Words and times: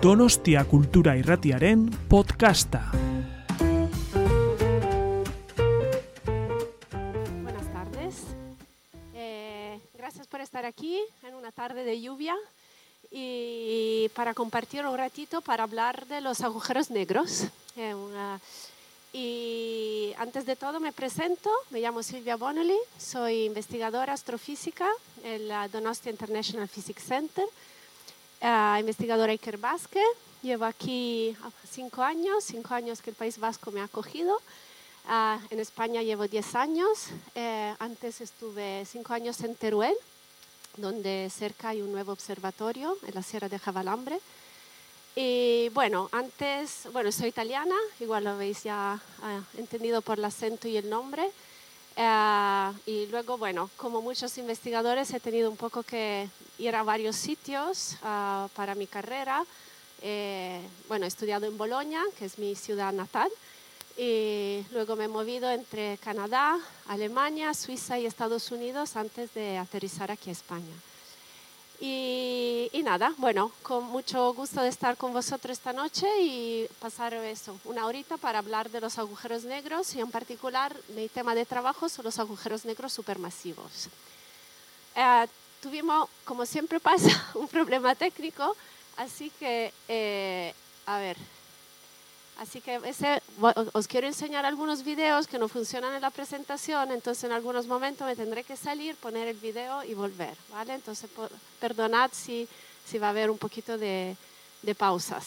Donostia 0.00 0.64
Kultura 0.64 1.16
Irratiaren 1.16 1.90
podcasta. 2.08 2.92
Buenas 7.42 7.72
tardes. 7.72 8.14
Eh, 9.14 9.80
gracias 9.94 10.28
por 10.28 10.40
estar 10.40 10.64
aquí 10.64 11.00
en 11.26 11.34
una 11.34 11.50
tarde 11.50 11.82
de 11.82 12.00
lluvia 12.00 12.36
y 13.10 14.08
para 14.14 14.34
compartir 14.34 14.86
un 14.86 14.96
ratito 14.96 15.40
para 15.40 15.64
hablar 15.64 16.06
de 16.06 16.20
los 16.20 16.42
agujeros 16.42 16.92
negros. 16.92 17.48
Eh, 17.76 17.94
y 19.12 20.14
antes 20.16 20.46
de 20.46 20.54
todo 20.54 20.78
me 20.78 20.92
presento, 20.92 21.50
me 21.70 21.80
llamo 21.80 22.04
Silvia 22.04 22.36
Bonnelly, 22.36 22.78
soy 22.98 23.46
investigadora 23.46 24.12
astrofísica 24.12 24.86
en 25.24 25.48
la 25.48 25.66
Donostia 25.66 26.12
International 26.12 26.68
Physics 26.68 27.02
Center, 27.02 27.46
investigadora 28.40 29.32
Iker 29.32 29.58
Basque, 29.58 30.02
llevo 30.42 30.64
aquí 30.64 31.36
cinco 31.70 32.02
años, 32.02 32.44
cinco 32.44 32.74
años 32.74 33.02
que 33.02 33.10
el 33.10 33.16
País 33.16 33.38
Vasco 33.38 33.70
me 33.70 33.80
ha 33.80 33.84
acogido. 33.84 34.40
Ah, 35.10 35.40
en 35.48 35.58
España 35.58 36.02
llevo 36.02 36.28
10 36.28 36.54
años. 36.54 37.08
Eh, 37.34 37.74
antes 37.78 38.20
estuve 38.20 38.84
5 38.84 39.14
años 39.14 39.40
en 39.40 39.54
Teruel, 39.54 39.94
donde 40.76 41.30
cerca 41.34 41.70
hay 41.70 41.80
un 41.80 41.90
nuevo 41.90 42.12
observatorio 42.12 42.94
en 43.06 43.14
la 43.14 43.22
Sierra 43.22 43.48
de 43.48 43.58
Javalambre. 43.58 44.20
Y 45.16 45.70
bueno, 45.70 46.10
antes, 46.12 46.88
bueno, 46.92 47.10
soy 47.10 47.28
italiana, 47.30 47.74
igual 48.00 48.24
lo 48.24 48.30
habéis 48.30 48.64
ya 48.64 49.00
ah, 49.22 49.40
entendido 49.56 50.02
por 50.02 50.18
el 50.18 50.26
acento 50.26 50.68
y 50.68 50.76
el 50.76 50.90
nombre. 50.90 51.30
Eh, 52.00 52.72
y 52.86 53.06
luego, 53.06 53.36
bueno, 53.38 53.70
como 53.76 54.00
muchos 54.00 54.38
investigadores, 54.38 55.12
he 55.12 55.18
tenido 55.18 55.50
un 55.50 55.56
poco 55.56 55.82
que 55.82 56.28
ir 56.58 56.76
a 56.76 56.84
varios 56.84 57.16
sitios 57.16 57.96
ah, 58.04 58.48
para 58.54 58.76
mi 58.76 58.86
carrera. 58.86 59.44
Eh, 60.00 60.60
bueno, 60.86 61.06
he 61.06 61.08
estudiado 61.08 61.46
en 61.46 61.58
Bolonia, 61.58 62.00
que 62.16 62.26
es 62.26 62.38
mi 62.38 62.54
ciudad 62.54 62.92
natal, 62.92 63.28
y 63.96 64.64
luego 64.70 64.94
me 64.94 65.06
he 65.06 65.08
movido 65.08 65.50
entre 65.50 65.98
Canadá, 65.98 66.56
Alemania, 66.86 67.52
Suiza 67.52 67.98
y 67.98 68.06
Estados 68.06 68.52
Unidos 68.52 68.94
antes 68.94 69.34
de 69.34 69.58
aterrizar 69.58 70.12
aquí 70.12 70.30
a 70.30 70.34
España. 70.34 70.74
Y, 71.80 72.80
nada, 72.82 73.12
bueno, 73.18 73.52
con 73.62 73.84
mucho 73.84 74.32
gusto 74.34 74.62
de 74.62 74.68
estar 74.68 74.96
con 74.96 75.12
vosotros 75.12 75.58
esta 75.58 75.72
noche 75.72 76.08
y 76.22 76.66
pasar 76.80 77.14
eso, 77.14 77.58
una 77.64 77.86
horita 77.86 78.16
para 78.16 78.40
hablar 78.40 78.70
de 78.70 78.80
los 78.80 78.98
agujeros 78.98 79.44
negros 79.44 79.94
y 79.94 80.00
en 80.00 80.10
particular 80.10 80.74
mi 80.96 81.08
tema 81.08 81.34
de 81.34 81.44
trabajo 81.44 81.88
son 81.88 82.06
los 82.06 82.18
agujeros 82.18 82.64
negros 82.64 82.92
supermasivos. 82.92 83.88
Eh, 84.96 85.26
tuvimos, 85.60 86.08
como 86.24 86.46
siempre 86.46 86.80
pasa, 86.80 87.10
un 87.34 87.46
problema 87.46 87.94
técnico, 87.94 88.56
así 88.96 89.30
que, 89.38 89.72
eh, 89.86 90.54
a 90.86 90.98
ver, 90.98 91.16
Así 92.38 92.60
que 92.60 92.80
ese, 92.84 93.20
os 93.72 93.88
quiero 93.88 94.06
enseñar 94.06 94.46
algunos 94.46 94.84
videos 94.84 95.26
que 95.26 95.40
no 95.40 95.48
funcionan 95.48 95.94
en 95.94 96.02
la 96.02 96.10
presentación, 96.10 96.92
entonces 96.92 97.24
en 97.24 97.32
algunos 97.32 97.66
momentos 97.66 98.06
me 98.06 98.14
tendré 98.14 98.44
que 98.44 98.56
salir, 98.56 98.94
poner 98.94 99.26
el 99.26 99.36
video 99.36 99.82
y 99.82 99.94
volver, 99.94 100.36
¿vale? 100.52 100.74
Entonces 100.74 101.10
perdonad 101.58 102.10
si, 102.12 102.48
si 102.86 102.98
va 102.98 103.08
a 103.08 103.10
haber 103.10 103.28
un 103.28 103.38
poquito 103.38 103.76
de, 103.76 104.16
de 104.62 104.74
pausas. 104.76 105.26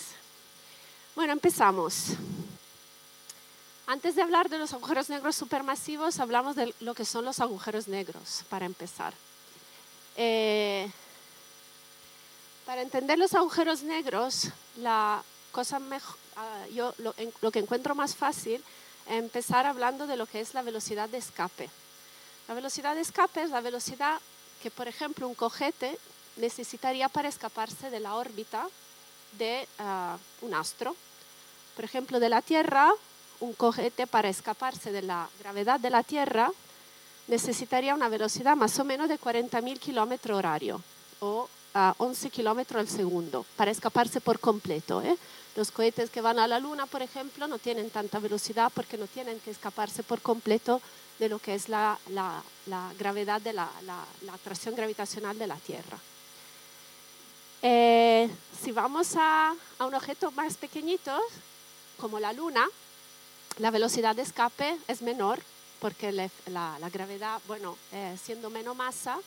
Bueno, 1.13 1.33
empezamos. 1.33 2.13
Antes 3.87 4.15
de 4.15 4.21
hablar 4.21 4.47
de 4.47 4.57
los 4.57 4.71
agujeros 4.71 5.09
negros 5.09 5.35
supermasivos, 5.35 6.17
hablamos 6.19 6.55
de 6.55 6.73
lo 6.79 6.93
que 6.93 7.03
son 7.03 7.25
los 7.25 7.41
agujeros 7.41 7.89
negros, 7.89 8.45
para 8.49 8.65
empezar. 8.65 9.13
Eh, 10.15 10.89
para 12.65 12.81
entender 12.81 13.19
los 13.19 13.33
agujeros 13.33 13.83
negros, 13.83 14.47
la 14.77 15.21
cosa 15.51 15.79
mejor, 15.79 16.15
ah, 16.35 16.65
yo 16.73 16.93
lo, 16.99 17.13
en- 17.17 17.33
lo 17.41 17.51
que 17.51 17.59
encuentro 17.59 17.95
más 17.95 18.15
fácil 18.15 18.63
es 19.07 19.13
empezar 19.13 19.65
hablando 19.65 20.07
de 20.07 20.15
lo 20.17 20.25
que 20.25 20.39
es 20.41 20.53
la 20.53 20.61
velocidad 20.61 21.09
de 21.09 21.17
escape. 21.17 21.69
La 22.47 22.53
velocidad 22.53 22.95
de 22.95 23.01
escape 23.01 23.43
es 23.43 23.49
la 23.49 23.61
velocidad 23.61 24.19
que, 24.61 24.71
por 24.71 24.87
ejemplo, 24.87 25.27
un 25.27 25.35
cojete 25.35 25.97
necesitaría 26.37 27.09
para 27.09 27.29
escaparse 27.29 27.89
de 27.89 27.99
la 27.99 28.15
órbita 28.15 28.67
de 29.37 29.67
ah, 29.79 30.17
un 30.41 30.53
astro. 30.53 30.95
Por 31.75 31.85
ejemplo, 31.85 32.19
de 32.19 32.29
la 32.29 32.41
Tierra, 32.41 32.91
un 33.39 33.53
cojete 33.53 34.05
para 34.07 34.29
escaparse 34.29 34.91
de 34.91 35.01
la 35.01 35.27
gravedad 35.39 35.79
de 35.79 35.89
la 35.89 36.03
Tierra 36.03 36.51
necesitaría 37.27 37.95
una 37.95 38.09
velocidad 38.09 38.55
más 38.55 38.77
o 38.79 38.83
menos 38.83 39.07
de 39.09 39.19
40.000 39.19 39.79
kilómetros 39.79 40.37
horario 40.37 40.81
o 41.21 41.47
a 41.73 41.95
11 41.97 42.29
kilómetros 42.29 42.79
al 42.79 42.87
segundo 42.87 43.45
para 43.55 43.71
escaparse 43.71 44.21
por 44.21 44.39
completo. 44.39 45.01
¿eh? 45.01 45.17
Los 45.55 45.71
cohetes 45.71 46.09
que 46.09 46.21
van 46.21 46.39
a 46.39 46.47
la 46.47 46.59
Luna, 46.59 46.85
por 46.85 47.01
ejemplo, 47.01 47.47
no 47.47 47.59
tienen 47.59 47.89
tanta 47.89 48.19
velocidad 48.19 48.71
porque 48.73 48.97
no 48.97 49.07
tienen 49.07 49.39
que 49.39 49.51
escaparse 49.51 50.03
por 50.03 50.21
completo 50.21 50.81
de 51.19 51.29
lo 51.29 51.39
que 51.39 51.53
es 51.53 51.69
la, 51.69 51.97
gravedad 52.97 53.41
de 53.41 53.53
la, 53.53 53.69
atracción 54.33 54.75
gravitacional 54.75 55.37
de 55.37 55.47
la 55.47 55.55
Tierra. 55.57 55.97
Eh, 57.61 58.29
si 58.59 58.71
vamos 58.71 59.13
a, 59.15 59.53
un 59.79 59.93
objeto 59.93 60.31
más 60.31 60.57
pequeñito, 60.57 61.19
como 61.97 62.19
la 62.19 62.33
Luna, 62.33 62.67
la 63.59 63.69
velocidad 63.69 64.15
de 64.15 64.23
escape 64.23 64.77
es 64.87 65.01
menor 65.01 65.39
porque 65.79 66.11
la, 66.11 66.89
gravedad, 66.91 67.41
bueno, 67.47 67.77
eh, 67.91 68.17
siendo 68.23 68.49
menos 68.49 68.75
masa, 68.75 69.19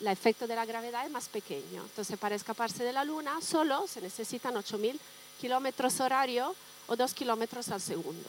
el 0.00 0.06
efecto 0.06 0.46
de 0.46 0.56
la 0.56 0.64
gravedad 0.64 1.04
es 1.04 1.10
más 1.10 1.28
pequeño. 1.28 1.82
Entonces, 1.82 2.18
para 2.18 2.34
escaparse 2.34 2.84
de 2.84 2.92
la 2.92 3.04
Luna 3.04 3.40
solo 3.40 3.86
se 3.86 4.00
necesitan 4.00 4.54
8.000 4.54 4.98
kilómetros 5.40 6.00
horario 6.00 6.54
o 6.86 6.96
2 6.96 7.14
kilómetros 7.14 7.68
al 7.68 7.80
segundo. 7.80 8.28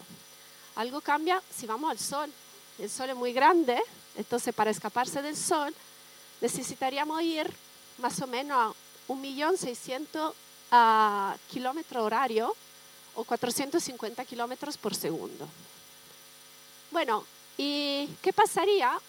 Algo 0.75 1.01
cambia 1.01 1.41
si 1.55 1.65
vamos 1.65 1.89
al 1.91 1.99
Sol. 1.99 2.31
El 2.77 2.89
Sol 2.89 3.09
es 3.09 3.15
muy 3.15 3.33
grande, 3.33 3.81
entonces 4.15 4.53
para 4.53 4.71
escaparse 4.71 5.21
del 5.21 5.35
Sol 5.35 5.73
necesitaríamos 6.41 7.21
ir 7.21 7.51
más 7.97 8.21
o 8.21 8.27
menos 8.27 8.57
a 8.57 9.11
1.600.000 9.11 10.33
ah, 10.71 11.35
kilómetros 11.51 12.03
horario 12.03 12.55
o 13.15 13.23
450 13.23 14.23
kilómetros 14.25 14.77
por 14.77 14.95
segundo. 14.95 15.47
Bueno, 16.91 17.25
¿y 17.57 18.07
qué 18.21 18.31
pasaría? 18.33 18.99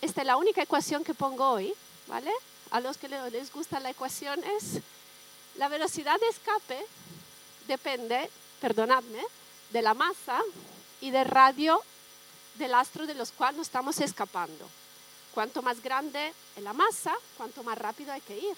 Esta 0.00 0.22
es 0.22 0.26
la 0.26 0.36
única 0.36 0.62
ecuación 0.62 1.04
que 1.04 1.14
pongo 1.14 1.50
hoy, 1.50 1.74
¿vale? 2.08 2.32
A 2.70 2.80
los 2.80 2.96
que 2.98 3.08
le- 3.08 3.30
les 3.30 3.52
gusta 3.52 3.78
la 3.80 3.90
ecuación 3.90 4.42
es 4.44 4.80
la 5.56 5.68
velocidad 5.68 6.18
de 6.20 6.28
escape 6.28 6.84
depende, 7.66 8.30
perdonadme, 8.60 9.22
de 9.70 9.82
la 9.82 9.94
masa 9.94 10.40
y 11.00 11.10
del 11.10 11.26
radio 11.26 11.80
del 12.54 12.74
astro 12.74 13.06
de 13.06 13.14
los 13.14 13.30
cuales 13.30 13.60
estamos 13.62 14.00
escapando. 14.00 14.68
Cuanto 15.32 15.62
más 15.62 15.80
grande 15.80 16.32
es 16.56 16.62
la 16.62 16.72
masa, 16.72 17.14
cuanto 17.36 17.62
más 17.62 17.78
rápido 17.78 18.12
hay 18.12 18.20
que 18.22 18.36
ir. 18.36 18.56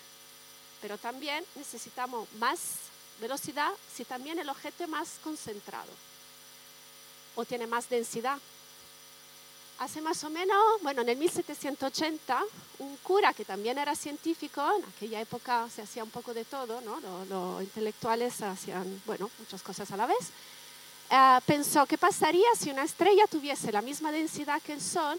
Pero 0.80 0.96
también 0.96 1.44
necesitamos 1.56 2.26
más 2.38 2.58
velocidad 3.20 3.70
si 3.94 4.04
también 4.06 4.38
el 4.38 4.48
objeto 4.48 4.84
es 4.84 4.88
más 4.88 5.08
concentrado 5.22 5.90
o 7.34 7.44
tiene 7.44 7.66
más 7.66 7.88
densidad. 7.90 8.38
Hace 9.80 10.02
más 10.02 10.22
o 10.24 10.30
menos, 10.30 10.58
bueno, 10.82 11.00
en 11.00 11.08
el 11.08 11.16
1780, 11.16 12.42
un 12.80 12.96
cura 12.98 13.32
que 13.32 13.46
también 13.46 13.78
era 13.78 13.94
científico, 13.94 14.60
en 14.76 14.84
aquella 14.84 15.20
época 15.22 15.66
se 15.74 15.80
hacía 15.80 16.04
un 16.04 16.10
poco 16.10 16.34
de 16.34 16.44
todo, 16.44 16.82
¿no? 16.82 17.00
Lo- 17.00 17.24
Los 17.24 17.62
intelectuales 17.62 18.42
hacían, 18.42 19.02
bueno, 19.06 19.30
muchas 19.38 19.62
cosas 19.62 19.90
a 19.90 19.96
la 19.96 20.06
vez. 20.06 20.18
Eh, 21.10 21.38
pensó, 21.46 21.86
¿qué 21.86 21.96
pasaría 21.96 22.46
si 22.58 22.70
una 22.70 22.84
estrella 22.84 23.26
tuviese 23.26 23.72
la 23.72 23.80
misma 23.80 24.12
densidad 24.12 24.60
que 24.60 24.74
el 24.74 24.82
Sol, 24.82 25.18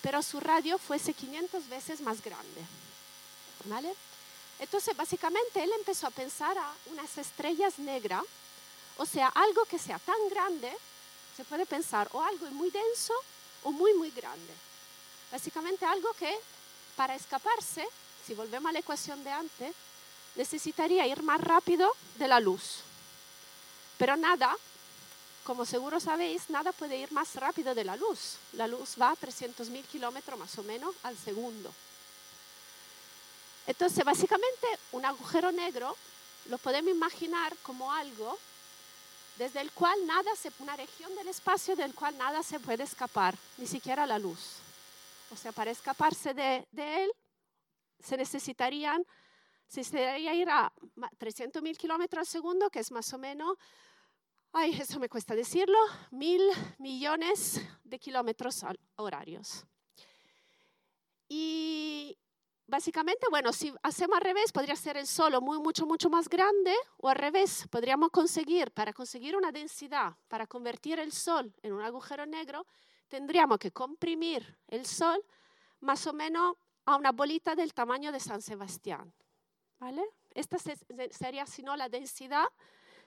pero 0.00 0.22
su 0.22 0.38
radio 0.38 0.78
fuese 0.78 1.12
500 1.12 1.68
veces 1.68 2.00
más 2.02 2.22
grande? 2.22 2.62
¿Vale? 3.64 3.92
Entonces, 4.60 4.96
básicamente, 4.96 5.60
él 5.60 5.70
empezó 5.76 6.06
a 6.06 6.10
pensar 6.10 6.56
a 6.56 6.72
unas 6.92 7.18
estrellas 7.18 7.80
negras, 7.80 8.22
o 8.96 9.06
sea, 9.06 9.26
algo 9.26 9.64
que 9.64 9.78
sea 9.80 9.98
tan 9.98 10.28
grande, 10.30 10.70
se 11.36 11.42
puede 11.44 11.66
pensar 11.66 12.08
o 12.12 12.22
algo 12.22 12.46
muy 12.52 12.70
denso 12.70 13.12
o 13.64 13.72
muy, 13.72 13.94
muy 13.94 14.10
grande. 14.10 14.52
Básicamente 15.30 15.84
algo 15.84 16.12
que 16.14 16.34
para 16.96 17.14
escaparse, 17.14 17.86
si 18.26 18.34
volvemos 18.34 18.68
a 18.68 18.72
la 18.72 18.78
ecuación 18.80 19.22
de 19.24 19.30
antes, 19.30 19.74
necesitaría 20.34 21.06
ir 21.06 21.22
más 21.22 21.40
rápido 21.40 21.90
de 22.16 22.28
la 22.28 22.40
luz. 22.40 22.80
Pero 23.98 24.16
nada, 24.16 24.56
como 25.44 25.64
seguro 25.64 26.00
sabéis, 26.00 26.50
nada 26.50 26.72
puede 26.72 26.96
ir 26.96 27.12
más 27.12 27.34
rápido 27.36 27.74
de 27.74 27.84
la 27.84 27.96
luz. 27.96 28.36
La 28.52 28.66
luz 28.66 28.94
va 29.00 29.10
a 29.10 29.16
300.000 29.16 29.84
kilómetros 29.86 30.38
más 30.38 30.56
o 30.58 30.62
menos 30.62 30.94
al 31.02 31.16
segundo. 31.16 31.72
Entonces, 33.66 34.04
básicamente, 34.04 34.66
un 34.92 35.04
agujero 35.04 35.52
negro 35.52 35.96
lo 36.46 36.58
podemos 36.58 36.90
imaginar 36.90 37.56
como 37.62 37.92
algo 37.92 38.38
desde 39.42 39.60
el 39.60 39.72
cual 39.72 40.06
nada 40.06 40.36
se, 40.36 40.52
una 40.60 40.76
región 40.76 41.12
del 41.16 41.26
espacio 41.26 41.74
del 41.74 41.96
cual 41.96 42.16
nada 42.16 42.44
se 42.44 42.60
puede 42.60 42.84
escapar, 42.84 43.36
ni 43.58 43.66
siquiera 43.66 44.06
la 44.06 44.16
luz. 44.16 44.58
O 45.32 45.36
sea, 45.36 45.50
para 45.50 45.72
escaparse 45.72 46.32
de, 46.32 46.64
de 46.70 47.04
él 47.04 47.12
se 47.98 48.16
necesitarían 48.16 49.04
se 49.66 49.82
sería 49.82 50.32
ir 50.32 50.48
a 50.48 50.72
300.000 51.18 51.76
kilómetros 51.76 52.20
al 52.20 52.26
segundo, 52.26 52.70
que 52.70 52.78
es 52.78 52.92
más 52.92 53.12
o 53.14 53.18
menos, 53.18 53.56
ay, 54.52 54.78
eso 54.78 55.00
me 55.00 55.08
cuesta 55.08 55.34
decirlo, 55.34 55.78
mil 56.12 56.42
millones 56.78 57.60
de 57.82 57.98
kilómetros 57.98 58.64
horarios. 58.94 59.64
Y 61.26 62.16
básicamente, 62.66 63.26
bueno, 63.30 63.52
si 63.52 63.72
hacemos 63.82 64.16
al 64.16 64.22
revés, 64.22 64.52
podría 64.52 64.76
ser 64.76 64.96
el 64.96 65.06
Sol 65.06 65.40
muy, 65.40 65.58
mucho, 65.58 65.86
mucho 65.86 66.08
más 66.10 66.28
grande, 66.28 66.74
o 66.98 67.08
al 67.08 67.16
revés, 67.16 67.66
podríamos 67.70 68.10
conseguir, 68.10 68.70
para 68.72 68.92
conseguir 68.92 69.36
una 69.36 69.52
densidad, 69.52 70.16
para 70.28 70.46
convertir 70.46 70.98
el 70.98 71.12
Sol 71.12 71.54
en 71.62 71.72
un 71.72 71.82
agujero 71.82 72.26
negro, 72.26 72.66
tendríamos 73.08 73.58
que 73.58 73.70
comprimir 73.70 74.58
el 74.68 74.86
Sol 74.86 75.24
más 75.80 76.06
o 76.06 76.12
menos 76.12 76.56
a 76.84 76.96
una 76.96 77.12
bolita 77.12 77.54
del 77.54 77.74
tamaño 77.74 78.12
de 78.12 78.20
San 78.20 78.42
Sebastián. 78.42 79.12
¿Vale? 79.78 80.02
Esta 80.34 80.58
sería, 80.58 81.44
si 81.46 81.62
no, 81.62 81.76
la 81.76 81.88
densidad. 81.88 82.46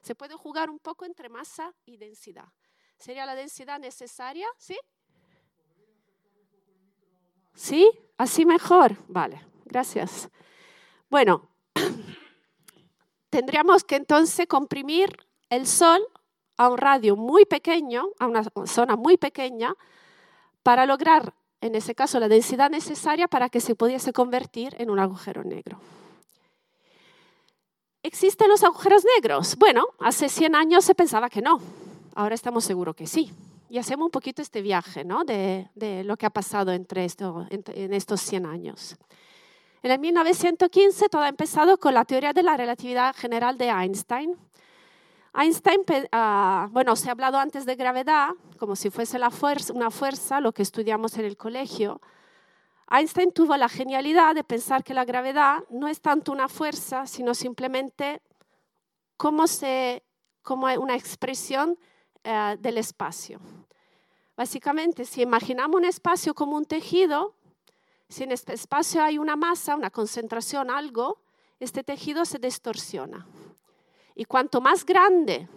Se 0.01 0.13
puede 0.13 0.35
jugar 0.35 0.69
un 0.69 0.79
poco 0.79 1.05
entre 1.05 1.29
masa 1.29 1.73
y 1.85 1.97
densidad. 1.97 2.47
Sería 2.97 3.25
la 3.25 3.33
densidad 3.33 3.79
necesaria, 3.79 4.47
¿sí? 4.57 4.77
¿Sí? 7.55 7.89
¿Así 8.17 8.45
mejor? 8.45 8.97
Vale, 9.07 9.41
gracias. 9.65 10.29
Bueno, 11.09 11.49
tendríamos 13.29 13.83
que 13.83 13.95
entonces 13.95 14.47
comprimir 14.47 15.17
el 15.49 15.65
Sol 15.65 16.01
a 16.57 16.69
un 16.69 16.77
radio 16.77 17.15
muy 17.15 17.45
pequeño, 17.45 18.09
a 18.19 18.27
una 18.27 18.43
zona 18.65 18.95
muy 18.95 19.17
pequeña, 19.17 19.75
para 20.63 20.85
lograr, 20.85 21.33
en 21.61 21.75
ese 21.75 21.95
caso, 21.95 22.19
la 22.19 22.27
densidad 22.27 22.69
necesaria 22.69 23.27
para 23.27 23.49
que 23.49 23.61
se 23.61 23.75
pudiese 23.75 24.13
convertir 24.13 24.75
en 24.79 24.89
un 24.89 24.99
agujero 24.99 25.43
negro. 25.43 25.79
¿Existen 28.03 28.49
los 28.49 28.63
agujeros 28.63 29.03
negros? 29.15 29.55
Bueno, 29.57 29.85
hace 29.99 30.29
100 30.29 30.55
años 30.55 30.85
se 30.85 30.95
pensaba 30.95 31.29
que 31.29 31.41
no, 31.41 31.59
ahora 32.13 32.35
estamos 32.35 32.63
seguros 32.63 32.95
que 32.95 33.07
sí. 33.07 33.31
Y 33.75 33.77
hacemos 33.77 34.05
un 34.05 34.11
poquito 34.11 34.41
este 34.41 34.61
viaje 34.61 35.03
¿no? 35.03 35.25
de, 35.25 35.67
lo 36.05 36.15
que 36.15 36.25
ha 36.25 36.29
pasado 36.29 36.71
entre 36.71 37.03
esto, 37.03 37.45
en 37.49 37.93
estos 37.93 38.21
100 38.21 38.45
años. 38.45 38.95
En 39.83 39.91
el 39.91 39.99
1915 39.99 41.09
todo 41.09 41.23
ha 41.23 41.27
empezado 41.27 41.77
con 41.77 41.93
la 41.93 42.05
teoría 42.05 42.31
de 42.31 42.41
la 42.41 42.55
relatividad 42.55 43.13
general 43.13 43.57
de 43.57 43.67
Einstein, 43.67 44.33
Einstein, 45.33 45.83
ah, 46.13 46.69
bueno, 46.71 46.95
se 46.95 47.09
ha 47.09 47.11
hablado 47.11 47.37
antes 47.37 47.65
de 47.65 47.75
gravedad, 47.75 48.29
como 48.57 48.77
si 48.77 48.89
fuese 48.89 49.19
la 49.19 49.29
fuerza, 49.29 49.73
una 49.73 49.91
fuerza, 49.91 50.39
lo 50.39 50.53
que 50.53 50.61
estudiamos 50.61 51.17
en 51.17 51.25
el 51.25 51.35
colegio. 51.35 51.99
Einstein 52.89 53.33
tuvo 53.33 53.57
la 53.57 53.67
genialidad 53.67 54.35
de 54.35 54.45
pensar 54.45 54.85
que 54.85 54.93
la 54.93 55.03
gravedad 55.03 55.65
no 55.69 55.89
es 55.89 55.99
tanto 55.99 56.31
una 56.31 56.47
fuerza, 56.47 57.07
sino 57.07 57.33
simplemente 57.33 58.21
como, 59.17 59.47
se, 59.47 60.01
como 60.43 60.67
una 60.67 60.95
expresión 60.95 61.77
eh, 62.27 62.57
del 62.59 62.79
espacio. 62.79 63.39
Básicamente, 64.35 65.05
si 65.05 65.21
imaginamos 65.21 65.77
un 65.77 65.85
espacio 65.85 66.33
como 66.33 66.57
un 66.57 66.65
tejido, 66.65 67.35
si 68.09 68.23
en 68.23 68.31
este 68.31 68.53
espacio 68.53 69.03
hay 69.03 69.17
una 69.17 69.35
masa, 69.35 69.75
una 69.75 69.89
concentración, 69.89 70.69
algo, 70.69 71.19
este 71.59 71.83
tejido 71.83 72.25
se 72.25 72.37
distorsiona. 72.37 73.25
Y 74.13 74.25
cuanto 74.25 74.61
más 74.61 74.85
grande 74.85 75.47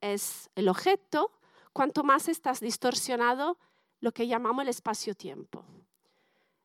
es 0.00 0.50
el 0.54 0.68
objeto, 0.68 1.32
cuanto 1.72 2.02
más 2.04 2.28
estás 2.28 2.60
distorsionado 2.60 3.58
lo 4.00 4.12
que 4.12 4.26
llamamos 4.26 4.62
el 4.62 4.68
espacio-tiempo. 4.68 5.64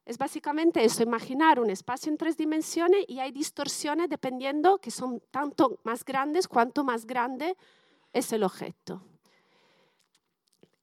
Es 0.06 0.20
básicamente 0.20 0.84
eso, 0.84 1.02
imaginar 1.02 1.60
un 1.60 1.72
espacio 1.72 2.12
en 2.12 2.18
tres 2.18 2.38
dimensiones 2.38 3.06
y 3.08 3.20
hay 3.20 3.32
distorsiones 3.32 4.08
dependiendo 4.10 4.78
que 4.78 4.92
son 4.92 5.22
tanto 5.32 5.80
más 5.84 6.06
grandes 6.06 6.48
cuanto 6.48 6.84
más 6.84 7.08
grande 7.08 7.58
es 8.14 8.32
el 8.32 8.44
objeto. 8.44 9.02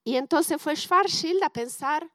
Y 0.05 0.17
entonces 0.17 0.61
fue 0.61 0.75
Schwarzschild 0.75 1.43
a 1.45 1.51
pensar 1.51 2.11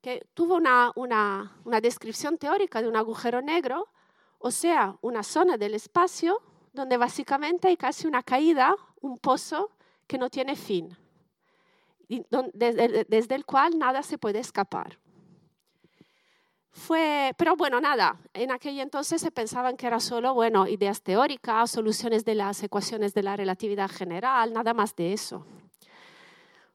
que 0.00 0.26
tuvo 0.34 0.56
una, 0.56 0.92
una, 0.94 1.60
una 1.64 1.80
descripción 1.80 2.38
teórica 2.38 2.80
de 2.80 2.88
un 2.88 2.96
agujero 2.96 3.42
negro, 3.42 3.88
o 4.38 4.50
sea, 4.50 4.96
una 5.02 5.22
zona 5.22 5.56
del 5.56 5.74
espacio 5.74 6.40
donde 6.72 6.96
básicamente 6.96 7.68
hay 7.68 7.76
casi 7.76 8.06
una 8.06 8.22
caída, 8.22 8.74
un 9.00 9.18
pozo 9.18 9.70
que 10.06 10.18
no 10.18 10.30
tiene 10.30 10.56
fin, 10.56 10.96
desde, 12.08 13.34
el 13.34 13.44
cual 13.44 13.78
nada 13.78 14.02
se 14.02 14.16
puede 14.16 14.38
escapar. 14.38 14.98
Fue, 16.70 17.34
pero 17.36 17.56
bueno, 17.56 17.80
nada, 17.80 18.18
en 18.32 18.52
aquel 18.52 18.78
entonces 18.78 19.20
se 19.20 19.30
pensaban 19.32 19.76
que 19.76 19.86
era 19.86 19.98
solo, 19.98 20.32
bueno, 20.32 20.68
ideas 20.68 21.02
teóricas, 21.02 21.70
soluciones 21.70 22.24
de 22.24 22.36
las 22.36 22.62
ecuaciones 22.62 23.14
de 23.14 23.24
la 23.24 23.36
relatividad 23.36 23.90
general, 23.90 24.52
nada 24.52 24.72
más 24.74 24.94
de 24.94 25.12
eso. 25.12 25.44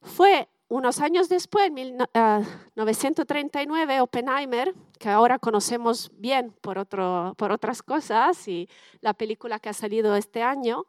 Fue 0.04 0.48
unos 0.68 1.00
años 1.00 1.30
después, 1.30 1.68
en 1.68 1.76
1939, 1.76 3.96
ah, 3.96 4.04
Oppenheimer, 4.04 4.76
que 5.00 5.08
ahora 5.10 5.40
conocemos 5.40 6.12
bien 6.16 6.54
por, 6.62 6.78
otras 6.78 7.82
cosas 7.82 8.48
y 8.48 8.70
la 9.00 9.14
película 9.14 9.60
que 9.60 9.70
ha 9.70 9.74
salido 9.74 10.16
este 10.16 10.44
año, 10.44 10.86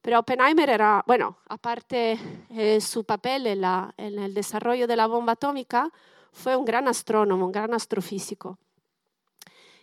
pero 0.00 0.18
Oppenheimer 0.18 0.70
era, 0.70 1.04
bueno, 1.06 1.38
aparte 1.48 2.18
eh, 2.50 2.80
su 2.80 3.04
papel 3.04 3.46
en, 3.46 3.62
en 3.96 4.18
el 4.18 4.34
desarrollo 4.34 4.88
de 4.88 4.96
la 4.96 5.06
bomba 5.06 5.34
atómica, 5.34 5.92
fue 6.32 6.56
un 6.56 6.64
gran 6.64 6.88
astrónomo, 6.88 7.46
un 7.46 7.52
gran 7.52 7.72
astrofísico. 7.74 8.58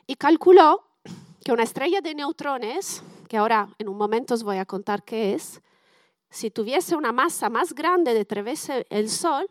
Y 0.06 0.16
calculó 0.16 0.84
que 1.46 1.54
una 1.54 1.64
estrella 1.64 2.02
de 2.02 2.14
neutrones, 2.16 3.02
que 3.30 3.38
ahora 3.38 3.70
en 3.78 3.88
un 3.88 3.98
momento 3.98 4.34
os 4.34 4.44
voy 4.44 4.58
a 4.58 4.66
contar 4.66 5.04
qué 5.04 5.36
es, 5.36 5.62
si 6.30 6.52
tuviese 6.52 6.96
una 6.96 7.12
masa 7.12 7.50
más 7.50 7.74
grande 7.74 8.14
de 8.14 8.26
través 8.26 8.70
el 8.90 9.10
Sol, 9.10 9.50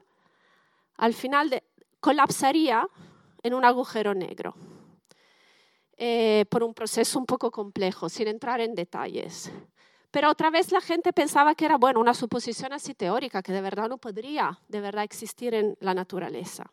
al 0.96 1.14
final 1.14 1.62
colapsaría 2.00 2.88
en 3.42 3.54
un 3.54 3.64
agujero 3.64 4.14
negro, 4.14 4.54
eh, 5.96 6.44
por 6.50 6.62
un 6.62 6.74
proceso 6.74 7.18
un 7.18 7.26
poco 7.26 7.50
complejo, 7.50 8.08
sin 8.08 8.28
entrar 8.28 8.60
en 8.60 8.74
detalles. 8.74 9.50
Pero 10.10 10.30
otra 10.30 10.50
vez 10.50 10.72
la 10.72 10.80
gente 10.80 11.12
pensaba 11.12 11.54
que 11.54 11.66
era 11.66 11.76
bueno, 11.76 12.00
una 12.00 12.14
suposición 12.14 12.72
así 12.72 12.94
teórica, 12.94 13.42
que 13.42 13.52
de 13.52 13.60
verdad 13.60 13.88
no 13.88 13.98
podría 13.98 14.58
de 14.68 14.80
verdad 14.80 15.04
existir 15.04 15.54
en 15.54 15.76
la 15.80 15.94
naturaleza. 15.94 16.70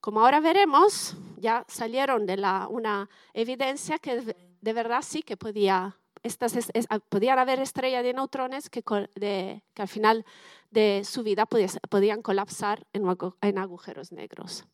Como 0.00 0.20
ahora 0.20 0.40
veremos, 0.40 1.16
ya 1.36 1.64
salieron 1.68 2.26
de 2.26 2.36
la, 2.36 2.68
una 2.70 3.08
evidencia 3.34 3.98
que 3.98 4.34
de 4.60 4.72
verdad 4.72 5.02
sí 5.02 5.22
que 5.22 5.36
podía 5.36 5.99
estas 6.22 6.54
ah, 6.88 6.98
podían 6.98 7.38
haber 7.38 7.60
estrellas 7.60 8.02
de 8.02 8.12
neutrones 8.12 8.68
que, 8.70 8.82
al 8.86 9.88
final 9.88 10.24
de 10.70 11.02
su 11.04 11.22
vida 11.22 11.46
podían 11.46 12.22
colapsar 12.22 12.86
en, 12.92 13.58
agujeros 13.58 14.12
negros. 14.12 14.64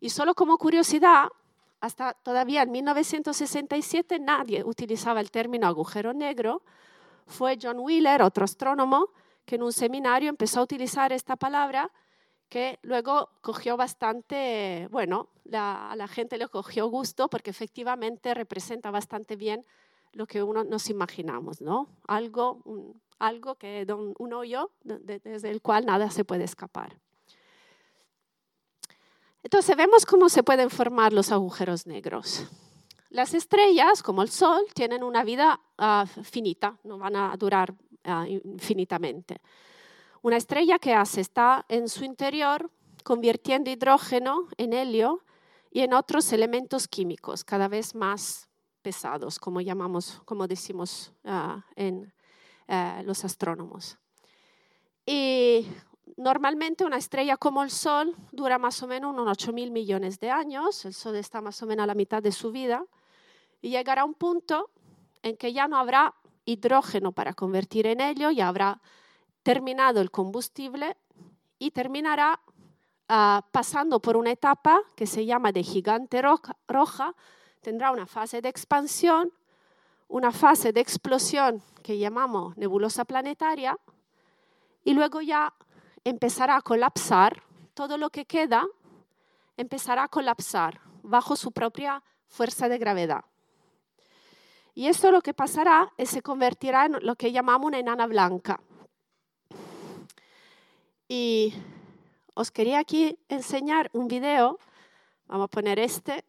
Y 0.00 0.10
solo 0.10 0.34
como 0.34 0.56
curiosidad, 0.58 1.28
hasta 1.80 2.14
todavía 2.14 2.62
en 2.62 2.70
1967 2.70 4.18
nadie 4.18 4.64
utilizaba 4.64 5.20
el 5.20 5.30
término 5.30 5.66
agujero 5.66 6.12
negro. 6.12 6.62
Fue 7.26 7.58
John 7.60 7.78
Wheeler, 7.78 8.22
otro 8.22 8.44
astrónomo, 8.44 9.10
que 9.44 9.56
en 9.56 9.62
un 9.62 9.72
seminario 9.72 10.28
empezó 10.28 10.60
a 10.60 10.64
utilizar 10.64 11.12
esta 11.12 11.36
palabra 11.36 11.90
que 12.48 12.80
luego 12.82 13.30
cogió 13.42 13.76
bastante, 13.76 14.88
bueno, 14.90 15.28
a 15.52 15.94
la 15.96 16.08
gente 16.08 16.36
le 16.36 16.48
cogió 16.48 16.88
gusto 16.88 17.28
porque 17.28 17.50
efectivamente 17.50 18.34
representa 18.34 18.90
bastante 18.90 19.36
bien 19.36 19.64
lo 20.12 20.26
que 20.26 20.42
uno 20.42 20.64
nos 20.64 20.90
imaginamos, 20.90 21.60
¿no? 21.60 21.88
Algo, 22.06 22.60
un, 22.64 23.00
algo 23.18 23.54
que 23.54 23.86
un 24.18 24.32
hoyo 24.32 24.70
desde 24.82 25.50
el 25.50 25.60
cual 25.60 25.86
nada 25.86 26.10
se 26.10 26.24
puede 26.24 26.44
escapar. 26.44 26.96
Entonces 29.42 29.76
vemos 29.76 30.04
cómo 30.04 30.28
se 30.28 30.42
pueden 30.42 30.70
formar 30.70 31.12
los 31.12 31.32
agujeros 31.32 31.86
negros. 31.86 32.46
Las 33.08 33.34
estrellas, 33.34 34.02
como 34.02 34.22
el 34.22 34.28
Sol, 34.28 34.62
tienen 34.74 35.02
una 35.02 35.24
vida 35.24 35.60
ah, 35.78 36.06
finita, 36.22 36.78
no 36.84 36.98
van 36.98 37.16
a 37.16 37.36
durar 37.36 37.74
ah, 38.04 38.26
infinitamente. 38.28 39.40
Una 40.22 40.36
estrella 40.36 40.78
que 40.78 40.94
hace 40.94 41.22
está 41.22 41.64
en 41.68 41.88
su 41.88 42.04
interior 42.04 42.70
convirtiendo 43.02 43.70
hidrógeno 43.70 44.48
en 44.58 44.74
helio 44.74 45.24
y 45.70 45.80
en 45.80 45.94
otros 45.94 46.32
elementos 46.32 46.86
químicos 46.86 47.42
cada 47.42 47.68
vez 47.68 47.94
más 47.94 48.49
pesados, 48.80 49.38
como 49.38 49.60
llamamos, 49.60 50.20
como 50.24 50.46
decimos 50.46 51.12
ah, 51.24 51.64
en 51.76 52.12
ah, 52.68 53.02
los 53.04 53.24
astrónomos. 53.24 53.98
Y 55.06 55.66
normalmente 56.16 56.84
una 56.84 56.96
estrella 56.96 57.36
como 57.36 57.62
el 57.62 57.70
Sol 57.70 58.14
dura 58.32 58.58
más 58.58 58.82
o 58.82 58.86
menos 58.86 59.12
unos 59.12 59.28
8 59.28 59.52
mil 59.52 59.70
millones 59.70 60.20
de 60.20 60.30
años, 60.30 60.84
el 60.84 60.94
Sol 60.94 61.16
está 61.16 61.40
más 61.40 61.62
o 61.62 61.66
menos 61.66 61.84
a 61.84 61.86
la 61.86 61.94
mitad 61.94 62.22
de 62.22 62.32
su 62.32 62.52
vida, 62.52 62.84
y 63.62 63.70
llegará 63.70 64.04
un 64.04 64.14
punto 64.14 64.70
en 65.22 65.36
que 65.36 65.52
ya 65.52 65.68
no 65.68 65.76
habrá 65.76 66.14
hidrógeno 66.44 67.12
para 67.12 67.34
convertir 67.34 67.86
en 67.86 68.00
helio, 68.00 68.30
ya 68.30 68.48
habrá 68.48 68.80
terminado 69.42 70.00
el 70.00 70.10
combustible 70.10 70.96
y 71.58 71.70
terminará 71.70 72.40
ah, 73.08 73.46
pasando 73.52 74.00
por 74.00 74.16
una 74.16 74.30
etapa 74.30 74.80
que 74.96 75.06
se 75.06 75.26
llama 75.26 75.52
de 75.52 75.62
gigante 75.62 76.22
roja, 76.22 77.14
tendrá 77.60 77.90
una 77.90 78.06
fase 78.06 78.40
de 78.40 78.48
expansión, 78.48 79.32
una 80.08 80.32
fase 80.32 80.72
de 80.72 80.80
explosión 80.80 81.62
que 81.82 81.98
llamamos 81.98 82.56
nebulosa 82.56 83.04
planetaria 83.04 83.78
y 84.84 84.94
luego 84.94 85.20
ya 85.20 85.52
empezará 86.04 86.56
a 86.56 86.62
colapsar, 86.62 87.42
todo 87.74 87.96
lo 87.98 88.10
que 88.10 88.24
queda 88.24 88.66
empezará 89.56 90.04
a 90.04 90.08
colapsar 90.08 90.80
bajo 91.02 91.36
su 91.36 91.52
propia 91.52 92.02
fuerza 92.26 92.68
de 92.68 92.78
gravedad. 92.78 93.24
Y 94.74 94.86
esto 94.86 95.10
lo 95.10 95.20
que 95.20 95.34
pasará 95.34 95.92
es 95.98 96.10
se 96.10 96.22
convertirá 96.22 96.86
en 96.86 96.96
lo 97.02 97.16
que 97.16 97.32
llamamos 97.32 97.66
una 97.66 97.78
enana 97.78 98.06
blanca. 98.06 98.60
Y 101.08 101.52
os 102.34 102.50
quería 102.50 102.78
aquí 102.78 103.18
enseñar 103.28 103.90
un 103.92 104.06
video. 104.08 104.58
Vamos 105.26 105.46
a 105.46 105.48
poner 105.48 105.78
este. 105.78 106.24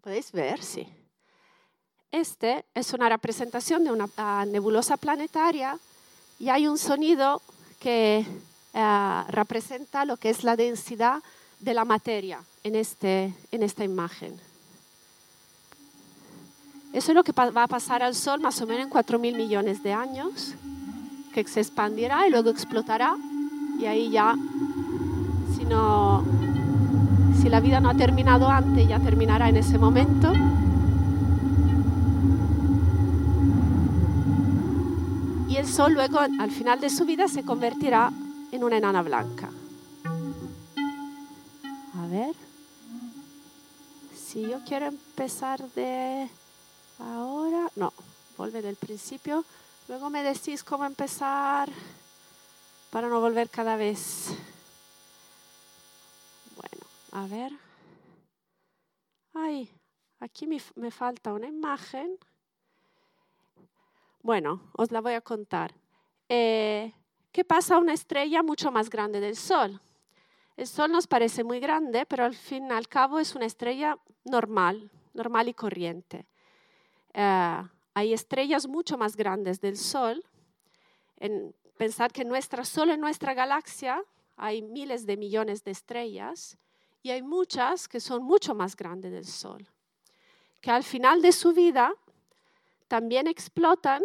¿Lo 0.00 0.04
podéis 0.04 0.32
ver? 0.32 0.62
Sí. 0.62 0.88
Este 2.10 2.64
es 2.74 2.94
una 2.94 3.10
representación 3.10 3.84
de 3.84 3.92
una 3.92 4.08
ah, 4.16 4.46
nebulosa 4.48 4.96
planetaria 4.96 5.78
y 6.38 6.48
hay 6.48 6.66
un 6.66 6.78
sonido 6.78 7.42
que 7.78 8.24
ah, 8.72 9.26
representa 9.28 10.06
lo 10.06 10.16
que 10.16 10.30
es 10.30 10.42
la 10.42 10.56
densidad 10.56 11.22
de 11.58 11.74
la 11.74 11.84
materia 11.84 12.42
en, 12.64 12.76
este, 12.76 13.34
en 13.52 13.62
esta 13.62 13.84
imagen. 13.84 14.40
Eso 16.94 17.12
es 17.12 17.14
lo 17.14 17.22
que 17.22 17.32
va 17.32 17.64
a 17.64 17.68
pasar 17.68 18.02
al 18.02 18.14
Sol 18.14 18.40
más 18.40 18.58
o 18.62 18.66
menos 18.66 18.86
en 18.86 18.90
4.000 18.90 19.36
millones 19.36 19.82
de 19.82 19.92
años, 19.92 20.54
que 21.34 21.46
se 21.46 21.60
expandirá 21.60 22.26
y 22.26 22.30
luego 22.30 22.48
explotará. 22.48 23.18
Y 23.78 23.84
ahí 23.84 24.08
ya, 24.08 24.34
si, 25.54 25.66
no, 25.66 26.24
si 27.40 27.48
la 27.48 27.60
vida 27.60 27.80
no 27.80 27.90
ha 27.90 27.94
terminado 27.94 28.48
antes, 28.48 28.86
ya 28.86 28.98
terminará 29.00 29.48
en 29.48 29.56
ese 29.56 29.78
momento. 29.78 30.32
Y 35.48 35.56
el 35.56 35.66
Sol 35.66 35.94
luego, 35.94 36.18
al 36.18 36.50
final 36.50 36.80
de 36.80 36.90
su 36.90 37.04
vida, 37.04 37.28
se 37.28 37.44
convertirá 37.44 38.12
en 38.52 38.64
una 38.64 38.76
enana 38.76 39.02
blanca. 39.02 39.48
A 41.96 42.06
ver. 42.06 42.34
Si 44.14 44.42
yo 44.42 44.60
quiero 44.64 44.86
empezar 44.86 45.60
de 45.74 46.28
Ahora, 47.00 47.70
no, 47.76 47.92
vuelve 48.36 48.60
del 48.60 48.76
principio. 48.76 49.44
Luego 49.88 50.10
me 50.10 50.22
decís 50.22 50.62
cómo 50.62 50.84
empezar 50.84 51.70
para 52.90 53.08
no 53.08 53.20
volver 53.20 53.48
cada 53.48 53.76
vez. 53.76 54.28
A 57.12 57.26
ver. 57.26 57.50
Ay, 59.34 59.68
aquí 60.20 60.46
me, 60.46 60.90
falta 60.90 61.32
una 61.32 61.48
imagen. 61.48 62.16
Bueno, 64.22 64.70
os 64.74 64.92
la 64.92 65.00
voy 65.00 65.14
a 65.14 65.20
contar. 65.20 65.74
Eh, 66.28 66.92
¿Qué 67.32 67.44
pasa 67.44 67.74
a 67.74 67.78
una 67.78 67.94
estrella 67.94 68.44
mucho 68.44 68.70
más 68.70 68.90
grande 68.90 69.18
del 69.18 69.34
Sol? 69.34 69.80
El 70.56 70.68
Sol 70.68 70.92
nos 70.92 71.08
parece 71.08 71.42
muy 71.42 71.58
grande, 71.58 72.06
pero 72.06 72.24
al 72.24 72.34
fin 72.34 72.66
y 72.68 72.70
al 72.70 72.86
cabo 72.86 73.18
es 73.18 73.34
una 73.34 73.46
estrella 73.46 73.98
normal, 74.24 74.90
normal 75.12 75.48
y 75.48 75.54
corriente. 75.54 76.26
Eh, 77.12 77.62
hay 77.94 78.12
estrellas 78.12 78.68
mucho 78.68 78.96
más 78.96 79.16
grandes 79.16 79.60
del 79.60 79.76
Sol. 79.76 80.24
En 81.16 81.56
pensar 81.76 82.12
que 82.12 82.24
solo 82.64 82.92
en 82.92 83.00
nuestra 83.00 83.34
galaxia 83.34 84.00
hay 84.36 84.62
miles 84.62 85.06
de 85.06 85.16
millones 85.16 85.64
de 85.64 85.72
estrellas 85.72 86.56
y 87.02 87.10
hay 87.10 87.22
muchas 87.22 87.88
que 87.88 88.00
son 88.00 88.22
mucho 88.22 88.54
más 88.54 88.76
grandes 88.76 89.12
del 89.12 89.24
Sol, 89.26 89.66
que 90.60 90.70
al 90.70 90.84
final 90.84 91.22
de 91.22 91.32
su 91.32 91.52
vida 91.52 91.94
también 92.88 93.26
explotan, 93.26 94.02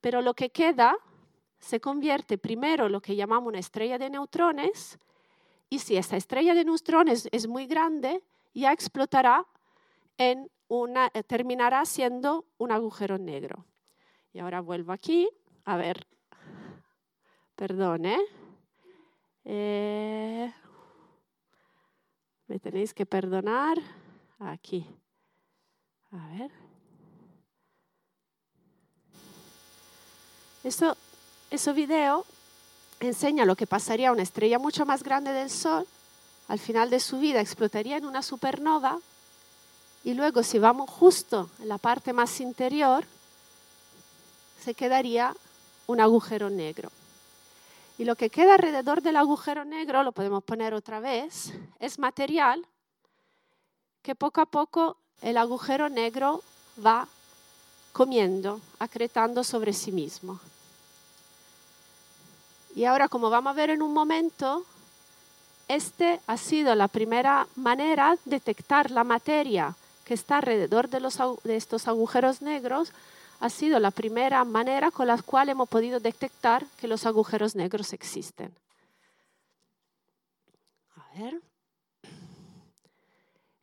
pero 0.00 0.22
lo 0.22 0.34
que 0.34 0.50
queda 0.50 0.96
se 1.58 1.80
convierte 1.80 2.38
primero 2.38 2.86
en 2.86 2.92
lo 2.92 3.00
que 3.00 3.14
llamamos 3.16 3.48
una 3.48 3.58
estrella 3.58 3.98
de 3.98 4.10
neutrones, 4.10 4.98
y 5.68 5.78
si 5.78 5.96
esa 5.96 6.16
estrella 6.16 6.54
de 6.54 6.64
neutrones 6.64 7.28
es 7.32 7.46
muy 7.46 7.66
grande, 7.66 8.22
ya 8.54 8.72
explotará 8.72 9.46
en 10.18 10.50
eh, 11.12 11.22
terminará 11.24 11.84
siendo 11.84 12.46
un 12.56 12.72
agujero 12.72 13.18
negro. 13.18 13.66
Y 14.32 14.38
ahora 14.38 14.62
vuelvo 14.62 14.92
aquí, 14.92 15.28
a 15.66 15.76
ver, 15.76 16.06
perdón. 17.54 18.06
¿eh? 19.44 20.54
Me 22.52 22.58
tenéis 22.58 22.92
que 22.92 23.06
perdonar, 23.06 23.78
aquí, 24.38 24.86
a 26.10 26.28
ver. 26.36 26.50
Eso, 30.62 30.94
ese 31.50 31.72
video 31.72 32.26
enseña 33.00 33.46
lo 33.46 33.56
que 33.56 33.66
pasaría 33.66 34.10
a 34.10 34.12
una 34.12 34.20
estrella 34.20 34.58
mucho 34.58 34.84
más 34.84 35.02
grande 35.02 35.32
del 35.32 35.48
Sol. 35.48 35.86
Al 36.48 36.58
final 36.58 36.90
de 36.90 37.00
su 37.00 37.20
vida 37.20 37.40
explotaría 37.40 37.96
en 37.96 38.04
una 38.04 38.20
supernova 38.20 38.98
y 40.04 40.12
luego 40.12 40.42
si 40.42 40.58
vamos 40.58 40.90
justo 40.90 41.48
en 41.58 41.68
la 41.68 41.78
parte 41.78 42.12
más 42.12 42.38
interior, 42.38 43.06
se 44.60 44.74
quedaría 44.74 45.34
un 45.86 46.02
agujero 46.02 46.50
negro. 46.50 46.90
Y 47.98 48.04
lo 48.04 48.16
que 48.16 48.30
queda 48.30 48.54
alrededor 48.54 49.02
del 49.02 49.16
agujero 49.16 49.64
negro, 49.64 50.02
lo 50.02 50.12
podemos 50.12 50.42
poner 50.42 50.74
otra 50.74 51.00
vez, 51.00 51.52
es 51.78 51.98
material 51.98 52.66
que 54.02 54.14
poco 54.14 54.40
a 54.40 54.46
poco 54.46 54.96
el 55.20 55.36
agujero 55.36 55.88
negro 55.88 56.42
va 56.84 57.06
comiendo, 57.92 58.60
acretando 58.78 59.44
sobre 59.44 59.72
sí 59.72 59.92
mismo. 59.92 60.40
Y 62.74 62.84
ahora, 62.84 63.08
como 63.08 63.28
vamos 63.28 63.50
a 63.50 63.54
ver 63.54 63.70
en 63.70 63.82
un 63.82 63.92
momento, 63.92 64.64
este 65.68 66.20
ha 66.26 66.36
sido 66.36 66.74
la 66.74 66.88
primera 66.88 67.46
manera 67.54 68.16
de 68.24 68.36
detectar 68.36 68.90
la 68.90 69.04
materia 69.04 69.74
que 70.04 70.14
está 70.14 70.38
alrededor 70.38 70.88
de, 70.88 71.00
los, 71.00 71.18
de 71.44 71.56
estos 71.56 71.86
agujeros 71.86 72.42
negros 72.42 72.92
ha 73.42 73.50
sido 73.50 73.80
la 73.80 73.90
primera 73.90 74.44
manera 74.44 74.92
con 74.92 75.08
la 75.08 75.20
cual 75.20 75.48
hemos 75.48 75.68
podido 75.68 75.98
detectar 75.98 76.64
que 76.78 76.86
los 76.86 77.06
agujeros 77.06 77.56
negros 77.56 77.92
existen. 77.92 78.54
A 80.94 81.18
ver. 81.18 81.42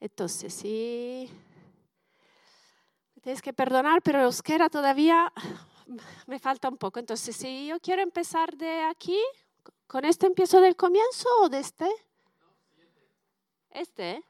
Entonces, 0.01 0.53
sí. 0.53 1.31
Tenéis 3.21 3.41
que 3.41 3.53
perdonar, 3.53 4.01
pero 4.01 4.21
euskera 4.21 4.69
todavía 4.69 5.31
me 6.27 6.39
falta 6.39 6.67
un 6.67 6.75
poco. 6.75 6.99
Entonces, 6.99 7.33
si 7.33 7.67
yo 7.67 7.79
quiero 7.79 8.01
empezar 8.01 8.57
de 8.57 8.81
aquí, 8.83 9.21
¿con 9.87 10.03
este 10.03 10.27
empiezo 10.27 10.59
del 10.59 10.75
comienzo 10.75 11.29
o 11.41 11.47
de 11.47 11.59
este? 11.59 11.89
Este. 13.69 14.21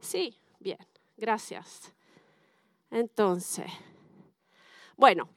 Sí, 0.00 0.40
bien, 0.60 0.78
gracias. 1.18 1.92
Entonces, 2.90 3.66
bueno, 4.96 5.28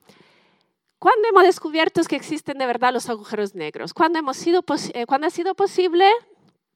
¿cuándo 1.00 1.27
hemos 1.27 1.44
descubierto 1.44 2.01
que 2.03 2.15
existen 2.15 2.58
de 2.58 2.65
verdad 2.65 2.94
los 2.94 3.10
agujeros 3.10 3.56
negros? 3.56 3.94
¿Cuándo, 3.94 4.20
hemos 4.20 4.38
sido 4.38 4.63
eh, 4.94 5.06
ha 5.10 5.29
sido 5.29 5.56
posible 5.56 6.10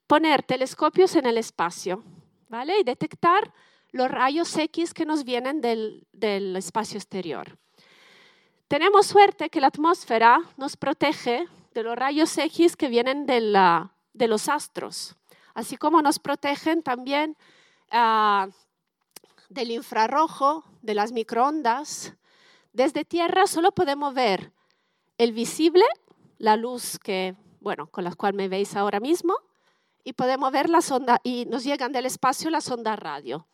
poner 0.08 0.44
telescopios 0.44 1.15
en 1.15 1.25
el 1.25 1.38
espacio 1.38 2.03
¿vale? 2.50 2.80
y 2.80 2.84
detectar 2.84 3.53
los 3.92 4.10
rayos 4.10 4.56
X 4.58 4.94
que 4.94 5.06
nos 5.06 5.24
vienen 5.24 5.62
del, 5.62 6.08
del 6.12 6.56
espacio 6.56 6.98
exterior? 6.98 7.58
Tenemos 8.68 9.06
suerte 9.06 9.50
que 9.50 9.62
la 9.62 9.68
atmósfera 9.68 10.39
nos 10.58 10.77
protege 10.77 11.48
de 11.74 11.84
los 11.84 11.96
rayos 11.96 12.38
X 12.38 12.75
que 12.75 12.88
vienen 12.88 13.25
de, 13.25 13.39
la, 13.39 13.96
de 14.13 14.27
los 14.27 14.50
astros, 14.50 15.15
así 15.53 15.77
como 15.77 16.01
nos 16.01 16.20
protegen 16.20 16.82
también 16.82 17.38
Ah, 17.96 18.48
del 19.53 19.72
infrarrojo, 19.72 20.63
de 20.81 20.93
las 20.93 21.12
microondas. 21.12 22.13
Desde 22.74 23.05
tierra 23.05 23.48
solo 23.48 23.72
podemos 23.72 24.13
ver 24.13 24.51
el 25.17 25.31
visible, 25.31 25.86
la 26.38 26.55
luz 26.55 27.00
que, 27.00 27.36
bueno, 27.60 27.88
con 27.88 28.03
la 28.03 28.13
cual 28.15 28.33
me 28.33 28.50
veis 28.50 28.75
ahora 28.75 29.00
mismo, 29.00 29.36
y 30.03 30.13
podemos 30.13 30.51
ver 30.51 30.69
la 30.69 30.81
sonda, 30.81 31.19
y 31.24 31.45
nos 31.45 31.63
llegan 31.63 31.91
del 31.91 32.05
espacio 32.05 32.50
la 32.50 32.62
sonda 32.62 32.95
radio. 32.95 33.48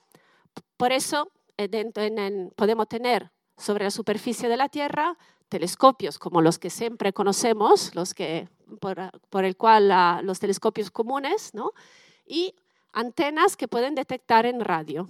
Por 0.77 0.91
eso 0.91 1.31
eh, 1.57 2.49
podemos 2.55 2.87
tener 2.87 3.31
sobre 3.57 3.83
la 3.83 3.91
superficie 3.91 4.49
de 4.49 4.57
la 4.57 4.69
Tierra 4.69 5.17
telescopios 5.49 6.19
como 6.19 6.41
los 6.41 6.59
que 6.59 6.69
siempre 6.69 7.11
conocemos, 7.11 7.93
los 7.95 8.13
que, 8.13 8.47
por, 8.79 9.45
el 9.45 9.57
cual 9.57 10.25
los 10.25 10.39
telescopios 10.39 10.91
comunes, 10.91 11.53
¿no? 11.53 11.71
y 12.25 12.53
antenas 12.93 13.57
que 13.57 13.67
pueden 13.67 13.95
detectar 13.95 14.45
en 14.45 14.61
radio. 14.61 15.07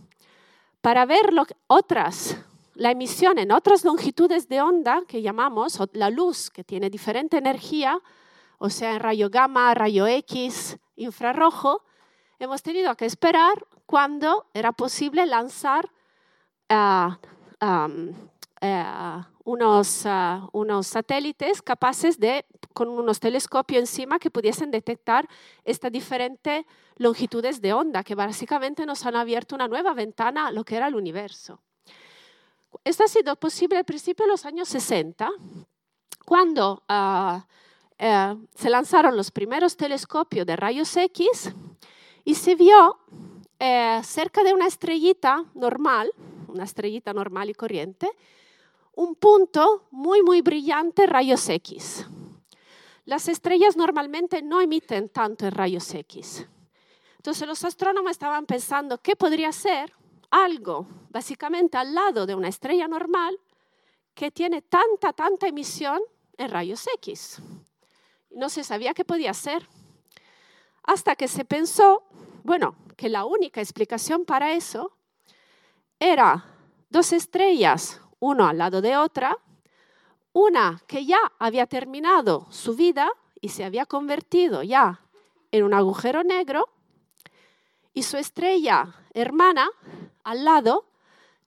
Para 0.81 1.05
ver 1.05 1.33
otras, 1.67 2.37
la 2.73 2.91
emisión 2.91 3.37
en 3.37 3.51
otras 3.51 3.83
longitudes 3.83 4.47
de 4.47 4.61
onda 4.61 5.03
que 5.07 5.21
llamamos 5.21 5.77
la 5.91 6.09
luz, 6.09 6.49
que 6.49 6.63
tiene 6.63 6.89
diferente 6.89 7.37
energía, 7.37 7.99
o 8.59 8.69
sea, 8.69 8.93
en 8.93 8.99
rayo 9.01 9.29
gamma, 9.29 9.73
rayo 9.73 10.07
X, 10.07 10.77
infrarrojo, 10.95 11.83
hemos 12.39 12.63
tenido 12.63 12.95
que 12.95 13.05
esperar 13.05 13.65
cuando 13.85 14.45
era 14.53 14.71
posible 14.71 15.25
lanzar 15.25 15.89
ah, 16.69 17.19
eh, 18.61 18.83
unos, 19.43 20.05
ah, 20.05 20.47
unos 20.51 20.87
satélites 20.87 21.61
capaces 21.61 22.19
de, 22.19 22.45
con 22.73 22.89
unos 22.89 23.19
telescopios 23.19 23.81
encima, 23.81 24.19
que 24.19 24.29
pudiesen 24.29 24.71
detectar 24.71 25.27
estas 25.63 25.91
diferentes 25.91 26.65
longitudes 26.97 27.61
de 27.61 27.73
onda, 27.73 28.03
que 28.03 28.15
básicamente 28.15 28.85
nos 28.85 29.05
han 29.05 29.15
abierto 29.15 29.55
una 29.55 29.67
nueva 29.67 29.93
ventana 29.93 30.47
a 30.47 30.51
lo 30.51 30.63
que 30.63 30.75
era 30.75 30.87
el 30.87 30.95
universo. 30.95 31.61
Esto 32.83 33.03
ha 33.03 33.07
sido 33.07 33.35
posible 33.37 33.77
al 33.77 33.85
principio 33.85 34.25
de 34.25 34.31
los 34.31 34.45
años 34.45 34.67
60, 34.69 35.29
cuando 36.25 36.83
eh, 37.97 38.35
se 38.55 38.69
lanzaron 38.69 39.17
los 39.17 39.31
primeros 39.31 39.75
telescopios 39.75 40.45
de 40.45 40.55
rayos 40.55 40.95
X 40.95 41.53
y 42.23 42.35
se 42.35 42.55
vio 42.55 42.99
eh, 43.59 43.99
cerca 44.03 44.43
de 44.43 44.53
una 44.53 44.67
estrellita 44.67 45.43
normal, 45.55 46.11
una 46.47 46.63
estrellita 46.63 47.13
normal 47.13 47.49
y 47.49 47.53
corriente, 47.53 48.09
un 48.99 49.15
punto 49.15 49.87
muy, 49.91 50.21
muy 50.21 50.41
brillante, 50.41 51.07
rayos 51.07 51.47
X. 51.47 52.05
Las 53.05 53.29
estrellas 53.29 53.77
normalmente 53.77 54.41
no 54.41 54.59
emiten 54.59 55.07
tanto 55.07 55.45
en 55.45 55.53
rayos 55.53 55.93
X. 55.95 56.45
Entonces 57.15 57.47
los 57.47 57.63
astrónomos 57.63 58.11
estaban 58.11 58.45
pensando, 58.45 58.97
¿qué 58.97 59.15
podría 59.15 59.53
ser 59.53 59.93
algo 60.29 60.85
básicamente 61.09 61.77
al 61.77 61.95
lado 61.95 62.25
de 62.25 62.35
una 62.35 62.49
estrella 62.49 62.89
normal 62.89 63.39
que 64.13 64.31
tiene 64.31 64.61
tanta, 64.63 65.13
tanta 65.13 65.47
emisión 65.47 66.01
en 66.37 66.49
rayos 66.49 66.85
X? 66.95 67.41
No 68.31 68.49
se 68.49 68.65
sabía 68.65 68.93
qué 68.93 69.05
podía 69.05 69.33
ser. 69.33 69.65
Hasta 70.83 71.15
que 71.15 71.29
se 71.29 71.45
pensó, 71.45 72.03
bueno, 72.43 72.75
que 72.97 73.07
la 73.07 73.23
única 73.23 73.61
explicación 73.61 74.25
para 74.25 74.51
eso 74.51 74.91
era 76.01 76.43
dos 76.89 77.13
estrellas 77.13 78.01
uno 78.19 78.47
al 78.47 78.57
lado 78.57 78.81
de 78.81 78.97
otra, 78.97 79.37
una 80.33 80.81
que 80.87 81.05
ya 81.05 81.19
había 81.39 81.65
terminado 81.65 82.47
su 82.49 82.75
vida 82.75 83.09
y 83.41 83.49
se 83.49 83.63
había 83.63 83.85
convertido 83.85 84.63
ya 84.63 85.01
en 85.51 85.63
un 85.63 85.73
agujero 85.73 86.23
negro, 86.23 86.69
y 87.93 88.03
su 88.03 88.17
estrella 88.17 88.95
hermana 89.13 89.69
al 90.23 90.45
lado, 90.45 90.85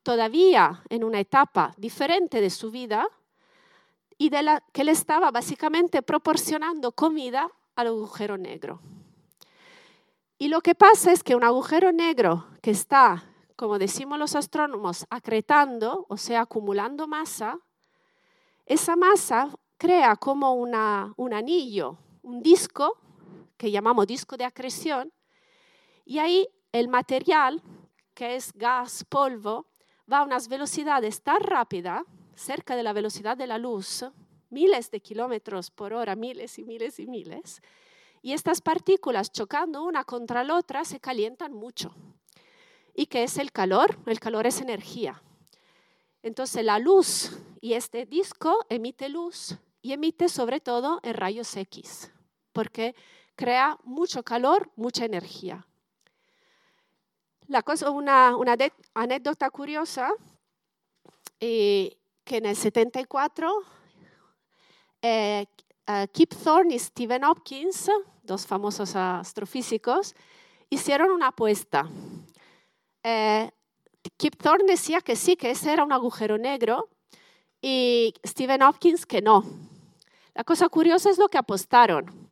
todavía 0.02 0.82
en 0.88 1.04
una 1.04 1.20
etapa 1.20 1.74
diferente 1.76 2.40
de 2.40 2.50
su 2.50 2.70
vida, 2.70 3.06
y 4.18 4.30
de 4.30 4.42
la 4.42 4.62
que 4.72 4.84
le 4.84 4.92
estaba 4.92 5.30
básicamente 5.30 6.02
proporcionando 6.02 6.92
comida 6.92 7.50
al 7.74 7.88
agujero 7.88 8.38
negro. 8.38 8.80
Y 10.38 10.48
lo 10.48 10.60
que 10.60 10.74
pasa 10.74 11.12
es 11.12 11.24
que 11.24 11.34
un 11.34 11.44
agujero 11.44 11.90
negro 11.90 12.46
que 12.60 12.70
está 12.70 13.24
como 13.62 13.78
decimos 13.78 14.18
los 14.18 14.34
astrónomos, 14.34 15.06
acretando, 15.08 16.04
o 16.08 16.16
sea, 16.16 16.40
acumulando 16.40 17.06
masa, 17.06 17.60
esa 18.66 18.96
masa 18.96 19.50
crea 19.78 20.16
como 20.16 20.54
un 20.54 21.32
anillo, 21.32 21.96
un 22.22 22.42
disco, 22.42 22.98
que 23.56 23.70
llamamos 23.70 24.08
disco 24.08 24.36
de 24.36 24.44
acreción, 24.44 25.12
y 26.04 26.18
ahí 26.18 26.48
el 26.72 26.88
material, 26.88 27.62
que 28.14 28.34
es 28.34 28.52
gas, 28.52 29.04
polvo, 29.08 29.68
va 30.12 30.18
a 30.18 30.24
unas 30.24 30.48
velocidades 30.48 31.22
tan 31.22 31.40
rápidas, 31.40 32.02
cerca 32.34 32.74
de 32.74 32.82
la 32.82 32.92
velocidad 32.92 33.36
de 33.36 33.46
la 33.46 33.58
luz, 33.58 34.04
miles 34.50 34.90
de 34.90 35.00
kilómetros 35.00 35.70
por 35.70 35.92
hora, 35.92 36.16
miles 36.16 36.58
y 36.58 36.64
miles 36.64 36.98
y 36.98 37.06
miles, 37.06 37.62
y 38.22 38.32
estas 38.32 38.60
partículas 38.60 39.30
chocando 39.30 39.84
una 39.84 40.02
contra 40.02 40.42
la 40.42 40.56
otra 40.56 40.84
se 40.84 40.98
calientan 40.98 41.52
mucho. 41.52 41.94
¿Y 42.94 43.06
qué 43.06 43.22
es 43.22 43.38
el 43.38 43.52
calor? 43.52 43.98
El 44.06 44.20
calor 44.20 44.46
es 44.46 44.60
energía. 44.60 45.22
Entonces 46.22 46.64
la 46.64 46.78
luz 46.78 47.38
y 47.60 47.72
este 47.74 48.06
disco 48.06 48.64
emite 48.68 49.08
luz 49.08 49.56
y 49.80 49.92
emite 49.92 50.28
sobre 50.28 50.60
todo 50.60 51.00
en 51.02 51.14
rayos 51.14 51.56
X, 51.56 52.10
porque 52.52 52.94
crea 53.34 53.78
mucho 53.82 54.22
calor, 54.22 54.70
mucha 54.76 55.04
energía. 55.04 55.66
La 57.48 57.62
cosa, 57.62 57.90
una, 57.90 58.36
una 58.36 58.56
anécdota 58.94 59.50
curiosa, 59.50 60.10
eh, 61.40 61.98
que 62.24 62.36
en 62.36 62.46
el 62.46 62.56
74 62.56 63.52
eh, 65.02 65.46
Kip 66.12 66.32
Thorne 66.34 66.76
y 66.76 66.78
Stephen 66.78 67.24
Hopkins, 67.24 67.90
dos 68.22 68.46
famosos 68.46 68.94
astrofísicos, 68.94 70.14
hicieron 70.70 71.10
una 71.10 71.28
apuesta 71.28 71.90
eh, 73.02 73.50
Kip 74.16 74.36
Thorne 74.36 74.64
decía 74.64 75.00
que 75.00 75.16
sí, 75.16 75.36
que 75.36 75.50
ese 75.50 75.72
era 75.72 75.84
un 75.84 75.92
agujero 75.92 76.38
negro 76.38 76.88
y 77.60 78.14
Stephen 78.26 78.62
Hopkins 78.62 79.06
que 79.06 79.22
no. 79.22 79.44
La 80.34 80.44
cosa 80.44 80.68
curiosa 80.68 81.10
es 81.10 81.18
lo 81.18 81.28
que 81.28 81.38
apostaron, 81.38 82.30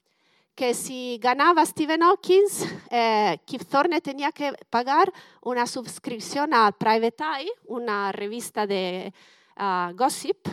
que 0.55 0.75
si 0.75 1.19
ganaba 1.21 1.65
Stephen 1.67 2.03
Hopkins, 2.03 2.67
eh, 2.91 3.39
Kip 3.45 3.63
Thorne 3.65 4.01
tenía 4.01 4.33
que 4.33 4.53
pagar 4.71 5.13
una 5.43 5.67
suscripción 5.67 6.55
a 6.55 6.73
Private 6.73 7.23
Eye, 7.23 7.53
una 7.67 8.11
revista 8.11 8.67
de 8.67 9.13
ah, 9.57 9.93
gossip, 9.95 10.49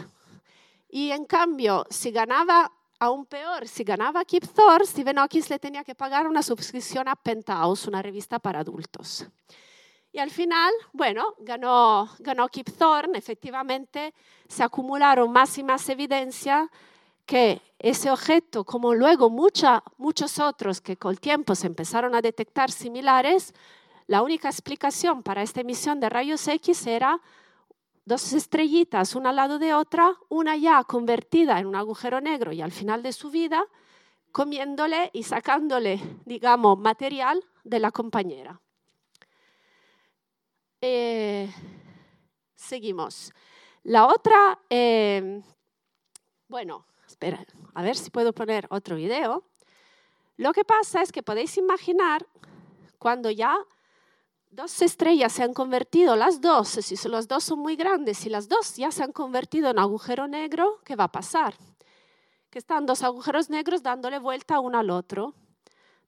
y 0.89 1.11
en 1.11 1.25
cambio, 1.25 1.85
si 1.89 2.11
ganaba 2.11 2.71
aún 2.99 3.25
peor, 3.25 3.67
si 3.67 3.83
ganaba 3.83 4.25
Kip 4.25 4.45
Thorne, 4.53 4.85
Stephen 4.85 5.17
Hawking 5.17 5.43
le 5.49 5.59
tenía 5.59 5.83
que 5.83 5.95
pagar 5.95 6.27
una 6.27 6.41
suscripción 6.41 7.07
a 7.07 7.15
Penthouse, 7.15 7.87
una 7.87 8.01
revista 8.01 8.39
para 8.39 8.59
adultos. 8.59 9.25
Y 10.17 10.19
al 10.19 10.31
final, 10.31 10.73
bueno, 10.93 11.35
ganó, 11.37 12.09
ganó 12.17 12.47
Kip 12.47 12.71
Thorne, 12.75 13.19
efectivamente 13.19 14.15
se 14.47 14.63
acumularon 14.63 15.31
más 15.31 15.55
y 15.59 15.63
más 15.63 15.87
evidencia 15.89 16.71
que 17.27 17.61
ese 17.77 18.09
objeto, 18.09 18.63
como 18.63 18.95
luego 18.95 19.29
muchos 19.29 20.39
otros 20.39 20.81
que 20.81 20.97
con 20.97 21.11
el 21.11 21.19
tiempo 21.19 21.53
se 21.53 21.67
empezaron 21.67 22.15
a 22.15 22.21
detectar 22.23 22.71
similares, 22.71 23.53
la 24.07 24.23
única 24.23 24.49
explicación 24.49 25.21
para 25.21 25.43
esta 25.43 25.61
emisión 25.61 25.99
de 25.99 26.09
rayos 26.09 26.47
X 26.47 26.87
era 26.87 27.21
dos 28.03 28.33
estrellitas 28.33 29.13
una 29.13 29.29
al 29.29 29.35
lado 29.35 29.59
de 29.59 29.75
otra, 29.75 30.15
una 30.29 30.57
ya 30.57 30.83
convertida 30.83 31.59
en 31.59 31.67
un 31.67 31.75
agujero 31.75 32.21
negro 32.21 32.51
y 32.51 32.61
al 32.63 32.71
final 32.71 33.03
de 33.03 33.13
su 33.13 33.29
vida, 33.29 33.63
comiéndole 34.31 35.11
y 35.13 35.21
sacándole, 35.21 36.01
digamos, 36.25 36.79
material 36.79 37.45
de 37.63 37.79
la 37.79 37.91
compañera. 37.91 38.59
Eh, 40.81 41.51
seguimos. 42.55 43.33
La 43.83 44.05
otra, 44.05 44.59
eh, 44.69 45.41
bueno, 46.47 46.85
espera, 47.07 47.43
a 47.73 47.81
ver 47.81 47.95
si 47.95 48.11
puedo 48.11 48.33
poner 48.33 48.67
otro 48.69 48.95
video. 48.95 49.43
Lo 50.35 50.53
que 50.53 50.63
pasa 50.63 51.01
es 51.01 51.11
que 51.11 51.23
podéis 51.23 51.57
imaginar 51.57 52.27
cuando 52.99 53.31
ya 53.31 53.57
dos 54.51 54.81
estrellas 54.81 55.33
se 55.33 55.43
han 55.43 55.53
convertido, 55.53 56.15
las 56.15 56.41
dos, 56.41 56.67
si 56.67 57.09
las 57.09 57.27
dos 57.27 57.43
son 57.43 57.59
muy 57.59 57.75
grandes, 57.75 58.19
si 58.19 58.29
las 58.29 58.47
dos 58.47 58.75
ya 58.75 58.91
se 58.91 59.03
han 59.03 59.11
convertido 59.11 59.69
en 59.69 59.79
agujero 59.79 60.27
negro, 60.27 60.79
¿qué 60.85 60.95
va 60.95 61.05
a 61.05 61.11
pasar? 61.11 61.55
Que 62.51 62.59
están 62.59 62.85
dos 62.85 63.01
agujeros 63.03 63.49
negros 63.49 63.81
dándole 63.81 64.19
vuelta 64.19 64.59
uno 64.59 64.77
al 64.77 64.91
otro, 64.91 65.33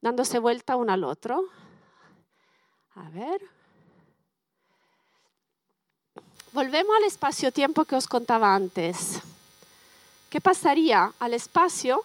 dándose 0.02 0.38
vuelta 0.38 0.76
uno 0.76 0.94
al 0.94 1.04
otro. 1.04 1.44
A 2.96 3.10
ver. 3.10 3.59
Volvemos 6.52 6.96
al 6.98 7.04
espacio-tiempo 7.04 7.86
que 7.86 7.96
os 7.96 8.08
contaba 8.08 8.56
antes. 8.56 9.20
¿Qué 10.32 10.42
pasaría 10.42 11.14
al 11.20 11.36
espacio 11.36 12.04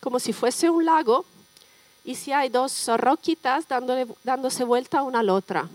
como 0.00 0.18
si 0.18 0.32
fuese 0.32 0.70
un 0.70 0.86
lago 0.86 1.26
y 2.02 2.14
si 2.14 2.32
hay 2.32 2.48
dos 2.48 2.88
roquitas 2.96 3.66
dándose 3.68 4.64
vuelta 4.64 5.02
una 5.02 5.20
a 5.20 5.22
la 5.22 5.34
otra? 5.34 5.68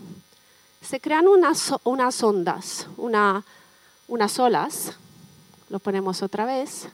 Se 0.82 1.00
crean 1.00 1.28
unas, 1.28 1.72
unas 1.84 2.20
ondas, 2.22 2.88
unas 2.96 4.38
olas, 4.38 4.92
lo 5.68 5.78
ponemos 5.78 6.20
otra 6.20 6.44
vez, 6.44 6.88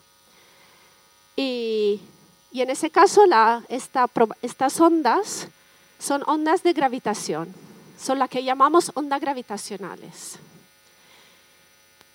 y, 1.36 2.00
en 2.52 2.70
ese 2.70 2.90
caso 2.90 3.24
estas 3.68 4.80
ondas 4.80 5.48
son 5.98 6.22
ondas 6.26 6.62
de 6.62 6.72
gravitación, 6.74 7.54
son 7.98 8.18
las 8.18 8.28
que 8.28 8.44
llamamos 8.44 8.92
ondas 8.94 9.20
gravitacionales. 9.20 10.38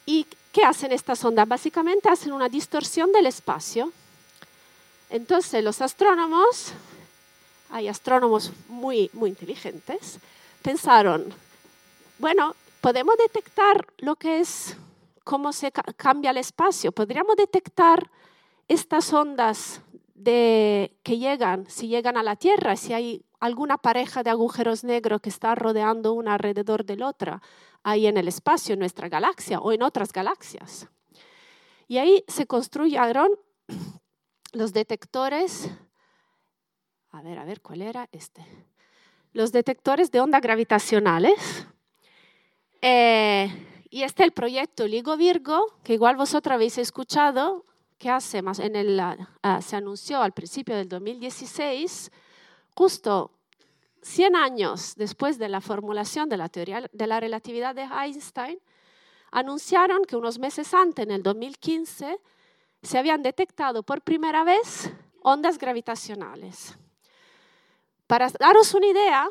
¿Y 0.10 0.26
qué 0.52 0.64
hacen 0.64 0.92
estas 0.92 1.24
ondas? 1.24 1.48
Básicamente 1.48 2.10
hacen 2.10 2.34
una 2.34 2.50
distorsión 2.50 3.12
del 3.12 3.28
espacio. 3.28 3.92
Entonces 5.12 5.64
los 5.64 5.84
astrónomos, 5.84 6.74
hay 7.70 7.88
astrónomos 7.88 8.52
muy, 8.70 9.12
muy 9.14 9.30
inteligentes, 9.30 10.18
pensaron, 10.64 11.32
bueno, 12.18 12.56
podemos 12.82 13.18
detectar 13.18 13.86
lo 14.00 14.16
que 14.16 14.40
es, 14.40 14.76
cómo 15.24 15.54
se 15.54 15.72
cambia 15.72 16.32
el 16.32 16.38
espacio, 16.38 16.92
podríamos 16.92 17.36
detectar 17.36 18.10
estas 18.68 19.14
ondas 19.14 19.82
de, 20.16 20.92
que 21.04 21.20
llegan, 21.20 21.70
si 21.70 21.88
llegan 21.88 22.18
a 22.18 22.24
la 22.24 22.36
Tierra, 22.36 22.76
si 22.78 22.94
hay 22.94 23.22
alguna 23.40 23.78
pareja 23.78 24.24
de 24.24 24.32
agujeros 24.32 24.84
negros 24.84 25.22
que 25.22 25.30
está 25.30 25.54
rodeando 25.54 26.14
una 26.14 26.34
alrededor 26.34 26.84
del 26.84 27.04
otra 27.04 27.44
ahí 27.84 28.08
en 28.08 28.18
el 28.18 28.28
espacio, 28.28 28.74
en 28.74 28.80
nuestra 28.80 29.10
galaxia 29.10 29.60
o 29.60 29.72
en 29.72 29.84
otras 29.84 30.12
galaxias. 30.12 30.88
Y 31.88 31.98
ahí 31.98 32.24
se 32.28 32.46
construyeron 32.46 33.30
los 34.54 34.74
detectores, 34.74 35.70
a 37.12 37.22
ver, 37.22 37.40
a 37.40 37.46
ver, 37.46 37.62
¿cuál 37.62 37.82
era 37.82 38.08
este? 38.12 38.46
Los 39.34 39.52
detectores 39.52 40.12
de 40.12 40.22
ondas 40.22 40.42
gravitacionales. 40.42 41.68
Eh, 42.82 43.50
y 43.90 44.04
este 44.04 44.24
es 44.24 44.28
el 44.28 44.34
proyecto 44.34 44.88
LIGO 44.88 45.18
Virgo, 45.18 45.66
que 45.84 45.94
igual 45.94 46.16
vosotros 46.16 46.54
habéis 46.54 46.78
escuchado, 46.78 47.66
que 47.98 48.10
hace 48.10 48.42
más 48.42 48.60
en 48.60 48.76
el, 48.76 49.00
uh, 49.00 49.62
se 49.62 49.76
anunció 49.76 50.22
al 50.22 50.32
principio 50.32 50.76
del 50.76 50.88
2016, 50.88 52.12
justo 52.76 53.39
100 54.02 54.36
años 54.36 54.96
después 54.96 55.38
de 55.38 55.50
la 55.50 55.62
formulación 55.62 56.30
de 56.30 56.38
la 56.38 56.50
teoría 56.50 56.90
de 56.92 57.08
la 57.08 57.20
relatividad 57.20 57.76
de 57.76 57.84
Einstein, 57.84 58.60
anunciaron 59.32 60.04
que 60.06 60.16
unos 60.16 60.40
meses 60.40 60.74
antes, 60.74 61.06
en 61.06 61.12
el 61.12 61.24
2015, 61.24 62.20
se 62.82 62.98
habían 62.98 63.22
detectado 63.22 63.84
por 63.84 64.02
primera 64.02 64.44
vez 64.44 64.92
ondas 65.22 65.58
gravitacionales. 65.58 66.76
Para 68.08 68.30
daros 68.30 68.74
una 68.74 68.88
idea, 68.88 69.28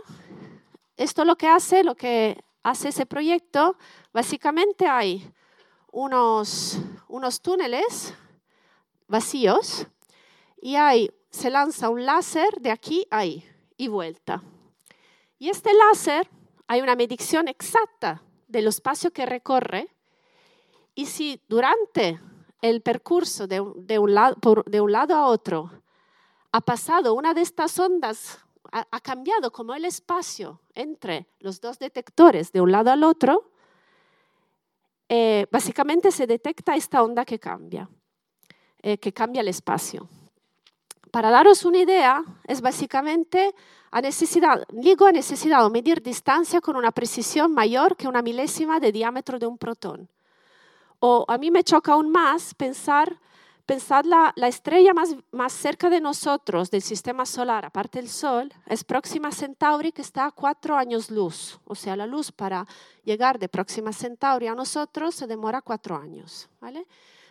esto 0.96 1.24
lo 1.24 1.36
que 1.36 1.48
hace, 1.48 1.82
lo 1.82 1.96
que 1.96 2.38
hace 2.62 2.90
ese 2.90 3.06
proyecto, 3.06 3.76
básicamente 4.12 4.86
hay 4.86 5.32
unos, 5.90 6.78
unos 7.08 7.40
túneles 7.40 8.14
vacíos 9.08 9.86
y 10.60 10.76
hay, 10.76 11.10
se 11.30 11.50
lanza 11.50 11.88
un 11.88 12.04
láser 12.04 12.60
de 12.60 12.70
aquí 12.70 13.06
a 13.10 13.18
ahí 13.18 13.44
y 13.76 13.88
vuelta. 13.88 14.42
Y 15.38 15.50
este 15.50 15.70
láser, 15.72 16.28
hay 16.66 16.80
una 16.80 16.96
medición 16.96 17.48
exacta 17.48 18.22
del 18.48 18.66
espacio 18.66 19.12
que 19.12 19.24
recorre 19.24 19.88
y 20.94 21.06
si 21.06 21.40
durante 21.48 22.20
el 22.60 22.82
percurso 22.82 23.46
de, 23.46 23.60
un, 23.60 24.14
lado, 24.14 24.36
de 24.66 24.80
un 24.80 24.90
lado 24.90 25.14
a 25.14 25.26
otro 25.26 25.70
ha 26.50 26.60
pasado 26.60 27.14
una 27.14 27.34
de 27.34 27.42
estas 27.42 27.78
ondas, 27.78 28.44
ha, 28.72 29.00
cambiado 29.00 29.50
como 29.52 29.74
el 29.74 29.84
espacio 29.84 30.60
entre 30.74 31.26
los 31.40 31.60
dos 31.60 31.78
detectores 31.78 32.52
de 32.52 32.60
un 32.60 32.72
lado 32.72 32.90
al 32.90 33.04
otro, 33.04 33.50
eh, 35.08 35.46
básicamente 35.50 36.10
se 36.10 36.26
detecta 36.26 36.74
esta 36.74 37.02
onda 37.02 37.24
que 37.24 37.38
cambia, 37.38 37.88
eh, 38.82 38.98
que 38.98 39.12
cambia 39.12 39.40
el 39.40 39.48
espacio. 39.48 40.08
Para 41.10 41.30
daros 41.30 41.64
una 41.64 41.78
idea, 41.78 42.22
es 42.44 42.60
básicamente 42.60 43.54
ha 43.90 44.00
necesidad, 44.00 44.64
LIGO 44.70 45.06
ha 45.06 45.12
necesitado 45.12 45.70
medir 45.70 46.02
distancia 46.02 46.60
con 46.60 46.76
una 46.76 46.92
precisión 46.92 47.52
mayor 47.52 47.96
que 47.96 48.08
una 48.08 48.22
milésima 48.22 48.80
de 48.80 48.92
diámetro 48.92 49.38
de 49.38 49.46
un 49.46 49.56
protón. 49.56 50.08
O 51.00 51.24
a 51.28 51.38
mí 51.38 51.50
me 51.50 51.64
choca 51.64 51.92
aún 51.92 52.10
más 52.10 52.54
pensar, 52.54 53.18
pensar 53.64 54.04
la, 54.04 54.32
la 54.36 54.48
estrella 54.48 54.92
más, 54.92 55.16
más 55.30 55.52
cerca 55.52 55.88
de 55.88 56.00
nosotros 56.00 56.70
del 56.70 56.82
sistema 56.82 57.24
solar, 57.24 57.64
aparte 57.64 57.98
del 57.98 58.08
Sol, 58.08 58.52
es 58.66 58.84
Próxima 58.84 59.30
Centauri, 59.32 59.92
que 59.92 60.02
está 60.02 60.26
a 60.26 60.32
cuatro 60.32 60.76
años 60.76 61.10
luz. 61.10 61.58
O 61.64 61.74
sea, 61.74 61.96
la 61.96 62.06
luz 62.06 62.32
para 62.32 62.66
llegar 63.04 63.38
de 63.38 63.48
Próxima 63.48 63.92
Centauri 63.92 64.48
a 64.48 64.54
nosotros 64.54 65.14
se 65.14 65.26
demora 65.26 65.62
cuatro 65.62 65.96
años. 65.96 66.48
¿vale? 66.60 66.86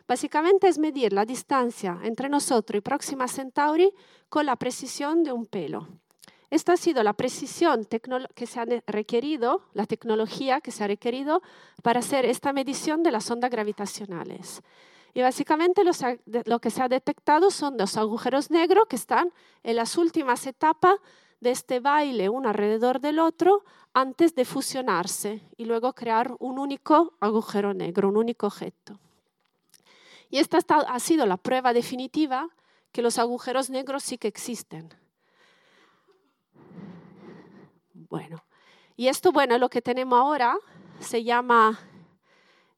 Básicamente 0.07 0.67
es 0.67 0.77
medir 0.77 1.11
la 1.11 1.25
distancia 1.25 1.99
entre 2.03 2.29
nosotros 2.29 2.77
y 2.77 2.81
Próxima 2.81 3.27
Centauri 3.27 3.91
con 4.29 4.45
la 4.45 4.55
precisión 4.55 5.23
de 5.23 5.33
un 5.33 5.45
pelo. 5.45 5.87
Esta 6.49 6.73
ha 6.73 6.77
sido 6.77 7.03
la 7.03 7.11
precisión 7.11 7.85
que 8.33 8.47
se 8.47 8.59
ha 8.59 8.65
requerido, 8.87 9.63
la 9.73 9.85
tecnología 9.85 10.61
que 10.61 10.71
se 10.71 10.85
ha 10.85 10.87
requerido 10.87 11.41
para 11.83 11.99
hacer 11.99 12.25
esta 12.25 12.53
medición 12.53 13.03
de 13.03 13.11
las 13.11 13.29
ondas 13.29 13.51
gravitacionales. 13.51 14.61
Y 15.13 15.21
básicamente 15.21 15.83
lo, 15.83 16.59
que 16.59 16.69
se 16.69 16.81
ha 16.81 16.87
detectado 16.87 17.51
son 17.51 17.75
dos 17.75 17.97
agujeros 17.97 18.49
negros 18.49 18.85
que 18.87 18.95
están 18.95 19.33
en 19.63 19.75
las 19.75 19.97
últimas 19.97 20.47
etapas 20.47 20.95
de 21.41 21.51
este 21.51 21.81
baile 21.81 22.29
uno 22.29 22.47
alrededor 22.47 23.01
del 23.01 23.19
otro 23.19 23.63
antes 23.93 24.33
de 24.33 24.45
fusionarse 24.45 25.41
y 25.57 25.65
luego 25.65 25.93
crear 25.93 26.33
un 26.39 26.59
único 26.59 27.13
agujero 27.19 27.73
negro, 27.73 28.07
un 28.07 28.17
único 28.17 28.47
objeto. 28.47 28.99
Y 30.29 30.39
esta 30.39 30.59
ha 30.87 30.99
sido 30.99 31.25
la 31.25 31.37
prueba 31.37 31.73
definitiva 31.73 32.49
que 32.91 33.01
los 33.01 33.17
agujeros 33.17 33.69
negros 33.69 34.03
sí 34.03 34.17
que 34.17 34.27
existen. 34.27 34.93
Bueno, 37.93 38.43
y 38.95 39.07
esto, 39.07 39.31
bueno, 39.31 39.57
lo 39.57 39.69
que 39.69 39.81
tenemos 39.81 40.19
ahora 40.19 40.57
se 40.99 41.23
llama 41.23 41.79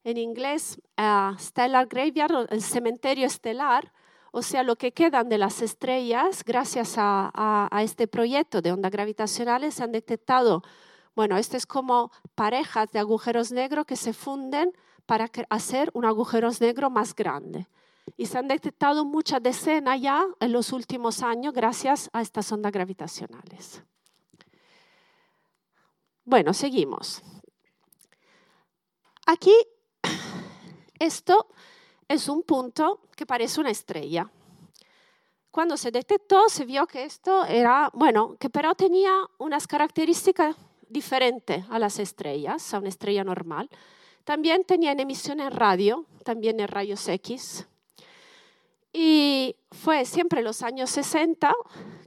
en 0.04 0.16
inglés 0.16 0.80
uh, 0.98 1.36
Stellar 1.38 1.86
Graveyard, 1.86 2.46
el 2.50 2.62
cementerio 2.62 3.26
estelar, 3.26 3.92
o 4.32 4.42
sea, 4.42 4.62
lo 4.62 4.76
que 4.76 4.92
quedan 4.92 5.28
de 5.28 5.38
las 5.38 5.60
estrellas, 5.60 6.44
gracias 6.44 6.94
a, 6.96 7.68
este 7.82 8.06
proyecto 8.06 8.62
de 8.62 8.72
ondas 8.72 8.92
gravitacionales, 8.92 9.74
se 9.74 9.82
han 9.82 9.92
detectado, 9.92 10.62
bueno, 11.16 11.36
esto 11.36 11.56
es 11.56 11.66
como 11.66 12.12
parejas 12.34 12.90
de 12.92 13.00
agujeros 13.00 13.50
negros 13.50 13.86
que 13.86 13.96
se 13.96 14.12
funden 14.12 14.72
para 15.10 15.28
hacer 15.48 15.90
un 15.92 16.04
agujero 16.04 16.48
negro 16.60 16.88
más 16.88 17.16
grande. 17.16 17.66
Y 18.16 18.26
se 18.26 18.38
han 18.38 18.46
detectado 18.46 19.04
muchas 19.04 19.42
decenas 19.42 20.00
ya 20.00 20.24
en 20.38 20.52
los 20.52 20.72
últimos 20.72 21.24
años 21.24 21.52
gracias 21.52 22.08
a 22.12 22.22
estas 22.22 22.52
ondas 22.52 22.70
gravitacionales. 22.70 23.82
Bueno, 26.24 26.54
seguimos. 26.54 27.22
Aquí, 29.26 29.52
esto 31.00 31.48
es 32.06 32.28
un 32.28 32.44
punto 32.44 33.00
que 33.16 33.26
parece 33.26 33.60
una 33.60 33.70
estrella. 33.70 34.30
Cuando 35.50 35.76
se 35.76 35.90
detectó, 35.90 36.48
se 36.48 36.64
vio 36.64 36.86
que 36.86 37.02
esto 37.02 37.44
era, 37.46 37.90
bueno, 37.94 38.36
que 38.38 38.48
pero 38.48 38.76
tenía 38.76 39.12
unas 39.38 39.66
características 39.66 40.54
diferentes 40.88 41.64
a 41.68 41.80
las 41.80 41.98
estrellas, 41.98 42.72
a 42.72 42.78
una 42.78 42.90
estrella 42.90 43.24
normal. 43.24 43.68
También 44.24 44.64
tenía 44.64 44.92
emisión 44.92 45.40
en 45.40 45.50
radio, 45.50 46.04
también 46.24 46.60
en 46.60 46.68
rayos 46.68 47.08
X. 47.08 47.66
Y 48.92 49.56
fue 49.70 50.04
siempre 50.04 50.40
en 50.40 50.44
los 50.44 50.62
años 50.62 50.90
60 50.90 51.52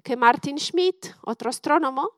que 0.04 0.18
Martin 0.18 0.58
Schmidt, 0.58 1.08
otro 1.22 1.50
astrónomo, 1.50 2.12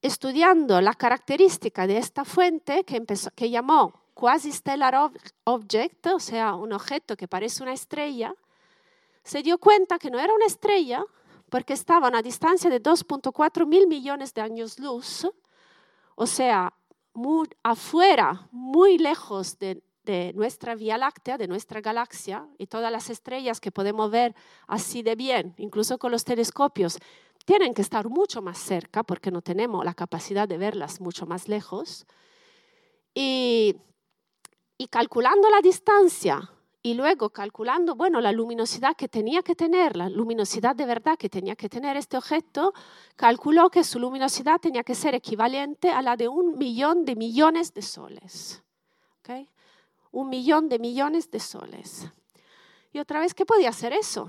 estudiando 0.00 0.80
la 0.80 0.94
característica 0.94 1.86
de 1.86 1.98
esta 1.98 2.24
fuente 2.24 2.84
que, 2.84 3.04
que 3.34 3.50
llamó 3.50 3.92
quasi-stellar 4.14 5.10
object, 5.44 6.06
o 6.06 6.20
sea, 6.20 6.54
un 6.54 6.72
objeto 6.72 7.16
que 7.16 7.28
parece 7.28 7.62
una 7.62 7.72
estrella, 7.72 8.34
se 9.22 9.42
dio 9.42 9.58
cuenta 9.58 9.98
que 9.98 10.10
no 10.10 10.18
era 10.18 10.32
una 10.32 10.46
estrella 10.46 11.04
porque 11.50 11.72
estaba 11.72 12.06
a 12.06 12.10
una 12.10 12.22
distancia 12.22 12.70
de 12.70 12.82
2.4 12.82 13.66
mil 13.66 13.86
millones 13.86 14.34
de 14.34 14.40
años 14.40 14.78
luz, 14.78 15.26
o 16.14 16.26
sea, 16.26 16.72
muy 17.18 17.48
afuera, 17.64 18.48
muy 18.52 18.96
lejos 18.96 19.58
de, 19.58 19.82
de 20.04 20.32
nuestra 20.34 20.76
Vía 20.76 20.96
Láctea, 20.96 21.36
de 21.36 21.48
nuestra 21.48 21.80
galaxia, 21.80 22.46
y 22.56 22.68
todas 22.68 22.92
las 22.92 23.10
estrellas 23.10 23.60
que 23.60 23.72
podemos 23.72 24.10
ver 24.10 24.34
así 24.68 25.02
de 25.02 25.16
bien, 25.16 25.54
incluso 25.58 25.98
con 25.98 26.12
los 26.12 26.24
telescopios, 26.24 26.98
tienen 27.44 27.74
que 27.74 27.82
estar 27.82 28.08
mucho 28.08 28.40
más 28.40 28.58
cerca 28.58 29.02
porque 29.02 29.30
no 29.30 29.42
tenemos 29.42 29.84
la 29.84 29.94
capacidad 29.94 30.46
de 30.46 30.58
verlas 30.58 31.00
mucho 31.00 31.26
más 31.26 31.48
lejos. 31.48 32.06
Y, 33.14 33.74
calculando 34.90 35.50
la 35.50 35.60
distancia 35.60 36.52
y 36.82 36.94
luego 36.94 37.30
calculando, 37.30 37.96
bueno, 37.96 38.20
la 38.20 38.32
luminosidad 38.32 38.96
que 38.96 39.08
tenía 39.08 39.42
que 39.42 39.54
tener, 39.54 39.96
la 39.96 40.08
luminosidad 40.08 40.76
de 40.76 40.86
verdad 40.86 41.18
que 41.18 41.28
tenía 41.28 41.56
que 41.56 41.68
tener 41.68 41.96
este 41.96 42.16
objeto, 42.16 42.72
calculó 43.16 43.68
que 43.68 43.82
su 43.82 43.98
luminosidad 43.98 44.60
tenía 44.60 44.84
que 44.84 44.94
ser 44.94 45.14
equivalente 45.14 45.90
a 45.90 46.02
la 46.02 46.16
de 46.16 46.28
un 46.28 46.56
millón 46.56 47.04
de 47.04 47.16
millones 47.16 47.74
de 47.74 47.82
soles. 47.82 48.62
¿Okay? 49.20 49.48
Un 50.12 50.28
millón 50.28 50.68
de 50.68 50.78
millones 50.78 51.30
de 51.30 51.40
soles. 51.40 52.06
Y 52.92 53.00
otra 53.00 53.20
vez, 53.20 53.34
¿qué 53.34 53.44
podía 53.44 53.72
ser 53.72 53.92
eso? 53.92 54.28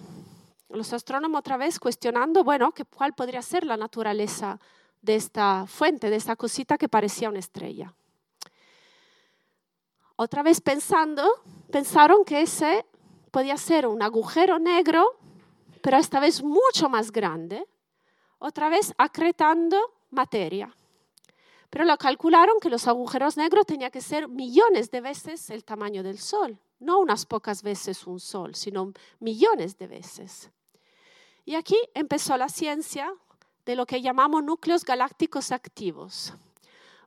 los 0.69 0.93
astrónomos 0.93 1.39
otra 1.39 1.57
vez 1.57 1.79
cuestionando, 1.79 2.43
bueno, 2.43 2.73
cuál 2.95 3.13
podría 3.13 3.41
ser 3.41 3.65
la 3.65 3.75
naturaleza 3.75 4.59
de 5.01 5.15
esta 5.15 5.65
fuente, 5.65 6.09
de 6.09 6.15
esta 6.15 6.35
cosita 6.35 6.77
que 6.77 6.87
parecía 6.87 7.29
una 7.29 7.39
estrella. 7.39 7.93
Otra 10.15 10.43
vez 10.43 10.61
pensando, 10.61 11.27
pensaron 11.71 12.25
que 12.25 12.41
ese 12.41 12.85
podía 13.31 13.57
ser 13.57 13.87
un 13.87 14.01
agujero 14.01 14.59
negro, 14.59 15.17
pero 15.81 15.97
esta 15.97 16.19
vez 16.19 16.43
mucho 16.43 16.89
más 16.89 17.11
grande, 17.11 17.67
otra 18.39 18.69
vez 18.69 18.93
acretando 18.97 19.77
materia. 20.09 20.73
Pero 21.69 21.85
lo 21.85 21.97
calcularon 21.97 22.59
que 22.59 22.69
los 22.69 22.87
agujeros 22.87 23.37
negros 23.37 23.65
tenían 23.65 23.91
que 23.91 24.01
ser 24.01 24.27
millones 24.27 24.89
de 24.89 25.01
veces 25.01 25.49
el 25.51 25.63
tamaño 25.63 26.01
del 26.01 26.17
Sol, 26.17 26.57
no 26.79 26.99
unas 26.99 27.25
pocas 27.25 27.61
veces 27.61 28.07
un 28.07 28.19
Sol, 28.19 28.55
sino 28.55 28.91
millones 29.19 29.77
de 29.77 29.87
veces. 29.87 30.49
Y 31.45 31.55
aquí 31.55 31.77
empezó 31.93 32.37
la 32.37 32.49
ciencia 32.49 33.13
de 33.65 33.75
lo 33.75 33.85
que 33.85 34.01
llamamos 34.01 34.43
núcleos 34.43 34.83
galácticos 34.83 35.51
activos. 35.51 36.33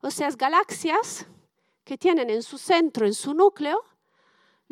O 0.01 0.11
sea, 0.11 0.31
galaxias 0.31 1.27
que 1.85 1.98
tienen 1.98 2.31
en 2.31 2.42
su 2.42 2.59
centro, 2.59 3.07
en 3.07 3.14
su 3.14 3.35
núcleo, 3.35 3.83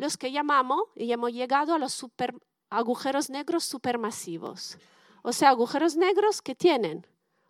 los 0.01 0.17
que 0.17 0.31
llamamos, 0.31 0.81
y 0.95 1.11
hemos 1.11 1.31
llegado 1.31 1.73
a 1.73 1.77
los 1.77 1.93
super, 1.93 2.35
agujeros 2.69 3.29
negros 3.29 3.63
supermasivos. 3.63 4.77
O 5.21 5.31
sea, 5.31 5.49
agujeros 5.49 5.95
negros 5.95 6.41
que 6.41 6.55
tienen 6.55 7.05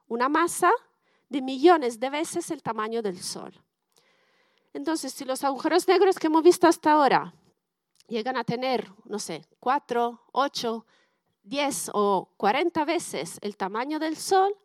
una 0.08 0.28
masa 0.28 0.72
de 1.30 1.42
millones 1.42 2.00
de 2.00 2.10
veces 2.10 2.52
el 2.52 2.62
tamaño 2.62 3.02
del 3.02 3.20
Sol. 3.20 3.54
Entonces, 4.74 5.14
si 5.14 5.24
los 5.24 5.44
agujeros 5.44 5.88
negros 5.88 6.20
que 6.20 6.28
hemos 6.28 6.44
visto 6.44 6.68
hasta 6.68 6.92
ahora 6.92 7.34
llegan 8.08 8.36
a 8.36 8.44
tener, 8.44 8.92
no 9.06 9.20
sé, 9.20 9.46
4, 9.60 10.22
8, 10.34 10.86
10 11.44 11.92
o 11.94 12.30
40 12.36 12.86
veces 12.86 13.38
el 13.42 13.56
tamaño 13.56 13.98
del 14.00 14.18
Sol, 14.18 14.56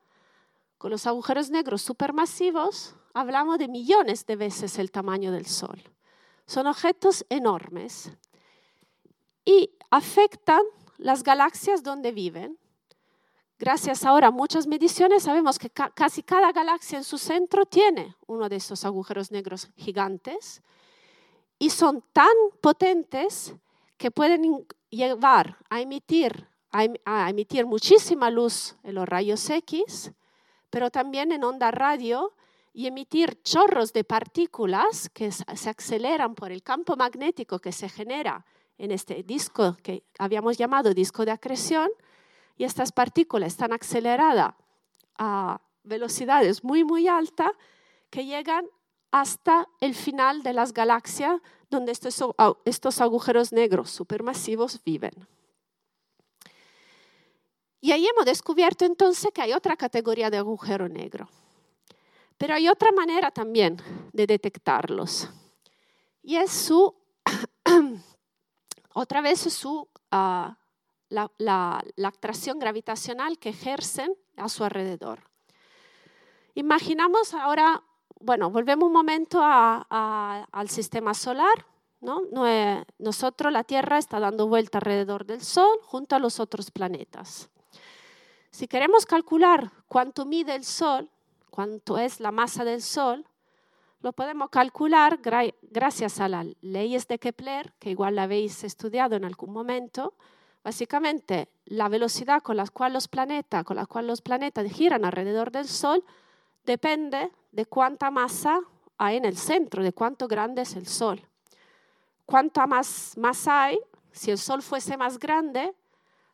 con 0.78 0.90
los 0.90 1.06
agujeros 1.06 1.50
negros 1.50 1.82
supermasivos 1.82 2.96
hablamos 3.14 3.58
de 3.58 3.68
millones 3.68 4.26
de 4.26 4.36
veces 4.36 4.78
el 4.78 4.90
tamaño 4.90 5.30
del 5.30 5.46
Sol. 5.46 5.80
Son 6.46 6.66
objetos 6.66 7.26
enormes 7.28 8.10
y 9.44 9.70
afectan 9.90 10.62
las 10.98 11.22
galaxias 11.22 11.82
donde 11.82 12.12
viven. 12.12 12.58
Gracias 13.58 14.04
ahora 14.04 14.30
muchas 14.30 14.66
mediciones 14.66 15.22
sabemos 15.22 15.58
que 15.58 15.70
casi 15.70 16.22
cada 16.22 16.52
galaxia 16.52 16.98
en 16.98 17.04
su 17.04 17.16
centro 17.16 17.64
tiene 17.64 18.16
uno 18.26 18.48
de 18.48 18.56
esos 18.56 18.84
agujeros 18.84 19.30
negros 19.30 19.70
gigantes 19.76 20.62
y 21.58 21.70
son 21.70 22.04
tan 22.12 22.34
potentes 22.60 23.54
que 23.96 24.10
pueden 24.10 24.66
llevar 24.90 25.56
a 25.70 25.80
emitir, 25.80 26.46
a 26.70 27.30
emitir 27.30 27.64
muchísima 27.64 28.30
luz 28.30 28.76
en 28.82 28.94
los 28.94 29.08
rayos 29.08 29.48
X, 29.48 30.12
pero 30.68 30.90
también 30.90 31.32
en 31.32 31.42
onda 31.42 31.70
radio 31.70 32.34
y 32.76 32.86
emitir 32.86 33.40
chorros 33.42 33.94
de 33.94 34.04
partículas 34.04 35.08
que 35.08 35.32
se 35.32 35.70
aceleran 35.70 36.34
por 36.34 36.52
el 36.52 36.62
campo 36.62 36.94
magnético 36.94 37.58
que 37.58 37.72
se 37.72 37.88
genera 37.88 38.44
en 38.76 38.90
este 38.90 39.22
disco 39.22 39.78
que 39.82 40.02
habíamos 40.18 40.58
llamado 40.58 40.92
disco 40.92 41.24
de 41.24 41.30
acreción, 41.30 41.88
y 42.58 42.64
estas 42.64 42.92
partículas 42.92 43.52
están 43.52 43.72
aceleradas 43.72 44.54
a 45.16 45.58
velocidades 45.84 46.62
muy, 46.62 46.84
muy 46.84 47.08
altas 47.08 47.50
que 48.10 48.26
llegan 48.26 48.66
hasta 49.10 49.66
el 49.80 49.94
final 49.94 50.42
de 50.42 50.52
las 50.52 50.74
galaxias 50.74 51.40
donde 51.70 51.92
estos, 51.92 52.22
estos 52.66 53.00
agujeros 53.00 53.54
negros 53.54 53.90
supermasivos 53.90 54.84
viven. 54.84 55.26
Y 57.80 57.92
ahí 57.92 58.06
hemos 58.06 58.26
descubierto 58.26 58.84
entonces 58.84 59.30
que 59.32 59.40
hay 59.40 59.54
otra 59.54 59.76
categoría 59.76 60.28
de 60.28 60.36
agujero 60.36 60.90
negro. 60.90 61.26
Pero 62.38 62.54
hay 62.54 62.68
otra 62.68 62.92
manera 62.92 63.30
también 63.30 63.76
de 64.12 64.26
detectarlos. 64.26 65.28
Y 66.22 66.36
es 66.36 66.50
su, 66.50 66.94
otra 68.94 69.20
vez 69.20 69.40
su, 69.40 69.88
ah, 70.10 70.58
la, 71.08 71.30
la, 71.38 72.08
atracción 72.08 72.58
gravitacional 72.58 73.38
que 73.38 73.50
ejercen 73.50 74.14
a 74.36 74.48
su 74.48 74.64
alrededor. 74.64 75.20
Imaginamos 76.54 77.32
ahora, 77.34 77.82
bueno, 78.20 78.50
volvemos 78.50 78.86
un 78.86 78.92
momento 78.92 79.40
al 79.42 80.68
sistema 80.68 81.14
solar. 81.14 81.66
¿no? 82.00 82.22
Nosotros, 82.98 83.52
la 83.52 83.64
Tierra, 83.64 83.98
está 83.98 84.20
dando 84.20 84.46
vuelta 84.46 84.78
alrededor 84.78 85.24
del 85.26 85.40
Sol 85.42 85.78
junto 85.82 86.16
a 86.16 86.18
los 86.18 86.40
otros 86.40 86.70
planetas. 86.70 87.50
Si 88.50 88.68
queremos 88.68 89.06
calcular 89.06 89.70
cuánto 89.86 90.24
mide 90.24 90.54
el 90.54 90.64
Sol, 90.64 91.10
cuánto 91.56 91.96
es 91.96 92.20
la 92.20 92.32
masa 92.32 92.64
del 92.64 92.82
Sol, 92.82 93.26
lo 94.02 94.12
podemos 94.12 94.50
calcular 94.50 95.20
gracias 95.62 96.20
a 96.20 96.28
las 96.28 96.46
leyes 96.60 97.08
de 97.08 97.18
Kepler, 97.18 97.72
que 97.78 97.88
igual 97.88 98.16
la 98.16 98.24
habéis 98.24 98.62
estudiado 98.62 99.16
en 99.16 99.24
algún 99.24 99.54
momento. 99.54 100.12
Básicamente, 100.62 101.48
la 101.64 101.88
velocidad 101.88 102.42
con 102.42 102.58
la 102.58 102.66
cual 102.66 102.92
los 102.92 103.08
planetas, 103.08 103.64
con 103.64 103.76
la 103.76 103.86
cual 103.86 104.06
los 104.06 104.20
planetas 104.20 104.70
giran 104.70 105.06
alrededor 105.06 105.50
del 105.50 105.66
Sol, 105.66 106.04
depende 106.66 107.32
de 107.52 107.64
cuánta 107.64 108.10
masa 108.10 108.60
hay 108.98 109.16
en 109.16 109.24
el 109.24 109.38
centro, 109.38 109.82
de 109.82 109.94
cuánto 109.94 110.28
grande 110.28 110.60
es 110.60 110.76
el 110.76 110.86
Sol. 110.86 111.26
Cuánta 112.26 112.66
más 112.66 113.14
masa 113.16 113.64
hay, 113.64 113.78
si 114.12 114.30
el 114.30 114.36
Sol 114.36 114.60
fuese 114.60 114.98
más 114.98 115.18
grande, 115.18 115.72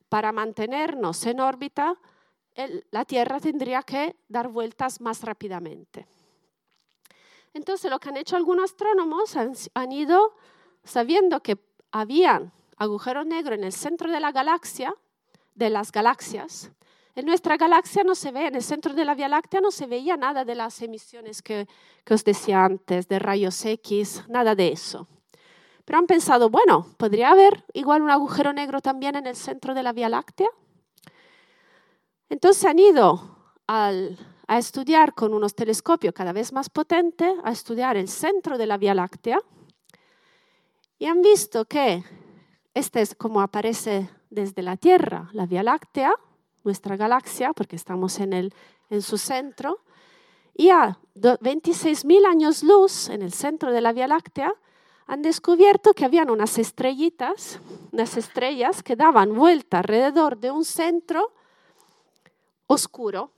para 0.08 0.32
mantenernos 0.32 1.24
en 1.26 1.38
órbita, 1.38 1.96
la 2.90 3.04
Tierra 3.04 3.40
tendría 3.40 3.82
que 3.82 4.16
dar 4.28 4.48
vueltas 4.48 5.00
más 5.00 5.22
rápidamente. 5.22 6.06
Entonces, 7.54 7.90
lo 7.90 7.98
que 7.98 8.08
han 8.08 8.16
hecho 8.16 8.36
algunos 8.36 8.64
astrónomos 8.64 9.36
han, 9.36 9.92
ido 9.92 10.34
sabiendo 10.84 11.40
que 11.40 11.58
habían 11.90 12.52
agujeros 12.76 13.26
negros 13.26 13.58
en 13.58 13.64
el 13.64 13.72
centro 13.72 14.10
de 14.10 14.20
la 14.20 14.32
galaxia, 14.32 14.94
de 15.54 15.68
las 15.68 15.92
galaxias. 15.92 16.70
En 17.14 17.26
nuestra 17.26 17.58
galaxia 17.58 18.04
no 18.04 18.14
se 18.14 18.32
ve, 18.32 18.46
en 18.46 18.54
el 18.54 18.62
centro 18.62 18.94
de 18.94 19.04
la 19.04 19.14
Vía 19.14 19.28
Láctea 19.28 19.60
no 19.60 19.70
se 19.70 19.86
veía 19.86 20.16
nada 20.16 20.46
de 20.46 20.54
las 20.54 20.80
emisiones 20.80 21.42
que, 21.42 21.68
que 22.04 22.14
os 22.14 22.24
decía 22.24 22.64
antes, 22.64 23.06
de 23.06 23.18
rayos 23.18 23.62
X, 23.66 24.24
nada 24.28 24.54
de 24.54 24.68
eso. 24.68 25.06
Pero 25.84 25.98
han 25.98 26.06
pensado, 26.06 26.48
bueno, 26.48 26.86
¿podría 26.96 27.30
haber 27.30 27.64
igual 27.74 28.00
un 28.00 28.10
agujero 28.10 28.54
negro 28.54 28.80
también 28.80 29.14
en 29.16 29.26
el 29.26 29.36
centro 29.36 29.74
de 29.74 29.82
la 29.82 29.92
Vía 29.92 30.08
Láctea? 30.08 30.48
Entonces 32.32 32.64
han 32.64 32.78
ido 32.78 33.36
a 33.66 33.92
estudiar 34.56 35.12
con 35.12 35.34
unos 35.34 35.54
telescopios 35.54 36.14
cada 36.14 36.32
vez 36.32 36.50
más 36.54 36.70
potentes, 36.70 37.30
a 37.44 37.52
estudiar 37.52 37.98
el 37.98 38.08
centro 38.08 38.56
de 38.56 38.64
la 38.64 38.78
Vía 38.78 38.94
Láctea 38.94 39.38
y 40.98 41.04
han 41.04 41.20
visto 41.20 41.66
que 41.66 42.02
este 42.72 43.02
es 43.02 43.14
como 43.14 43.42
aparece 43.42 44.08
desde 44.30 44.62
la 44.62 44.78
Tierra, 44.78 45.28
la 45.34 45.44
Vía 45.44 45.62
Láctea, 45.62 46.14
nuestra 46.64 46.96
galaxia, 46.96 47.52
porque 47.52 47.76
estamos 47.76 48.18
en, 48.18 48.32
el, 48.32 48.54
en 48.88 49.02
su 49.02 49.18
centro, 49.18 49.80
y 50.54 50.70
a 50.70 50.98
26.000 51.14 52.26
años 52.26 52.62
luz 52.62 53.10
en 53.10 53.20
el 53.20 53.34
centro 53.34 53.72
de 53.72 53.82
la 53.82 53.92
Vía 53.92 54.08
Láctea 54.08 54.54
han 55.06 55.20
descubierto 55.20 55.92
que 55.92 56.06
habían 56.06 56.30
unas 56.30 56.56
estrellitas, 56.56 57.60
unas 57.92 58.16
estrellas 58.16 58.82
que 58.82 58.96
daban 58.96 59.34
vuelta 59.34 59.80
alrededor 59.80 60.38
de 60.38 60.50
un 60.50 60.64
centro 60.64 61.34
oscuro. 62.72 63.32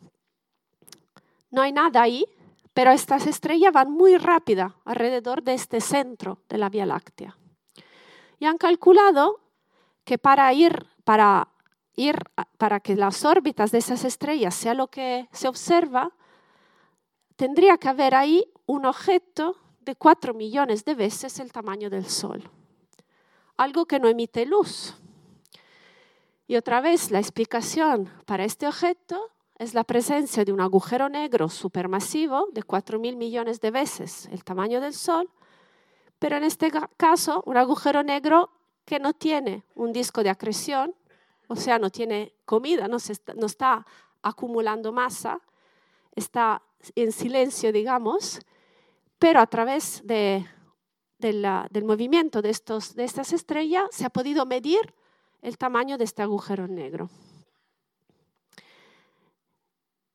No 1.51 1.63
hay 1.63 1.73
nada 1.73 2.03
ahí, 2.03 2.27
pero 2.73 2.91
estas 2.91 3.27
estrellas 3.27 3.73
van 3.73 3.91
muy 3.91 4.17
rápida 4.17 4.77
alrededor 4.85 5.43
de 5.43 5.55
este 5.55 5.81
centro 5.81 6.39
de 6.49 6.59
la 6.59 6.69
Vía 6.69 6.87
Láctea. 6.87 7.37
Y 8.39 8.47
han 8.47 8.59
calculado 8.59 9.41
que 10.05 10.19
para 10.19 10.53
ir, 10.53 10.87
para 11.05 11.49
ir, 11.95 12.17
para 12.59 12.81
que 12.81 12.97
las 12.97 13.25
órbitas 13.25 13.71
de 13.71 13.79
esas 13.79 14.05
estrellas 14.05 14.55
sea 14.55 14.75
lo 14.75 14.89
que 14.89 15.29
se 15.33 15.49
observa, 15.49 16.13
tendría 17.37 17.79
que 17.79 17.89
haber 17.89 18.15
ahí 18.15 18.45
un 18.67 18.85
objeto 18.87 19.57
de 19.81 19.95
cuatro 19.95 20.35
millones 20.35 20.85
de 20.85 20.95
veces 20.95 21.39
el 21.39 21.53
tamaño 21.53 21.91
del 21.91 22.07
Sol. 22.07 22.43
Algo 23.57 23.87
que 23.87 24.01
no 24.01 24.09
emite 24.09 24.47
luz. 24.47 24.95
Y 26.47 26.57
otra 26.57 26.81
vez, 26.81 27.11
la 27.11 27.21
explicación 27.21 28.11
para 28.27 28.45
este 28.45 28.67
objeto 28.67 29.31
es 29.59 29.73
la 29.73 29.85
presencia 29.85 30.45
de 30.45 30.53
un 30.53 30.61
agujero 30.61 31.09
negro 31.09 31.49
supermasivo 31.49 32.49
de 32.53 32.63
4.000 32.63 33.17
millones 33.17 33.61
de 33.61 33.71
veces 33.71 34.27
el 34.31 34.45
tamaño 34.45 34.81
del 34.81 34.93
Sol, 34.93 35.31
pero 36.19 36.37
en 36.37 36.45
este 36.45 36.71
caso 36.97 37.43
un 37.47 37.57
agujero 37.57 38.03
negro 38.03 38.51
que 38.85 38.99
no 38.99 39.15
tiene 39.15 39.65
un 39.75 39.93
disco 39.93 40.23
de 40.23 40.31
acreción, 40.31 40.95
o 41.49 41.57
sea, 41.57 41.79
no 41.79 41.91
tiene 41.91 42.35
comida, 42.45 42.89
no, 42.89 42.97
está, 42.97 43.87
acumulando 44.23 44.93
masa, 44.93 45.41
está 46.15 46.63
en 46.95 47.13
silencio, 47.13 47.73
digamos, 47.73 48.41
pero 49.19 49.41
a 49.41 49.47
través 49.47 50.03
del 50.05 50.47
movimiento 51.85 52.43
de, 52.43 52.51
estas 52.51 53.33
estrellas 53.33 53.85
se 53.91 54.05
ha 54.05 54.11
podido 54.11 54.45
medir 54.47 54.95
el 55.45 55.59
tamaño 55.59 55.99
de 55.99 56.05
este 56.05 56.23
agujero 56.23 56.67
negro. 56.67 57.11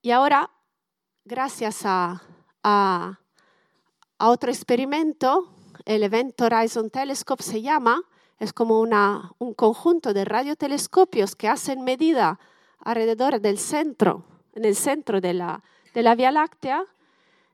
Y 0.02 0.10
ahora, 0.10 0.50
gracias 1.24 1.82
a, 1.84 2.20
otro 4.18 4.52
experimento, 4.52 5.48
el 5.86 6.04
Event 6.04 6.40
Horizon 6.42 6.90
Telescope 6.90 7.44
se 7.44 7.62
llama, 7.62 8.02
es 8.40 8.54
como 8.54 8.80
un 8.80 9.54
conjunto 9.54 10.14
de 10.14 10.26
radiotelescopios 10.26 11.36
que 11.36 11.48
hacen 11.48 11.84
medida 11.84 12.40
alrededor 12.80 13.40
del 13.40 13.60
centro, 13.60 14.26
en 14.56 14.66
el 14.66 14.76
centro 14.76 15.22
de 15.22 15.36
la, 15.36 15.64
de 15.94 16.04
la 16.04 16.16
Vía 16.16 16.32
Láctea, 16.32 16.86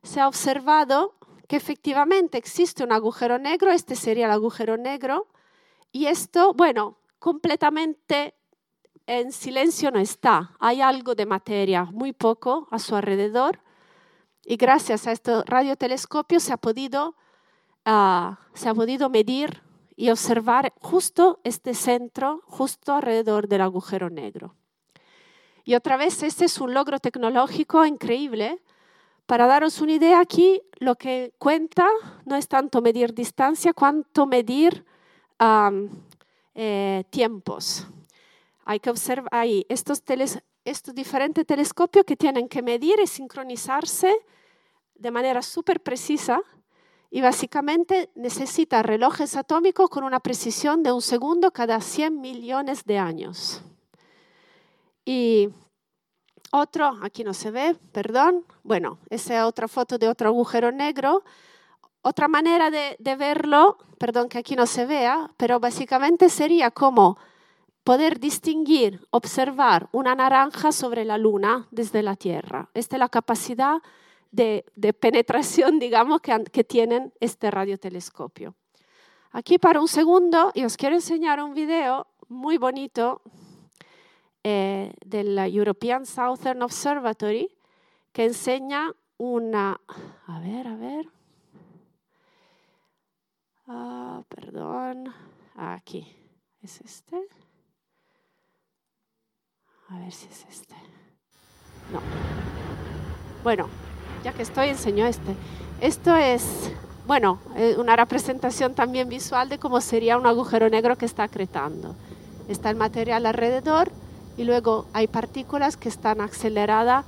se 0.01 0.21
ha 0.21 0.27
observado 0.27 1.15
que 1.47 1.57
efectivamente 1.57 2.37
existe 2.37 2.83
un 2.83 2.93
agujero 2.93 3.37
negro, 3.37 3.71
este 3.71 3.95
sería 3.95 4.25
el 4.25 4.31
agujero 4.31 4.77
negro, 4.77 5.27
y 5.91 6.07
esto, 6.07 6.53
bueno, 6.53 6.97
completamente 7.25 8.35
en 9.07 9.31
silencio 9.31 9.89
no 9.89 9.97
está. 9.97 10.51
Hay 10.59 10.81
algo 10.81 11.15
de 11.15 11.25
materia, 11.25 11.85
muy 11.85 12.13
poco 12.13 12.67
a 12.69 12.77
su 12.77 12.95
alrededor. 12.95 13.61
Y 14.43 14.57
gracias 14.57 15.07
a 15.07 15.11
este 15.11 15.41
radiotelescopio 15.43 16.39
se 16.39 16.53
ha 16.53 16.57
podido, 16.57 17.15
ah, 17.83 18.37
se 18.53 18.69
ha 18.69 18.75
podido 18.75 19.09
medir 19.09 19.63
y 19.95 20.11
observar 20.11 20.71
justo 20.79 21.39
este 21.43 21.73
centro, 21.73 22.43
justo 22.45 22.93
alrededor 22.93 23.47
del 23.47 23.61
agujero 23.61 24.11
negro. 24.11 24.53
Y 25.63 25.73
otra 25.73 25.97
vez, 25.97 26.21
este 26.21 26.45
es 26.45 26.61
un 26.61 26.75
logro 26.75 26.99
tecnológico 26.99 27.87
increíble. 27.87 28.61
Para 29.25 29.47
daros 29.47 29.81
una 29.81 29.93
idea, 29.93 30.19
aquí 30.19 30.61
lo 30.77 30.93
que 30.93 31.33
cuenta 31.39 31.89
no 32.25 32.35
es 32.35 32.47
tanto 32.47 32.83
medir 32.83 33.15
distancia, 33.15 33.73
cuanto 33.73 34.27
medir 34.27 34.85
eh, 36.55 37.03
tiempos. 37.09 37.85
Hay 38.63 38.79
que 38.79 38.89
observar 38.89 39.29
ahí 39.31 39.65
estos, 39.69 40.01
estos 40.63 40.95
diferentes 40.95 41.45
telescopios 41.45 42.05
que 42.05 42.15
tienen 42.15 42.47
que 42.47 42.61
medir 42.61 42.99
y 42.99 43.07
sincronizarse 43.07 44.17
de 44.95 45.11
manera 45.11 45.41
súper 45.41 45.81
precisa 45.81 46.41
y 47.11 47.21
básicamente 47.21 48.09
necesita 48.15 48.81
relojes 48.81 49.35
atómicos 49.35 49.89
con 49.89 50.03
una 50.03 50.19
precisión 50.19 50.81
de 50.81 50.91
un 50.91 51.01
segundo 51.01 51.51
cada 51.51 51.79
100 51.79 52.19
millones 52.19 52.83
de 52.85 52.97
años. 52.97 53.61
Y 55.05 55.49
otro, 56.51 56.97
aquí 57.01 57.23
no 57.23 57.33
se 57.33 57.51
ve, 57.51 57.75
perdón, 57.91 58.45
bueno, 58.63 58.97
esa 59.09 59.37
es 59.37 59.43
otra 59.43 59.67
foto 59.67 59.97
de 59.97 60.07
otro 60.07 60.29
agujero 60.29 60.71
negro. 60.71 61.23
Otra 62.07 62.27
manera 62.27 62.69
de, 62.69 62.95
de 62.99 63.15
verlo, 63.15 63.79
perdón 63.97 64.29
que 64.29 64.37
aquí 64.37 64.55
no 64.55 64.67
se 64.67 64.85
vea, 64.85 65.31
pero 65.37 65.59
básicamente 65.59 66.29
sería 66.29 66.69
como 66.69 67.17
poder 67.83 68.19
distinguir, 68.19 69.07
observar 69.09 69.89
una 69.91 70.13
naranja 70.13 70.71
sobre 70.71 71.03
la 71.03 71.17
luna 71.17 71.67
desde 71.71 72.03
la 72.03 72.15
Tierra. 72.15 72.69
Esta 72.75 72.95
es 72.95 72.99
la 72.99 73.09
capacidad 73.09 73.81
de, 74.31 74.93
penetración, 74.99 75.79
digamos, 75.85 76.21
que, 76.21 76.63
tienen 76.63 77.11
este 77.19 77.49
radiotelescopio. 77.49 78.53
Aquí 79.31 79.57
para 79.57 79.81
un 79.81 79.87
segundo 79.87 80.51
y 80.53 80.63
os 80.63 80.77
quiero 80.77 80.95
enseñar 80.95 81.41
un 81.41 81.55
video 81.55 82.05
muy 82.29 82.59
bonito 82.59 83.23
eh, 84.43 84.93
del 85.03 85.39
European 85.39 86.05
Southern 86.05 86.61
Observatory 86.61 87.49
que 88.11 88.25
enseña 88.25 88.93
una... 89.17 89.81
A 90.27 90.39
ver, 90.39 90.67
a 90.67 90.75
ver. 90.75 91.09
Ah, 93.67 94.21
perdón. 94.29 95.13
Aquí. 95.55 96.07
¿Es 96.61 96.81
este? 96.81 97.15
A 99.89 99.99
ver 99.99 100.11
si 100.11 100.27
es 100.27 100.45
este. 100.49 100.75
No. 101.91 101.99
Bueno, 103.43 103.69
ya 104.23 104.33
que 104.33 104.41
estoy, 104.41 104.69
enseño 104.69 105.05
este. 105.05 105.35
Esto 105.79 106.15
es, 106.15 106.71
bueno, 107.05 107.39
eh, 107.55 107.75
una 107.77 107.95
representación 107.95 108.73
también 108.73 109.09
visual 109.09 109.49
de 109.49 109.59
cómo 109.59 109.81
sería 109.81 110.17
un 110.17 110.25
agujero 110.25 110.69
negro 110.69 110.97
que 110.97 111.05
está 111.05 111.23
acretando. 111.23 111.95
Está 112.47 112.71
el 112.71 112.75
material 112.75 113.27
alrededor 113.27 113.91
y 114.37 114.43
luego 114.43 114.87
hay 114.93 115.07
partículas 115.07 115.77
que 115.77 115.89
están 115.89 116.21
aceleradas 116.21 117.05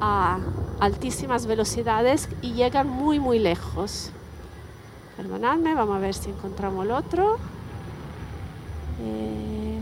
a 0.00 0.38
altísimas 0.80 1.46
velocidades 1.46 2.28
y 2.40 2.54
llegan 2.54 2.88
muy, 2.88 3.20
muy 3.20 3.38
lejos. 3.38 4.13
Perdonadme, 5.16 5.74
vamos 5.74 5.96
a 5.96 6.00
ver 6.00 6.14
si 6.14 6.30
encontramos 6.30 6.84
el 6.84 6.90
otro. 6.90 7.36
Eh, 9.00 9.80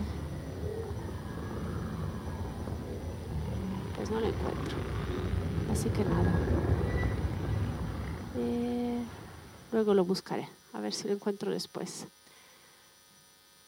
pues 3.97 4.11
no 4.11 4.21
lo 4.21 4.27
encuentro. 4.27 4.77
Así 5.73 5.89
que 5.89 6.05
nada. 6.05 6.33
Eh, 8.37 8.99
luego 9.73 9.95
lo 9.95 10.05
buscaré, 10.05 10.49
a 10.73 10.81
ver 10.81 10.93
si 10.93 11.09
lo 11.09 11.15
encuentro 11.15 11.51
después. 11.51 12.07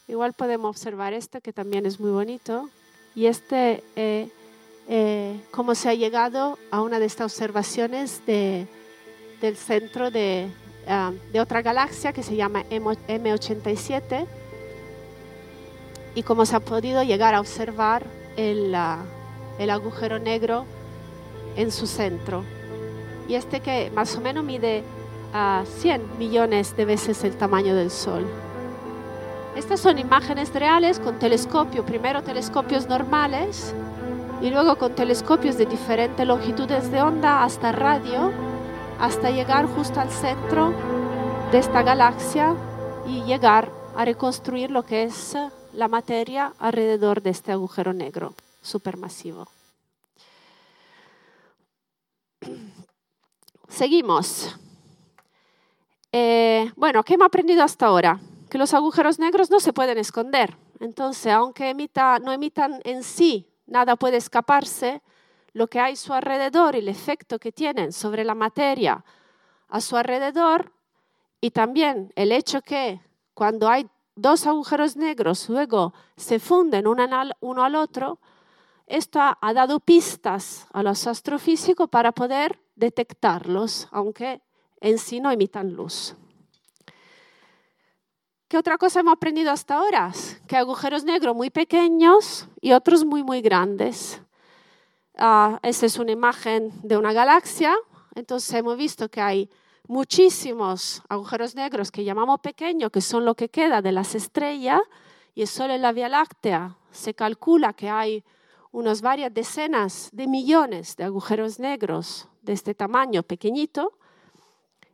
Igual 0.06 0.34
podemos 0.34 0.68
observar 0.68 1.14
este 1.14 1.40
que 1.40 1.52
también 1.52 1.86
es 1.86 1.98
muy 1.98 2.10
bonito. 2.10 2.68
Y 3.14 3.26
este, 3.26 3.82
eh, 3.96 4.28
eh, 4.88 5.40
cómo 5.50 5.74
se 5.74 5.88
ha 5.88 5.94
llegado 5.94 6.58
a 6.70 6.82
una 6.82 6.98
de 6.98 7.06
estas 7.06 7.32
observaciones 7.32 8.20
de, 8.26 8.66
del 9.40 9.56
centro 9.56 10.10
de, 10.10 10.50
ah, 10.88 11.12
de, 11.32 11.40
otra 11.40 11.62
galaxia 11.62 12.12
que 12.12 12.22
se 12.22 12.36
llama 12.36 12.64
M87 12.70 14.26
y 16.14 16.22
cómo 16.22 16.46
se 16.46 16.56
ha 16.56 16.60
podido 16.60 17.02
llegar 17.02 17.34
a 17.34 17.40
observar 17.40 18.04
el, 18.36 18.74
ah, 18.74 18.98
el 19.58 19.70
agujero 19.70 20.18
negro 20.18 20.64
en 21.56 21.70
su 21.70 21.86
centro. 21.86 22.44
Y 23.28 23.34
este 23.34 23.60
que 23.60 23.90
más 23.94 24.16
o 24.16 24.20
menos 24.20 24.44
mide 24.44 24.82
a 25.32 25.64
100 25.78 26.18
millones 26.18 26.76
de 26.76 26.84
veces 26.84 27.24
el 27.24 27.36
tamaño 27.36 27.74
del 27.74 27.90
Sol. 27.90 28.24
Estas 29.56 29.80
son 29.80 29.98
imágenes 29.98 30.52
reales 30.52 30.98
con 30.98 31.18
telescopio, 31.18 31.84
primero 31.84 32.22
telescopios 32.22 32.88
normales 32.88 33.74
y 34.42 34.50
luego 34.50 34.76
con 34.76 34.94
telescopios 34.94 35.56
de 35.56 35.66
diferentes 35.66 36.26
longitudes 36.26 36.90
de 36.90 37.00
onda 37.00 37.44
hasta 37.44 37.72
radio, 37.72 38.32
hasta 38.98 39.30
llegar 39.30 39.66
justo 39.66 40.00
al 40.00 40.10
centro 40.10 40.72
de 41.50 41.58
esta 41.58 41.82
galaxia 41.82 42.54
y 43.06 43.22
llegar 43.24 43.70
a 43.96 44.04
reconstruir 44.04 44.70
lo 44.70 44.84
que 44.84 45.04
es 45.04 45.36
la 45.72 45.88
materia 45.88 46.52
alrededor 46.58 47.22
de 47.22 47.30
este 47.30 47.52
agujero 47.52 47.92
negro 47.92 48.34
supermasivo. 48.62 49.48
Seguimos. 53.68 54.56
Eh, 56.12 56.70
bueno, 56.76 57.02
¿qué 57.02 57.14
hemos 57.14 57.26
aprendido 57.26 57.62
hasta 57.62 57.86
ahora? 57.86 58.20
Que 58.48 58.58
los 58.58 58.72
agujeros 58.72 59.18
negros 59.18 59.50
no 59.50 59.58
se 59.58 59.72
pueden 59.72 59.98
esconder. 59.98 60.56
Entonces, 60.80 61.32
aunque 61.32 61.74
no 62.22 62.32
emitan 62.32 62.80
en 62.84 63.02
sí, 63.02 63.48
nada 63.66 63.96
puede 63.96 64.16
escaparse, 64.16 65.02
lo 65.54 65.68
que 65.68 65.80
hay 65.80 65.94
a 65.94 65.96
su 65.96 66.12
alrededor 66.12 66.74
y 66.74 66.80
el 66.80 66.88
efecto 66.88 67.38
que 67.38 67.52
tienen 67.52 67.92
sobre 67.92 68.24
la 68.24 68.34
materia 68.34 69.04
a 69.68 69.80
su 69.80 69.96
alrededor 69.96 70.72
y 71.40 71.50
también 71.50 72.12
el 72.16 72.32
hecho 72.32 72.60
que 72.60 73.00
cuando 73.32 73.68
hay 73.68 73.88
dos 74.16 74.46
agujeros 74.46 74.96
negros 74.96 75.48
luego 75.48 75.94
se 76.16 76.38
funden 76.38 76.86
uno 76.86 77.64
al 77.64 77.74
otro, 77.74 78.18
esto 78.86 79.18
ha 79.20 79.52
dado 79.54 79.80
pistas 79.80 80.66
a 80.72 80.82
los 80.82 81.06
astrofísicos 81.06 81.88
para 81.88 82.12
poder 82.12 82.60
detectarlos, 82.76 83.88
aunque 83.90 84.42
en 84.80 84.98
sí 84.98 85.20
no 85.20 85.30
emitan 85.30 85.72
luz. 85.72 86.16
¿Qué 88.48 88.58
otra 88.58 88.76
cosa 88.76 89.00
hemos 89.00 89.14
aprendido 89.14 89.50
hasta 89.50 89.76
ahora? 89.76 90.12
Que 90.46 90.56
agujeros 90.56 91.04
negros 91.04 91.34
muy 91.34 91.50
pequeños 91.50 92.46
y 92.60 92.72
otros 92.72 93.04
muy, 93.04 93.22
muy 93.24 93.40
grandes. 93.40 94.20
Uh, 95.16 95.58
esa 95.62 95.86
es 95.86 95.98
una 95.98 96.10
imagen 96.10 96.72
de 96.82 96.96
una 96.96 97.12
galaxia. 97.12 97.74
Entonces 98.14 98.52
hemos 98.54 98.76
visto 98.76 99.08
que 99.08 99.20
hay 99.20 99.50
muchísimos 99.86 101.02
agujeros 101.08 101.54
negros 101.54 101.92
que 101.92 102.04
llamamos 102.04 102.40
pequeños, 102.40 102.90
que 102.90 103.00
son 103.00 103.24
lo 103.24 103.34
que 103.34 103.48
queda 103.48 103.80
de 103.80 103.92
las 103.92 104.14
estrellas, 104.14 104.80
y 105.34 105.46
solo 105.46 105.74
en 105.74 105.82
la 105.82 105.92
Vía 105.92 106.08
Láctea 106.08 106.76
se 106.90 107.14
calcula 107.14 107.72
que 107.72 107.90
hay 107.90 108.24
unas 108.72 109.02
varias 109.02 109.32
decenas 109.32 110.08
de 110.12 110.26
millones 110.26 110.96
de 110.96 111.04
agujeros 111.04 111.60
negros 111.60 112.28
de 112.42 112.52
este 112.52 112.74
tamaño 112.74 113.22
pequeñito. 113.22 113.92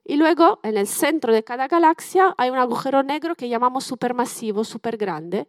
Y 0.05 0.17
luego, 0.17 0.61
en 0.63 0.77
el 0.77 0.87
centro 0.87 1.33
de 1.33 1.45
cada 1.45 1.67
galaxia, 1.67 2.35
hay 2.37 2.51
un 2.51 2.59
agujero 2.59 3.03
negro 3.03 3.35
que 3.35 3.49
llamamos 3.49 3.85
supermasivo, 3.85 4.65
super 4.65 4.97
grande. 4.97 5.47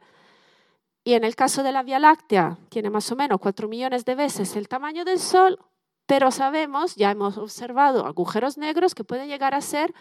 Y 1.03 1.13
en 1.13 1.23
el 1.23 1.35
caso 1.35 1.63
de 1.63 1.71
la 1.71 1.83
Vía 1.83 1.99
Láctea, 1.99 2.57
tiene 2.69 2.89
más 2.89 3.11
o 3.11 3.15
menos 3.15 3.39
4 3.39 3.67
millones 3.67 4.05
de 4.05 4.15
veces 4.15 4.55
el 4.55 4.67
tamaño 4.67 5.03
del 5.03 5.19
Sol, 5.19 5.59
pero 6.05 6.29
sabemos, 6.29 6.95
ya 6.95 7.11
hemos 7.11 7.37
observado 7.37 8.05
agujeros 8.05 8.57
negros 8.57 8.93
que 8.93 9.03
pueden 9.03 9.27
llegar 9.27 9.55
a 9.55 9.61
ser 9.61 9.93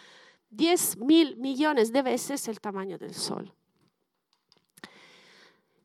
10 0.50 0.98
mil 0.98 1.36
millones 1.36 1.92
de 1.92 2.02
veces 2.02 2.48
el 2.48 2.60
tamaño 2.60 2.98
del 2.98 3.14
Sol. 3.14 3.54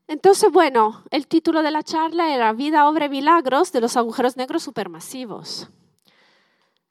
Entonces, 0.08 0.52
bueno, 0.52 1.04
el 1.12 1.28
título 1.28 1.64
de 1.64 1.72
la 1.72 1.82
charla 1.82 2.34
era 2.34 2.54
Vida, 2.54 2.88
obra 2.88 3.06
y 3.06 3.10
milagros 3.10 3.72
de 3.72 3.82
los 3.82 3.98
agujeros 3.98 4.38
negros 4.38 4.64
supermasivos. 4.64 5.70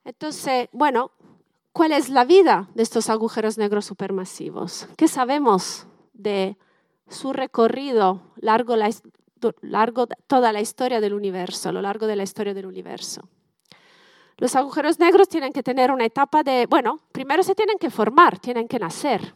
Entonces, 0.05 0.69
bueno, 0.73 1.13
¿cuál 1.73 1.93
es 1.93 2.09
la 2.09 2.25
vida 2.25 2.69
de 2.75 2.83
estos 2.83 3.11
agujeros 3.11 3.57
negros 3.57 3.85
supermasivos? 3.85 4.89
¿Qué 4.97 5.09
sabemos 5.09 5.87
de 6.13 6.57
su 7.09 7.33
recorrido 7.33 8.33
largo, 8.37 8.77
largo 9.61 10.07
toda 10.27 10.53
la 10.53 10.61
historia 10.61 11.01
del 11.01 11.15
universo, 11.15 11.69
a 11.69 11.73
lo 11.73 11.83
largo 11.83 12.07
de 12.07 12.17
la 12.17 12.23
historia 12.23 12.55
del 12.55 12.67
universo? 12.67 13.29
Los 14.37 14.57
agujeros 14.57 14.99
negros 14.99 15.29
tienen 15.29 15.53
que 15.53 15.63
tener 15.63 15.91
una 15.91 16.05
etapa 16.05 16.43
de, 16.43 16.67
bueno, 16.67 16.99
primero 17.13 17.43
se 17.43 17.55
tienen 17.55 17.79
que 17.79 17.91
formar, 17.91 18.39
tienen 18.39 18.67
que 18.67 18.79
nacer. 18.79 19.35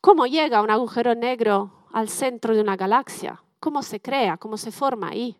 ¿Cómo 0.00 0.26
llega 0.26 0.62
un 0.62 0.70
agujero 0.70 1.14
negro 1.14 1.86
al 1.92 2.08
centro 2.08 2.54
de 2.54 2.60
una 2.60 2.76
galaxia? 2.76 3.42
cómo 3.66 3.82
se 3.82 4.00
crea, 4.00 4.36
cómo 4.36 4.56
se 4.56 4.70
forma 4.70 5.08
ahí. 5.08 5.36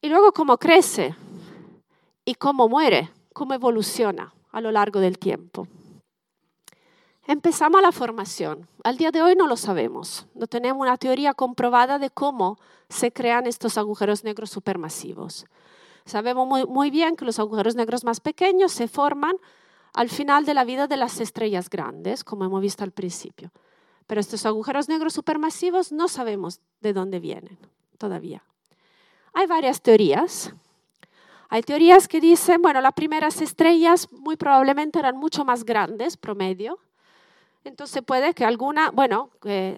Y 0.00 0.08
luego 0.08 0.32
cómo 0.32 0.56
crece 0.56 1.14
y 2.24 2.34
cómo 2.34 2.70
muere, 2.70 3.10
cómo 3.34 3.52
evoluciona 3.52 4.32
a 4.50 4.62
lo 4.62 4.72
largo 4.72 5.00
del 5.00 5.18
tiempo. 5.18 5.68
Empezamos 7.26 7.80
la 7.80 7.90
formación. 7.90 8.68
Al 8.82 8.98
día 8.98 9.10
de 9.10 9.22
hoy 9.22 9.34
no 9.34 9.46
lo 9.46 9.56
sabemos. 9.56 10.26
No 10.34 10.46
tenemos 10.46 10.82
una 10.82 10.98
teoría 10.98 11.32
comprobada 11.32 11.98
de 11.98 12.10
cómo 12.10 12.58
se 12.90 13.12
crean 13.12 13.46
estos 13.46 13.78
agujeros 13.78 14.24
negros 14.24 14.50
supermasivos. 14.50 15.46
Sabemos 16.04 16.46
muy, 16.46 16.66
muy 16.66 16.90
bien 16.90 17.16
que 17.16 17.24
los 17.24 17.38
agujeros 17.38 17.76
negros 17.76 18.04
más 18.04 18.20
pequeños 18.20 18.72
se 18.72 18.88
forman 18.88 19.36
al 19.94 20.10
final 20.10 20.44
de 20.44 20.52
la 20.52 20.64
vida 20.64 20.86
de 20.86 20.98
las 20.98 21.18
estrellas 21.18 21.70
grandes, 21.70 22.24
como 22.24 22.44
hemos 22.44 22.60
visto 22.60 22.84
al 22.84 22.90
principio. 22.90 23.50
Pero 24.06 24.20
estos 24.20 24.44
agujeros 24.44 24.90
negros 24.90 25.14
supermasivos 25.14 25.92
no 25.92 26.08
sabemos 26.08 26.60
de 26.82 26.92
dónde 26.92 27.20
vienen 27.20 27.58
todavía. 27.96 28.42
Hay 29.32 29.46
varias 29.46 29.80
teorías. 29.80 30.52
Hay 31.48 31.62
teorías 31.62 32.06
que 32.06 32.20
dicen, 32.20 32.60
bueno, 32.60 32.82
las 32.82 32.92
primeras 32.92 33.40
estrellas 33.40 34.12
muy 34.12 34.36
probablemente 34.36 34.98
eran 34.98 35.16
mucho 35.16 35.44
más 35.44 35.64
grandes, 35.64 36.18
promedio, 36.18 36.78
entonces 37.64 38.02
puede 38.02 38.34
que 38.34 38.44
alguna, 38.44 38.90
bueno, 38.90 39.30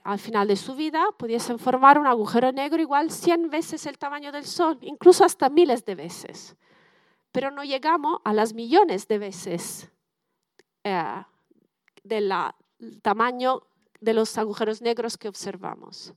al 0.02 0.18
final 0.18 0.48
de 0.48 0.56
su 0.56 0.74
vida 0.74 1.04
pudiesen 1.16 1.58
formar 1.60 1.98
un 1.98 2.06
agujero 2.06 2.50
negro 2.50 2.82
igual 2.82 3.12
100 3.12 3.48
veces 3.48 3.86
el 3.86 3.96
tamaño 3.96 4.32
del 4.32 4.44
Sol, 4.44 4.78
incluso 4.82 5.24
hasta 5.24 5.48
miles 5.48 5.84
de 5.84 5.94
veces. 5.94 6.56
Pero 7.30 7.52
no 7.52 7.62
llegamos 7.62 8.18
a 8.24 8.32
las 8.32 8.54
millones 8.54 9.06
de 9.06 9.18
veces 9.18 9.88
eh, 10.82 11.22
del 12.02 12.32
tamaño 13.02 13.62
de 14.00 14.14
los 14.14 14.36
agujeros 14.36 14.82
negros 14.82 15.16
que 15.16 15.28
observamos. 15.28 16.12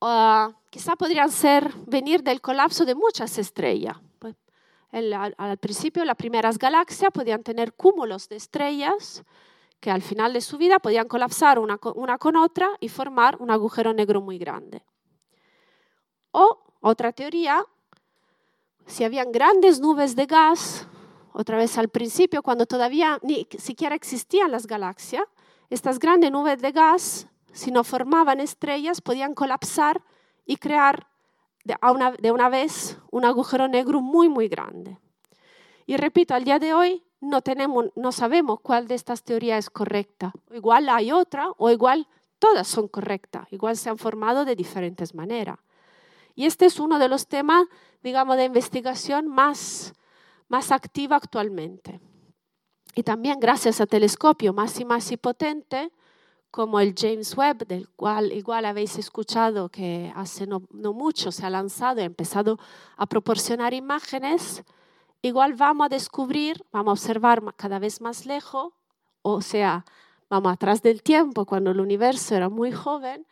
Uh, 0.00 0.52
quizá 0.70 0.94
podrían 0.96 1.30
ser 1.30 1.72
venir 1.86 2.22
del 2.22 2.40
colapso 2.40 2.84
de 2.84 2.94
muchas 2.94 3.38
estrellas. 3.38 3.96
Al, 4.90 5.58
principio, 5.58 6.04
las 6.04 6.16
primeras 6.16 6.58
galaxias 6.58 7.10
podían 7.12 7.42
tener 7.42 7.74
cúmulos 7.74 8.28
de 8.28 8.36
estrellas 8.36 9.22
que 9.80 9.90
al 9.90 10.02
final 10.02 10.32
de 10.32 10.40
su 10.40 10.58
vida 10.58 10.78
podían 10.78 11.06
colapsar 11.06 11.58
una, 11.58 11.78
una 11.94 12.18
con 12.18 12.36
otra 12.36 12.70
y 12.80 12.88
formar 12.88 13.36
un 13.40 13.50
agujero 13.50 13.92
negro 13.92 14.20
muy 14.20 14.38
grande. 14.38 14.82
O 16.32 16.62
otra 16.80 17.12
teoría, 17.12 17.64
si 18.86 19.04
habían 19.04 19.30
grandes 19.30 19.80
nubes 19.80 20.16
de 20.16 20.26
gas, 20.26 20.86
otra 21.32 21.56
vez 21.56 21.78
al 21.78 21.88
principio, 21.88 22.42
cuando 22.42 22.66
todavía 22.66 23.18
ni 23.22 23.46
siquiera 23.58 23.94
existían 23.94 24.50
las 24.50 24.66
galaxias, 24.66 25.24
estas 25.70 25.98
grandes 25.98 26.32
nubes 26.32 26.60
de 26.60 26.72
gas 26.72 27.28
si 27.52 27.70
no 27.70 27.84
formaban 27.84 28.40
estrellas, 28.40 29.00
podían 29.00 29.34
colapsar 29.34 30.02
y 30.46 30.56
crear 30.56 31.08
de 31.68 31.76
una, 31.82 32.12
de 32.12 32.32
una 32.32 32.48
vez 32.48 32.98
un 33.10 33.26
agujero 33.26 33.68
negro 33.68 34.00
muy, 34.00 34.28
muy 34.28 34.48
grande. 34.48 34.98
Y 35.86 35.96
repito, 35.96 36.34
al 36.34 36.44
día 36.44 36.58
de 36.58 36.72
hoy 36.72 37.04
no, 37.20 37.42
tenemos, 37.42 37.86
no 37.94 38.10
sabemos 38.10 38.60
cuál 38.60 38.88
de 38.88 38.94
estas 38.94 39.22
teorías 39.22 39.66
es 39.66 39.70
correcta. 39.70 40.32
Igual 40.50 40.88
hay 40.88 41.12
otra 41.12 41.50
o 41.58 41.70
igual 41.70 42.08
todas 42.38 42.66
son 42.66 42.88
correctas, 42.88 43.46
igual 43.52 43.76
se 43.76 43.90
han 43.90 43.98
formado 43.98 44.46
de 44.46 44.56
diferentes 44.56 45.14
maneras. 45.14 45.58
Y 46.34 46.46
este 46.46 46.66
es 46.66 46.80
uno 46.80 46.98
de 46.98 47.08
los 47.08 47.26
temas, 47.26 47.66
digamos, 48.02 48.36
de 48.36 48.44
investigación 48.44 49.26
más, 49.26 49.92
más 50.48 50.72
activa 50.72 51.16
actualmente. 51.16 52.00
Y 52.94 53.02
también 53.02 53.40
gracias 53.40 53.80
a 53.80 53.86
telescopio 53.86 54.54
más 54.54 54.80
y 54.80 54.84
más 54.86 55.12
y 55.12 55.18
potente, 55.18 55.90
como 56.50 56.80
el 56.80 56.94
James 56.96 57.36
Webb, 57.36 57.66
del 57.66 57.88
cual 57.90 58.32
igual 58.32 58.64
habéis 58.64 58.98
escuchado 58.98 59.68
que 59.68 60.12
hace 60.16 60.46
no, 60.46 60.62
mucho 60.70 61.30
se 61.30 61.44
ha 61.44 61.50
lanzado 61.50 62.00
y 62.00 62.04
ha 62.04 62.06
empezado 62.06 62.58
a 62.96 63.06
proporcionar 63.06 63.74
imágenes, 63.74 64.64
igual 65.22 65.54
vamos 65.54 65.86
a 65.86 65.88
descubrir, 65.88 66.64
vamos 66.72 66.90
a 66.90 66.92
observar 66.92 67.42
cada 67.56 67.78
vez 67.78 68.00
más 68.00 68.24
lejos, 68.26 68.72
o 69.22 69.42
sea, 69.42 69.84
vamos 70.30 70.52
atrás 70.52 70.82
del 70.82 71.02
tiempo, 71.02 71.44
cuando 71.44 71.70
el 71.70 71.80
universo 71.80 72.34
era 72.34 72.48
muy 72.48 72.72
joven, 72.72 73.26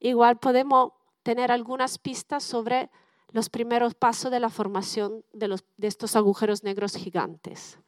igual 0.00 0.38
podemos 0.38 0.92
tener 1.22 1.52
algunas 1.52 1.98
pistas 1.98 2.42
sobre 2.42 2.90
los 3.32 3.50
primeros 3.50 3.94
pasos 3.94 4.30
de 4.30 4.40
la 4.40 4.48
formación 4.48 5.24
de, 5.32 5.56
estos 5.82 6.16
agujeros 6.16 6.62
negros 6.62 6.96
gigantes. 6.96 7.78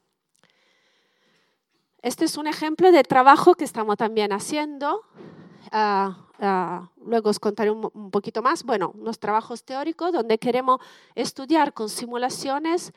Este 2.03 2.27
es 2.27 2.37
un 2.37 2.47
ejemplo 2.47 2.93
de 2.93 3.03
trabajo 3.03 3.55
que 3.55 3.65
estamos 3.65 3.97
también 3.97 4.33
haciendo. 4.33 5.03
Ah, 5.73 6.27
ah, 6.39 6.91
luego 7.05 7.31
os 7.31 7.41
contaré 7.41 7.71
un, 7.73 8.11
poquito 8.11 8.41
más. 8.41 8.63
Bueno, 8.63 8.93
unos 8.95 9.19
trabajos 9.19 9.65
teóricos 9.65 10.13
donde 10.13 10.39
queremos 10.39 10.81
estudiar 11.17 11.73
con 11.73 11.89
simulaciones 11.89 12.93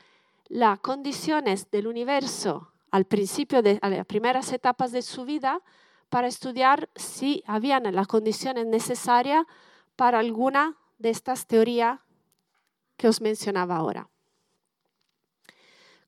las 0.50 0.80
condiciones 0.80 1.72
del 1.72 1.88
universo 1.88 2.72
al 2.92 3.06
principio 3.06 3.62
de 3.62 3.80
las 3.82 4.06
primeras 4.06 4.52
etapas 4.52 4.92
de 4.92 5.02
su 5.02 5.26
vida 5.26 5.62
para 6.10 6.28
estudiar 6.28 6.90
si 6.96 7.42
habían 7.48 7.84
las 7.96 8.06
condiciones 8.06 8.68
necesarias 8.68 9.46
para 9.96 10.20
alguna 10.20 10.76
de 11.00 11.10
estas 11.10 11.48
teorías 11.48 12.00
que 12.98 13.08
os 13.08 13.22
mencionaba 13.22 13.78
ahora. 13.78 14.10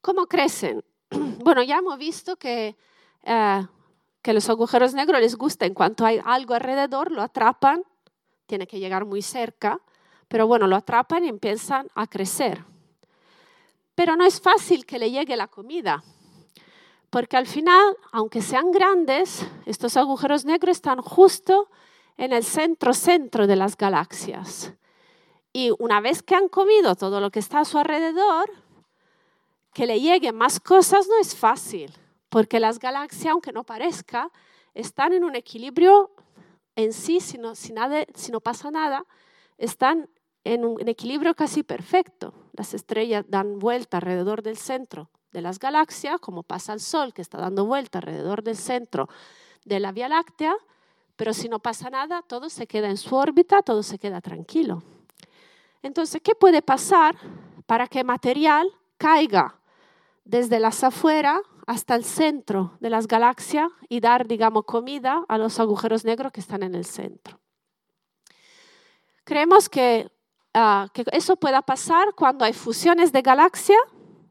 ¿Cómo 0.02 0.28
crecen? 0.28 0.84
Bueno, 1.44 1.64
ya 1.64 1.78
hemos 1.78 1.98
visto 1.98 2.36
que, 2.38 2.76
eh, 3.24 3.68
que 4.22 4.34
los 4.34 4.50
agujeros 4.50 4.94
negros 4.94 5.22
les 5.22 5.36
gusta, 5.36 5.66
en 5.66 5.74
cuanto 5.74 6.06
hay 6.06 6.20
algo 6.24 6.54
alrededor, 6.54 7.12
lo 7.12 7.22
atrapan, 7.22 7.84
tiene 8.46 8.68
que 8.68 8.80
llegar 8.80 9.06
muy 9.06 9.22
cerca, 9.22 9.80
pero 10.28 10.48
bueno, 10.48 10.68
lo 10.68 10.76
atrapan 10.76 11.26
y 11.26 11.30
empiezan 11.30 11.88
a 11.96 12.08
crecer. 12.08 12.64
Pero 13.96 14.16
no 14.16 14.26
es 14.26 14.42
fácil 14.42 14.86
que 14.86 15.00
le 15.00 15.12
llegue 15.12 15.36
la 15.36 15.48
comida, 15.48 16.04
porque 17.10 17.38
al 17.38 17.46
final, 17.46 17.96
aunque 18.12 18.42
sean 18.42 18.72
grandes, 18.72 19.46
estos 19.66 19.98
agujeros 19.98 20.46
negros 20.46 20.78
están 20.78 21.02
justo 21.02 21.70
en 22.18 22.34
el 22.34 22.44
centro-centro 22.44 23.46
de 23.48 23.56
las 23.56 23.78
galaxias. 23.78 24.74
Y 25.52 25.72
una 25.78 26.02
vez 26.02 26.24
que 26.24 26.36
han 26.36 26.48
comido 26.48 26.96
todo 26.96 27.22
lo 27.22 27.30
que 27.30 27.40
está 27.40 27.60
a 27.60 27.66
su 27.66 27.78
alrededor, 27.78 28.50
que 29.74 29.86
le 29.86 30.00
lleguen 30.00 30.36
más 30.36 30.60
cosas 30.60 31.08
no 31.08 31.20
es 31.20 31.36
fácil, 31.36 31.92
porque 32.30 32.60
las 32.60 32.80
galaxias, 32.80 33.32
aunque 33.32 33.52
no 33.52 33.64
parezca, 33.64 34.30
están 34.74 35.14
en 35.14 35.24
un 35.24 35.36
equilibrio 35.36 36.12
en 36.76 36.94
sí, 36.94 37.20
si 37.20 37.38
no, 37.38 37.54
si 37.56 37.74
no 38.32 38.40
pasa 38.42 38.72
nada, 38.72 39.06
están 39.58 40.10
en 40.44 40.66
un 40.66 40.88
equilibrio 40.88 41.36
casi 41.36 41.64
perfecto. 41.64 42.34
Las 42.54 42.74
estrellas 42.74 43.26
dan 43.28 43.60
vuelta 43.60 43.98
alrededor 43.98 44.42
del 44.42 44.58
centro 44.58 45.10
de 45.32 45.42
las 45.42 45.60
galaxias, 45.60 46.20
como 46.20 46.44
pasa 46.44 46.74
el 46.74 46.80
Sol, 46.80 47.14
que 47.14 47.22
está 47.22 47.40
dando 47.40 47.66
vuelta 47.66 48.00
alrededor 48.00 48.44
del 48.44 48.58
centro 48.58 49.10
de 49.66 49.80
la 49.80 49.92
Vía 49.92 50.08
Láctea, 50.08 50.56
pero 51.16 51.34
si 51.34 51.48
no 51.48 51.60
pasa 51.60 51.90
nada, 51.90 52.22
todo 52.24 52.50
se 52.50 52.68
queda 52.68 52.90
en 52.90 52.98
su 52.98 53.16
órbita, 53.16 53.62
todo 53.62 53.84
se 53.84 54.00
queda 54.00 54.22
tranquilo. 54.22 54.84
Entonces, 55.82 56.22
¿qué 56.24 56.36
puede 56.36 56.62
pasar 56.62 57.16
para 57.66 57.88
que 57.88 58.04
material 58.04 58.72
caiga 58.98 59.60
desde 60.26 60.60
las 60.60 60.84
afueras 60.84 61.42
hasta 61.68 61.96
el 61.96 62.04
centro 62.04 62.78
de 62.80 62.90
las 62.90 63.08
galaxias 63.08 63.70
y 63.90 64.00
dar, 64.00 64.28
digamos, 64.28 64.66
comida 64.66 65.24
a 65.28 65.38
los 65.38 65.60
agujeros 65.60 66.06
negros 66.06 66.32
que 66.32 66.42
están 66.42 66.64
en 66.64 66.76
el 66.76 66.86
centro. 66.86 67.40
Creemos 69.24 69.70
que, 69.70 70.12
ah, 70.54 70.88
que 70.94 71.06
eso 71.12 71.38
pueda 71.38 71.62
pasar 71.62 72.14
cuando 72.16 72.44
hay 72.44 72.54
fusiones 72.54 73.12
de 73.12 73.22
galaxias, 73.22 73.80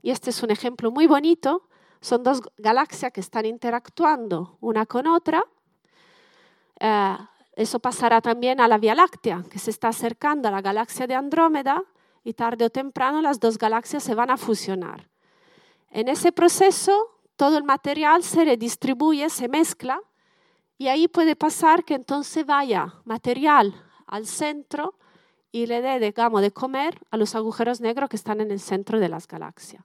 y 0.03 0.11
este 0.11 0.31
es 0.31 0.43
un 0.43 0.51
ejemplo 0.51 0.91
muy 0.91 1.07
bonito. 1.07 1.69
Son 2.01 2.23
dos 2.23 2.43
galaxias 2.59 3.13
que 3.13 3.21
están 3.21 3.47
interactuando 3.47 4.59
una 4.61 4.85
con 4.85 5.07
otra. 5.07 5.45
Ah, 6.81 7.31
eso 7.55 7.79
pasará 7.79 8.21
también 8.21 8.61
a 8.61 8.69
la 8.69 8.79
Vía 8.79 8.95
Láctea, 8.95 9.45
que 9.51 9.59
se 9.59 9.71
está 9.71 9.89
acercando 9.89 10.49
a 10.49 10.51
la 10.51 10.61
galaxia 10.61 11.07
de 11.07 11.15
Andrómeda 11.15 11.83
y 12.25 12.35
tarde 12.35 12.65
o 12.65 12.71
temprano 12.71 13.23
las 13.23 13.41
dos 13.41 13.59
galaxias 13.59 14.03
se 14.03 14.15
van 14.15 14.31
a 14.31 14.37
fusionar. 14.37 15.09
En 15.93 16.09
ese 16.09 16.33
proceso, 16.33 17.21
todo 17.37 17.59
el 17.59 17.65
material 17.65 18.23
se 18.23 18.47
redistribuye, 18.47 19.29
se 19.29 19.47
mezcla 19.47 20.01
y 20.79 20.89
ahí 20.89 21.07
puede 21.07 21.37
pasar 21.37 21.85
que 21.85 21.95
entonces 21.95 22.47
vaya 22.47 22.95
material 23.05 23.75
al 24.07 24.27
centro 24.27 24.95
y 25.53 25.67
le 25.67 25.83
dé, 25.83 26.01
digamos, 26.01 26.41
de 26.41 26.51
comer 26.51 26.99
a 27.11 27.19
los 27.19 27.35
agujeros 27.35 27.83
negros 27.83 28.09
que 28.09 28.17
están 28.17 28.41
en 28.41 28.51
el 28.51 28.59
centro 28.59 29.01
de 29.01 29.11
las 29.11 29.29
galaxias. 29.29 29.85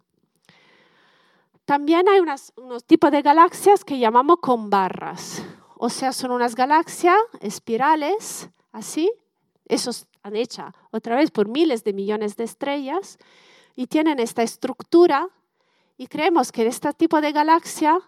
También 1.66 2.08
hay 2.08 2.22
unos 2.22 2.54
tipos 2.86 3.12
de 3.12 3.22
galaxias 3.22 3.84
que 3.84 4.00
llamamos 4.00 4.38
con 4.42 4.70
barras, 4.70 5.44
o 5.76 5.90
sea, 5.90 6.14
son 6.14 6.32
unas 6.32 6.56
galaxias 6.56 7.18
espirales, 7.42 8.50
así, 8.72 9.12
esos 9.66 10.08
han 10.24 10.38
hecha 10.38 10.74
otra 10.92 11.18
vez 11.18 11.32
por 11.32 11.50
miles 11.50 11.84
de 11.84 11.92
millones 11.92 12.38
de 12.38 12.46
estrellas, 12.46 13.20
y 13.76 13.88
tienen 13.88 14.20
esta 14.20 14.42
estructura 14.42 15.28
y 15.98 16.08
creemos 16.08 16.52
que 16.52 16.66
este 16.68 16.94
tipo 16.94 17.20
de 17.22 17.32
galaxia 17.32 18.00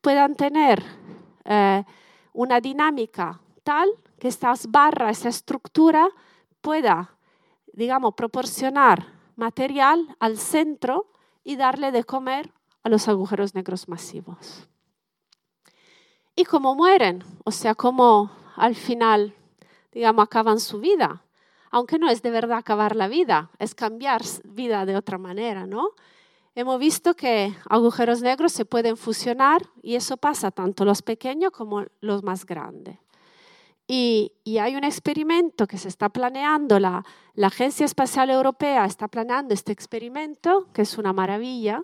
puedan 0.00 0.34
tener 0.34 0.82
eh, 1.44 1.84
una 2.32 2.60
dinámica 2.60 3.40
tal 3.62 3.88
que 4.18 4.28
estas 4.28 4.70
barras, 4.70 5.20
esa 5.20 5.28
estructura 5.28 6.08
pueda, 6.60 7.16
digamos, 7.72 8.14
proporcionar 8.14 9.06
material 9.36 10.16
al 10.18 10.38
centro 10.38 11.06
y 11.44 11.56
darle 11.56 11.92
de 11.92 12.04
comer 12.04 12.52
a 12.82 12.88
los 12.88 13.08
agujeros 13.08 13.54
negros 13.54 13.88
masivos. 13.88 14.68
Y 16.34 16.44
cómo 16.44 16.74
mueren, 16.74 17.24
o 17.44 17.50
sea, 17.50 17.74
cómo 17.74 18.30
al 18.56 18.74
final, 18.74 19.34
digamos, 19.92 20.24
acaban 20.24 20.60
su 20.60 20.80
vida, 20.80 21.22
aunque 21.70 21.98
no 21.98 22.08
es 22.08 22.22
de 22.22 22.30
verdad 22.30 22.58
acabar 22.58 22.96
la 22.96 23.08
vida, 23.08 23.50
es 23.58 23.74
cambiar 23.74 24.22
vida 24.44 24.86
de 24.86 24.96
otra 24.96 25.18
manera, 25.18 25.66
¿no? 25.66 25.90
Hemos 26.58 26.78
visto 26.78 27.12
que 27.12 27.54
agujeros 27.68 28.22
negros 28.22 28.50
se 28.50 28.64
pueden 28.64 28.96
fusionar 28.96 29.60
y 29.82 29.94
eso 29.94 30.16
pasa 30.16 30.50
tanto 30.50 30.86
los 30.86 31.02
pequeños 31.02 31.50
como 31.50 31.84
los 32.00 32.22
más 32.22 32.46
grandes. 32.46 32.96
Y, 33.86 34.32
hay 34.58 34.74
un 34.74 34.82
experimento 34.82 35.66
que 35.66 35.76
se 35.76 35.88
está 35.88 36.08
planeando, 36.08 36.80
la, 36.80 37.04
la, 37.34 37.48
Agencia 37.48 37.84
Espacial 37.84 38.30
Europea 38.30 38.86
está 38.86 39.06
planeando 39.06 39.52
este 39.52 39.70
experimento, 39.70 40.66
que 40.72 40.80
es 40.80 40.96
una 40.96 41.12
maravilla, 41.12 41.82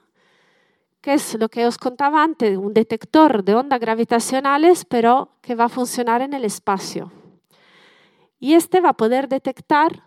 que 1.02 1.12
es 1.12 1.38
lo 1.38 1.50
que 1.50 1.66
os 1.66 1.76
contaba 1.76 2.22
antes, 2.22 2.56
un 2.56 2.72
detector 2.72 3.44
de 3.44 3.54
ondas 3.54 3.78
gravitacionales, 3.78 4.86
pero 4.86 5.32
que 5.42 5.54
va 5.54 5.64
a 5.64 5.68
funcionar 5.68 6.22
en 6.22 6.32
el 6.32 6.46
espacio. 6.46 7.12
Y 8.40 8.54
este 8.54 8.80
va 8.80 8.88
a 8.88 8.96
poder 8.96 9.28
detectar 9.28 10.02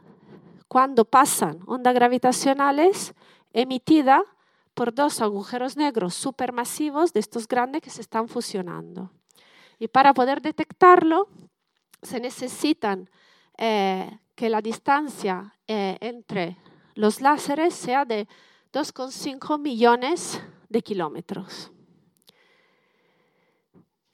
cuando 0.68 1.06
pasan 1.06 1.60
ondas 1.68 1.94
gravitacionales 1.94 3.14
emitidas 3.54 4.24
por 4.76 4.94
dos 4.94 5.22
agujeros 5.22 5.78
negros 5.78 6.14
supermasivos 6.14 7.14
de 7.14 7.22
estos 7.22 7.48
grandes 7.48 7.82
que 7.82 7.90
se 7.90 8.02
están 8.02 8.28
fusionando. 8.28 9.10
Y 9.80 9.88
para 9.88 10.14
poder 10.14 10.42
detectarlo, 10.42 11.28
se 12.02 12.20
necesitan 12.20 13.10
eh, 13.58 14.20
que 14.36 14.50
la 14.50 14.62
distancia 14.62 15.56
eh, 15.68 15.98
entre 16.02 16.58
los 16.94 17.22
láseres 17.22 17.74
sea 17.74 18.06
de 18.06 18.28
2,5 18.74 19.60
millones 19.60 20.42
de 20.70 20.82
kilómetros. 20.82 21.72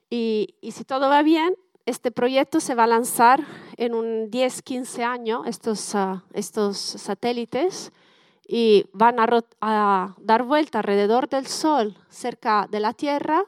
Y, 0.09 0.55
si 0.71 0.83
todo 0.83 1.09
va 1.09 1.23
bien, 1.23 1.55
este 1.85 2.11
proyecto 2.11 2.59
se 2.59 2.75
va 2.75 2.83
a 2.83 2.87
lanzar 2.87 3.43
en 3.77 3.95
un 3.95 4.29
10-15 4.29 5.03
años, 5.03 5.47
estos, 5.47 5.95
ah, 5.95 6.23
estos 6.33 6.77
satélites, 6.77 7.91
y 8.53 8.85
van 8.91 9.15
a, 9.17 10.15
dar 10.17 10.43
vuelta 10.43 10.79
alrededor 10.79 11.29
del 11.29 11.47
Sol, 11.47 11.95
cerca 12.09 12.67
de 12.69 12.81
la 12.81 12.91
Tierra, 12.91 13.45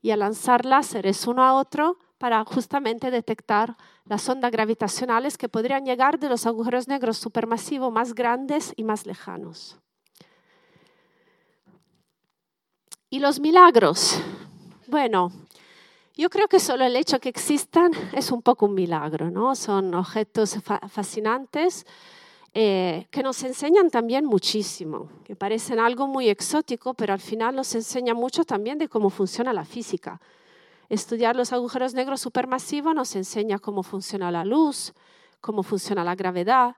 y 0.00 0.12
a 0.12 0.16
lanzar 0.16 0.64
láseres 0.64 1.26
uno 1.26 1.42
a 1.42 1.54
otro 1.54 1.98
para 2.18 2.44
justamente 2.44 3.10
detectar 3.10 3.76
las 4.04 4.28
ondas 4.28 4.52
gravitacionales 4.52 5.36
que 5.38 5.48
podrían 5.48 5.84
llegar 5.84 6.20
de 6.20 6.28
los 6.28 6.46
agujeros 6.46 6.86
negros 6.86 7.16
supermasivos 7.18 7.92
más 7.92 8.14
grandes 8.14 8.72
y 8.76 8.84
más 8.84 9.06
lejanos. 9.06 9.76
¿Y 13.10 13.18
los 13.18 13.40
milagros? 13.40 14.20
Bueno, 14.86 15.32
yo 16.14 16.30
creo 16.30 16.46
que 16.46 16.60
solo 16.60 16.84
el 16.84 16.94
hecho 16.94 17.18
que 17.18 17.28
existan 17.28 17.90
es 18.12 18.30
un 18.30 18.40
poco 18.40 18.66
un 18.66 18.74
milagro, 18.74 19.32
¿no? 19.32 19.56
Son 19.56 19.92
objetos 19.96 20.56
fascinantes 20.88 21.84
eh, 22.56 23.08
que 23.10 23.24
nos 23.24 23.42
enseñan 23.42 23.90
también 23.90 24.24
muchísimo, 24.24 25.08
que 25.24 25.34
parecen 25.34 25.80
algo 25.80 26.06
muy 26.06 26.28
exótico, 26.28 26.94
pero 26.94 27.12
al 27.12 27.18
final 27.18 27.56
nos 27.56 27.74
enseñan 27.74 28.16
mucho 28.16 28.44
también 28.44 28.78
de 28.78 28.88
cómo 28.88 29.10
funciona 29.10 29.52
la 29.52 29.64
física. 29.64 30.20
Estudiar 30.88 31.34
los 31.34 31.52
agujeros 31.52 31.94
negros 31.94 32.20
supermasivos 32.20 32.94
nos 32.94 33.16
enseña 33.16 33.58
cómo 33.58 33.82
funciona 33.82 34.30
la 34.30 34.44
luz, 34.44 34.94
cómo 35.40 35.64
funciona 35.64 36.04
la 36.04 36.14
gravedad, 36.14 36.76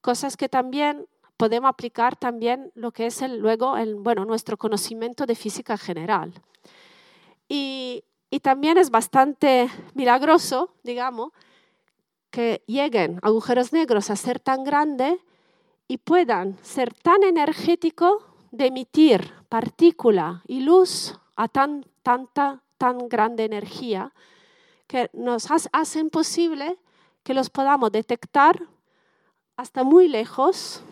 cosas 0.00 0.36
que 0.36 0.48
también 0.48 1.06
podemos 1.36 1.68
aplicar 1.68 2.16
también 2.16 2.72
lo 2.74 2.90
que 2.90 3.06
es 3.06 3.22
el, 3.22 3.38
luego 3.38 3.76
el, 3.76 3.94
bueno, 3.94 4.24
nuestro 4.24 4.56
conocimiento 4.56 5.24
de 5.24 5.36
física 5.36 5.78
general. 5.78 6.32
Y, 7.48 8.02
y 8.28 8.40
también 8.40 8.76
es 8.76 8.90
bastante 8.90 9.68
milagroso, 9.94 10.74
digamos, 10.82 11.30
que 12.32 12.64
lleguen 12.66 13.20
agujeros 13.22 13.72
negros 13.72 14.10
a 14.10 14.16
ser 14.16 14.40
tan 14.40 14.64
grandes 14.64 15.20
y 15.86 15.98
puedan 15.98 16.56
ser 16.62 16.92
tan 16.94 17.22
energéticos 17.22 18.24
de 18.50 18.66
emitir 18.66 19.32
partícula 19.48 20.42
y 20.48 20.60
luz 20.60 21.14
a 21.36 21.46
tan, 21.46 21.84
tanta, 22.02 22.62
tan 22.78 23.08
grande 23.08 23.44
energía 23.44 24.12
que 24.86 25.10
nos 25.12 25.48
hacen 25.72 26.08
posible 26.08 26.78
que 27.22 27.34
los 27.34 27.50
podamos 27.50 27.92
detectar 27.92 28.60
hasta 29.56 29.84
muy 29.84 30.08
lejos 30.08 30.82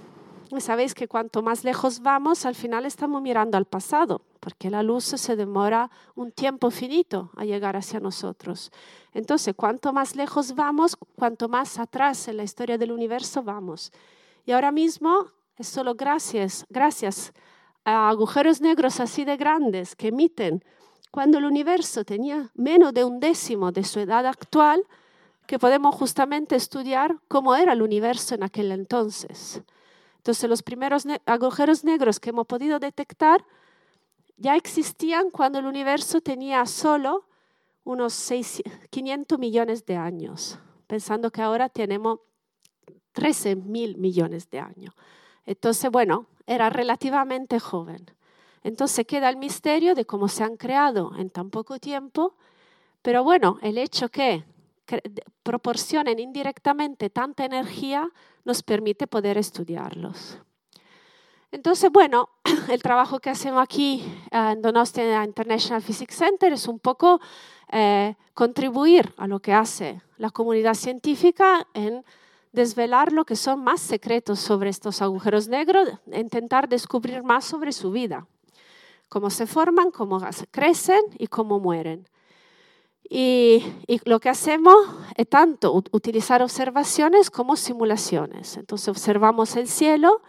sabéis 0.58 0.94
que 0.94 1.06
cuanto 1.06 1.42
más 1.42 1.62
lejos 1.62 2.00
vamos, 2.00 2.44
al 2.44 2.56
final 2.56 2.84
estamos 2.84 3.22
mirando 3.22 3.56
al 3.56 3.66
pasado, 3.66 4.22
porque 4.40 4.68
la 4.68 4.82
luz 4.82 5.04
se 5.04 5.36
demora 5.36 5.90
un 6.16 6.32
tiempo 6.32 6.72
finito 6.72 7.30
a 7.36 7.44
llegar 7.44 7.76
hacia 7.76 8.00
nosotros. 8.00 8.72
Entonces, 9.14 9.54
cuanto 9.54 9.92
más 9.92 10.16
lejos 10.16 10.56
vamos, 10.56 10.96
cuanto 11.14 11.48
más 11.48 11.78
atrás 11.78 12.26
en 12.26 12.36
la 12.38 12.42
historia 12.42 12.78
del 12.78 12.90
universo 12.90 13.44
vamos. 13.44 13.92
Y 14.44 14.50
ahora 14.50 14.72
mismo 14.72 15.26
es 15.56 15.68
solo 15.68 15.94
gracias, 15.94 16.64
gracias 16.68 17.32
a 17.84 18.08
agujeros 18.08 18.60
negros 18.60 18.98
así 18.98 19.24
de 19.24 19.36
grandes 19.36 19.94
que 19.94 20.08
emiten 20.08 20.64
cuando 21.10 21.38
el 21.38 21.44
universo 21.44 22.04
tenía 22.04 22.50
menos 22.54 22.94
de 22.94 23.04
un 23.04 23.20
décimo 23.20 23.72
de 23.72 23.84
su 23.84 24.00
edad 24.00 24.26
actual, 24.26 24.84
que 25.46 25.58
podemos 25.58 25.94
justamente 25.94 26.54
estudiar 26.54 27.16
cómo 27.26 27.56
era 27.56 27.72
el 27.72 27.82
universo 27.82 28.36
en 28.36 28.44
aquel 28.44 28.70
entonces. 28.70 29.62
Entonces 30.20 30.50
los 30.50 30.62
primeros 30.62 31.06
agujeros 31.24 31.82
negros 31.82 32.20
que 32.20 32.28
hemos 32.28 32.46
podido 32.46 32.78
detectar 32.78 33.42
ya 34.36 34.54
existían 34.54 35.30
cuando 35.30 35.60
el 35.60 35.64
universo 35.64 36.20
tenía 36.20 36.66
solo 36.66 37.24
unos 37.84 38.30
500 38.90 39.38
millones 39.38 39.86
de 39.86 39.96
años, 39.96 40.58
pensando 40.86 41.30
que 41.30 41.40
ahora 41.40 41.70
tenemos 41.70 42.18
13 43.12 43.56
mil 43.56 43.96
millones 43.96 44.50
de 44.50 44.60
años. 44.60 44.94
Entonces, 45.46 45.90
bueno, 45.90 46.26
era 46.46 46.68
relativamente 46.68 47.58
joven. 47.58 48.04
Entonces 48.62 49.06
queda 49.06 49.30
el 49.30 49.38
misterio 49.38 49.94
de 49.94 50.04
cómo 50.04 50.28
se 50.28 50.44
han 50.44 50.58
creado 50.58 51.12
en 51.16 51.30
tan 51.30 51.48
poco 51.48 51.78
tiempo, 51.78 52.34
pero 53.00 53.24
bueno, 53.24 53.58
el 53.62 53.78
hecho 53.78 54.10
que 54.10 54.44
proporcionen 55.42 56.18
indirectamente 56.18 57.08
tanta 57.08 57.46
energía 57.46 58.10
nos 58.44 58.62
permite 58.62 59.06
poder 59.06 59.38
estudiarlos. 59.38 60.38
Entonces, 61.52 61.90
bueno, 61.90 62.28
el 62.70 62.82
trabajo 62.82 63.18
que 63.18 63.30
hacemos 63.30 63.62
aquí 63.62 64.04
en 64.30 64.62
Donostia 64.62 65.24
International 65.24 65.82
Physics 65.82 66.14
Center 66.16 66.52
es 66.52 66.68
un 66.68 66.78
poco 66.78 67.20
eh, 67.72 68.14
contribuir 68.34 69.12
a 69.16 69.26
lo 69.26 69.40
que 69.40 69.52
hace 69.52 70.00
la 70.16 70.30
comunidad 70.30 70.74
científica 70.74 71.66
en 71.74 72.04
desvelar 72.52 73.12
lo 73.12 73.24
que 73.24 73.36
son 73.36 73.62
más 73.62 73.80
secretos 73.80 74.40
sobre 74.40 74.70
estos 74.70 75.02
agujeros 75.02 75.48
negros, 75.48 75.88
intentar 76.12 76.68
descubrir 76.68 77.22
más 77.22 77.44
sobre 77.44 77.72
su 77.72 77.90
vida, 77.90 78.26
cómo 79.08 79.30
se 79.30 79.46
forman, 79.46 79.90
cómo 79.90 80.20
crecen 80.50 81.02
y 81.18 81.28
cómo 81.28 81.60
mueren. 81.60 82.08
Y, 83.12 83.64
lo 84.04 84.20
que 84.20 84.28
hacemos 84.28 84.76
es 85.16 85.28
tanto 85.28 85.72
utilizar 85.90 86.42
observaciones 86.42 87.28
como 87.28 87.56
simulaciones. 87.56 88.56
Entonces 88.56 88.86
observamos 88.86 89.56
el 89.56 89.66
cielo 89.66 90.22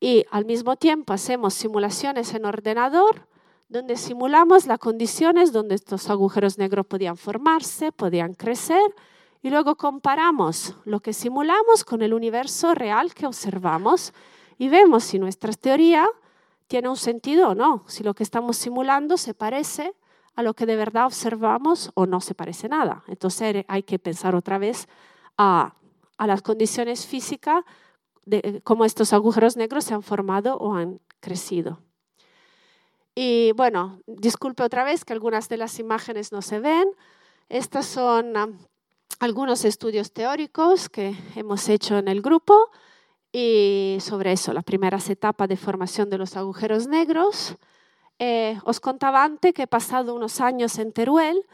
y 0.00 0.24
al 0.32 0.44
mismo 0.46 0.74
tiempo 0.74 1.12
hacemos 1.12 1.54
simulaciones 1.54 2.34
en 2.34 2.44
ordenador 2.44 3.28
donde 3.68 3.96
simulamos 3.96 4.66
las 4.66 4.80
condiciones 4.80 5.52
donde 5.52 5.76
estos 5.76 6.10
agujeros 6.10 6.58
negros 6.58 6.86
podían 6.86 7.16
formarse, 7.16 7.92
podían 7.92 8.34
crecer 8.34 8.94
y 9.42 9.50
luego 9.50 9.76
comparamos 9.76 10.74
lo 10.84 10.98
que 10.98 11.12
simulamos 11.12 11.84
con 11.84 12.02
el 12.02 12.14
universo 12.14 12.74
real 12.74 13.14
que 13.14 13.26
observamos 13.26 14.12
y 14.58 14.68
vemos 14.68 15.04
si 15.04 15.20
nuestra 15.20 15.52
teoría 15.52 16.08
tiene 16.66 16.88
un 16.88 16.96
sentido 16.96 17.50
o 17.50 17.54
no, 17.54 17.84
si 17.86 18.02
lo 18.02 18.12
que 18.12 18.24
estamos 18.24 18.56
simulando 18.56 19.16
se 19.16 19.34
parece 19.34 19.94
a 20.36 20.42
lo 20.42 20.54
que 20.54 20.66
de 20.66 20.76
verdad 20.76 21.06
observamos 21.06 21.90
o 21.94 22.06
no 22.06 22.20
se 22.20 22.34
parece 22.34 22.68
nada. 22.68 23.02
Entonces 23.08 23.64
hay 23.68 23.82
que 23.82 23.98
pensar 23.98 24.34
otra 24.34 24.58
vez 24.58 24.86
a, 25.38 25.74
las 26.18 26.42
condiciones 26.42 27.06
físicas 27.06 27.64
de 28.24 28.60
cómo 28.62 28.84
estos 28.84 29.12
agujeros 29.12 29.56
negros 29.56 29.84
se 29.84 29.94
han 29.94 30.02
formado 30.02 30.56
o 30.58 30.74
han 30.74 31.00
crecido. 31.20 31.80
Y 33.14 33.52
bueno, 33.52 34.00
disculpe 34.06 34.62
otra 34.62 34.84
vez 34.84 35.04
que 35.04 35.14
algunas 35.14 35.48
de 35.48 35.56
las 35.56 35.78
imágenes 35.78 36.32
no 36.32 36.42
se 36.42 36.60
ven. 36.60 36.88
Estos 37.48 37.86
son 37.86 38.36
um, 38.36 38.58
algunos 39.20 39.64
estudios 39.64 40.12
teóricos 40.12 40.90
que 40.90 41.16
hemos 41.34 41.68
hecho 41.70 41.96
en 41.96 42.08
el 42.08 42.20
grupo 42.20 42.70
y 43.32 43.96
sobre 44.00 44.32
eso, 44.32 44.52
las 44.52 44.64
primeras 44.64 45.08
etapas 45.08 45.48
de 45.48 45.56
formación 45.56 46.10
de 46.10 46.18
los 46.18 46.36
agujeros 46.36 46.88
negros. 46.88 47.56
Eh, 48.18 48.58
os 48.64 48.80
contaba 48.80 49.24
antes 49.24 49.52
que 49.52 49.64
he 49.64 49.66
pasado 49.66 50.14
unos 50.14 50.40
años 50.40 50.78
en 50.78 50.90
Teruel 50.90 51.44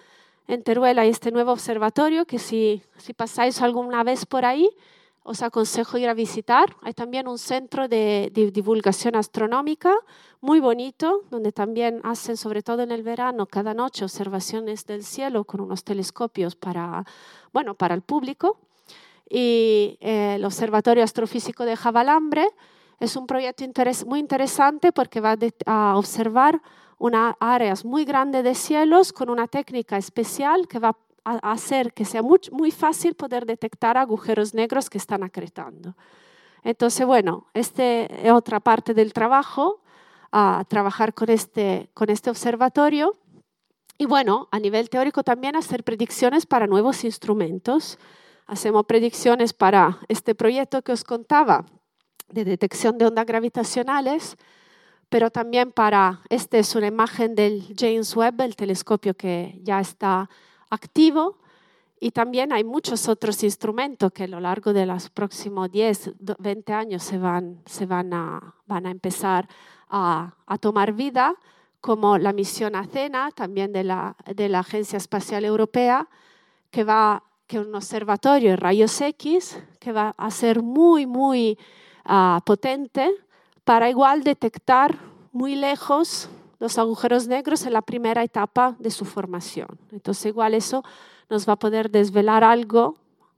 En 0.47 0.63
Teruel 0.63 0.99
hay 0.99 1.09
este 1.09 1.33
nuevo 1.33 1.51
observatorio 1.53 2.25
que 2.25 2.39
si, 2.39 2.83
si 2.99 3.15
pasáis 3.15 3.63
alguna 3.63 4.05
vez 4.05 4.27
por 4.27 4.45
ahí, 4.45 4.71
os 5.25 5.43
aconsejo 5.43 5.99
ir 5.99 6.09
a 6.09 6.15
visitar. 6.15 6.77
Hay 6.83 6.95
también 6.95 7.29
un 7.29 7.39
centro 7.39 7.89
de, 7.89 8.31
divulgación 8.53 9.15
astronómica 9.15 9.95
muy 10.41 10.59
bonito, 10.59 11.23
donde 11.31 11.53
también 11.53 12.01
hacen, 12.03 12.37
sobre 12.37 12.63
todo 12.63 12.83
en 12.83 12.91
el 12.91 13.03
verano, 13.03 13.47
cada 13.47 13.73
noche 13.75 14.05
observaciones 14.05 14.85
del 14.87 15.05
cielo 15.05 15.45
con 15.45 15.61
unos 15.61 15.85
telescopios 15.85 16.57
para, 16.57 17.05
bueno, 17.53 17.75
para 17.75 17.95
el 17.95 18.03
público. 18.03 18.59
Y 19.31 19.97
eh, 20.01 20.35
el 20.37 20.45
Observatorio 20.45 21.05
Astrofísico 21.05 21.65
de 21.65 21.77
Javalambre 21.77 22.49
es 23.03 23.17
un 23.17 23.27
proyecto 23.27 23.65
muy 24.07 24.21
interesante 24.21 24.93
porque 24.93 25.21
va 25.21 25.37
a 25.67 25.97
observar 25.97 26.63
unas 26.99 27.35
áreas 27.41 27.85
muy 27.85 28.05
grandes 28.05 28.45
de 28.45 28.55
cielos 28.55 29.13
con 29.13 29.29
una 29.29 29.49
técnica 29.49 29.97
especial 29.97 30.69
que 30.69 30.79
va 30.79 30.97
a 31.25 31.51
hacer 31.51 31.93
que 31.95 32.05
sea 32.05 32.23
muy, 32.23 32.71
fácil 32.71 33.15
poder 33.15 33.45
detectar 33.45 33.99
agujeros 33.99 34.55
negros 34.55 34.89
que 34.89 34.99
están 34.99 35.25
acretando. 35.25 35.97
Entonces, 36.63 37.05
bueno, 37.05 37.49
esta 37.55 37.83
es 37.83 38.31
otra 38.31 38.61
parte 38.61 38.95
del 38.95 39.13
trabajo, 39.13 39.83
a 40.31 40.65
trabajar 40.69 41.13
este, 41.27 41.91
con 41.95 42.09
este 42.09 42.31
observatorio. 42.31 43.17
Y 43.99 44.07
bueno, 44.07 44.47
a 44.53 44.61
nivel 44.61 44.89
teórico 44.91 45.25
también 45.25 45.57
hacer 45.57 45.83
predicciones 45.83 46.47
para 46.47 46.69
nuevos 46.69 47.03
instrumentos. 47.03 47.99
Hacemos 48.47 48.87
predicciones 48.87 49.53
para 49.53 49.99
este 50.07 50.37
proyecto 50.37 50.83
que 50.83 50.93
os 50.93 51.03
contaba 51.03 51.67
de 52.33 52.45
detección 52.45 52.99
de 52.99 53.07
ondas 53.07 53.27
gravitacionales, 53.27 54.37
pero 55.09 55.31
también 55.31 55.73
para, 55.73 56.23
esta 56.31 56.59
es 56.59 56.75
una 56.75 56.87
imagen 56.87 57.35
del 57.35 57.75
James 57.79 58.17
Webb, 58.17 58.41
el 58.41 58.57
telescopio 58.57 59.15
que 59.15 59.61
ya 59.63 59.81
está 59.81 60.29
activo 60.71 61.39
y 62.01 62.11
también 62.11 62.53
hay 62.53 62.65
muchos 62.65 63.09
otros 63.09 63.45
instrumentos 63.45 64.11
que 64.11 64.25
a 64.25 64.27
lo 64.27 64.41
largo 64.41 64.73
de 64.73 64.87
los 64.87 65.09
próximos 65.11 65.71
10, 65.71 66.15
20 66.39 66.73
años 66.73 67.03
se 67.03 67.17
van, 67.17 67.63
se 67.67 67.87
van, 67.87 68.13
a, 68.13 68.57
van 68.67 68.87
a 68.87 68.91
empezar 68.91 69.47
a, 69.89 70.35
a 70.47 70.59
tomar 70.59 70.95
vida, 70.95 71.37
como 71.81 72.17
la 72.17 72.33
misión 72.33 72.75
Athena, 72.75 73.31
también 73.33 73.73
de 73.73 73.85
la, 73.85 74.17
de 74.25 74.49
la 74.49 74.61
Agencia 74.61 74.97
Espacial 74.97 75.45
Europea, 75.45 76.09
que 76.71 76.85
va 76.85 77.23
que 77.47 77.61
un 77.61 77.75
observatorio 77.75 78.51
de 78.51 78.57
rayos 78.57 79.01
X 79.01 79.63
que 79.79 79.93
va 79.93 80.15
a 80.17 80.31
ser 80.31 80.63
muy, 80.63 81.07
muy 81.07 81.59
uh, 82.05 82.41
potente 82.45 83.11
para 83.65 83.91
igual 83.91 84.25
detectar 84.25 84.99
muy 85.33 85.55
lejos 85.55 86.29
los 86.59 86.79
agujeros 86.79 87.27
negros 87.27 87.67
en 87.67 87.73
la 87.73 87.83
primera 87.83 88.23
etapa 88.23 88.77
de 88.79 88.91
su 88.91 89.05
formación. 89.05 89.79
Entonces, 89.91 90.27
igual 90.27 90.55
eso 90.55 90.85
nos 91.29 91.49
va 91.49 91.55
a 91.55 91.59
poder 91.59 91.91
desvelar 91.91 92.45
algo, 92.45 92.97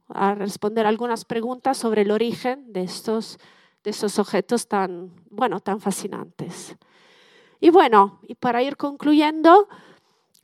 a 0.09 0.35
responder 0.35 0.87
algunas 0.87 1.25
preguntas 1.25 1.79
sobre 1.79 2.03
el 2.03 2.11
origen 2.11 2.73
de 2.73 2.83
estos, 2.83 3.39
de 3.83 3.91
esos 3.91 4.19
objetos 4.19 4.69
tan, 4.69 5.11
bueno, 5.31 5.61
tan 5.61 5.81
fascinantes. 5.81 6.77
Y 7.61 7.71
bueno, 7.71 8.19
y 8.29 8.35
para 8.35 8.63
ir 8.63 8.77
concluyendo, 8.77 9.69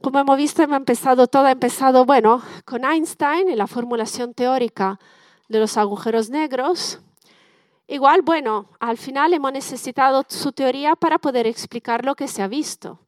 como 0.00 0.18
hemos 0.18 0.38
visto, 0.38 0.62
hemos 0.62 0.78
empezado, 0.78 1.26
todo 1.26 1.44
ha 1.44 1.50
empezado, 1.50 2.06
bueno, 2.06 2.40
con 2.64 2.84
Einstein 2.84 3.50
y 3.50 3.56
la 3.56 3.66
formulación 3.66 4.32
teórica 4.32 4.98
de 5.48 5.58
los 5.58 5.76
agujeros 5.76 6.30
negros, 6.30 7.00
Igual, 7.90 8.22
bueno, 8.22 8.66
al 8.78 8.96
final 8.96 9.34
hemos 9.34 9.52
necesitado 9.52 10.24
su 10.28 10.52
teoría 10.52 10.94
para 10.94 11.18
poder 11.18 11.48
explicar 11.48 12.04
lo 12.04 12.14
que 12.14 12.28
se 12.28 12.40
ha 12.40 12.46
visto. 12.46 13.00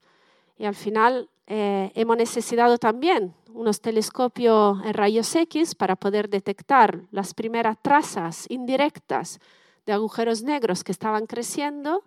Y 0.58 0.64
al 0.64 0.74
final 0.74 1.30
eh, 1.46 1.92
hemos 1.94 2.16
necesitado 2.16 2.78
también 2.78 3.32
unos 3.54 3.80
telescopios 3.80 4.84
en 4.84 4.92
rayos 4.92 5.32
X 5.36 5.76
para 5.76 5.94
poder 5.94 6.28
detectar 6.28 6.98
las 7.12 7.32
primeras 7.32 7.76
trazas 7.80 8.46
indirectas 8.50 9.38
de 9.86 9.92
agujeros 9.92 10.42
negros 10.42 10.82
que 10.82 10.90
estaban 10.90 11.26
creciendo. 11.26 12.02